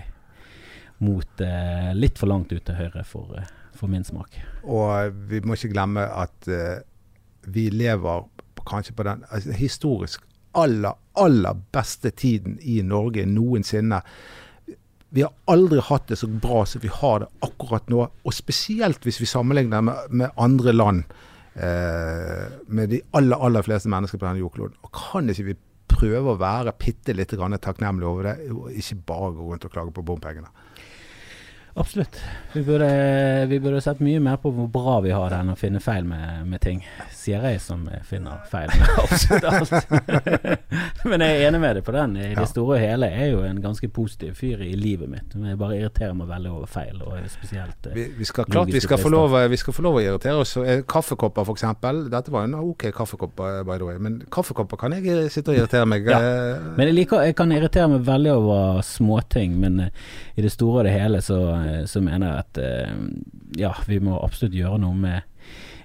[1.02, 4.38] mot eh, litt for langt ut til høyre for, eh, for min smak.
[4.62, 6.84] Og vi må ikke glemme at eh,
[7.50, 8.28] vi lever
[8.68, 10.24] kanskje på den altså, historisk
[10.58, 14.02] aller, aller beste tiden i Norge noensinne.
[15.12, 18.06] Vi har aldri hatt det så bra som vi har det akkurat nå.
[18.24, 21.04] Og spesielt hvis vi sammenligner med, med andre land.
[21.52, 24.78] Eh, med de aller, aller fleste mennesker på denne jordkloden.
[24.80, 25.58] Og kan ikke vi
[25.92, 29.92] prøve å være bitte litt takknemlige over det, og ikke bare gå rundt og klage
[29.92, 30.48] på bompengene?
[31.74, 32.16] Absolutt.
[32.52, 35.56] Vi burde, vi burde sett mye mer på hvor bra vi har det, enn å
[35.56, 36.82] finne feil med, med ting.
[37.16, 40.42] Sier jeg som finner feil med absolutt alt.
[41.08, 42.16] Men jeg er enig med deg på den.
[42.20, 42.40] I Ja.
[42.42, 45.32] det store og hele er jeg jo en ganske positiv fyr i livet mitt.
[45.34, 48.68] Men jeg bare irriterer meg veldig over feil, og spesielt eh, Vi, vi skal, klart
[48.72, 50.54] vi skal, få lov, vi skal få lov å irritere oss.
[50.60, 51.64] Eh, Kaffekopper, f.eks.
[52.12, 53.96] Dette var en ok kaffekopp, eh, by the way.
[54.02, 56.04] Men kaffekopper kan jeg sitte og irritere meg.
[56.12, 56.18] Ja.
[56.76, 60.86] Men jeg, liker, jeg kan irritere meg veldig over småting, men i det store og
[60.88, 61.38] det hele så,
[61.86, 62.94] så mener jeg at eh,
[63.60, 65.28] ja, vi må absolutt gjøre noe med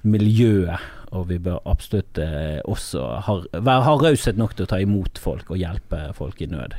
[0.08, 0.94] miljøet.
[1.16, 5.54] Og vi bør absolutt eh, også ha, ha raushet nok til å ta imot folk
[5.54, 6.76] og hjelpe folk i nød.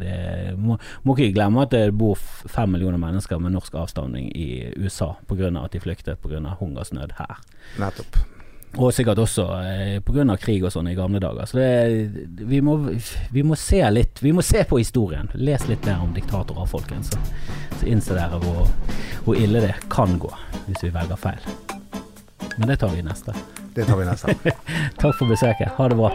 [0.00, 4.72] Det må, må ikke glemme at det bor fem millioner mennesker med norsk avstamning i
[4.80, 5.52] USA pga.
[5.60, 6.40] at de flyktet pga.
[6.62, 7.36] hungersnød her.
[7.76, 8.35] nettopp.
[8.76, 10.36] Og sikkert også eh, pga.
[10.36, 11.48] krig og sånn i gamle dager.
[11.48, 12.76] Så det, vi, må,
[13.32, 15.30] vi må se litt Vi må se på historien.
[15.34, 17.12] Les litt mer om diktatorer, folkens.
[17.14, 17.22] Så,
[17.80, 18.68] så innser dere hvor,
[19.24, 20.32] hvor ille det kan gå
[20.66, 21.40] hvis vi velger feil.
[22.56, 23.36] Men det tar vi neste.
[23.76, 24.34] Det tar vi neste.
[25.00, 25.72] Takk for besøket.
[25.78, 26.12] Ha det bra.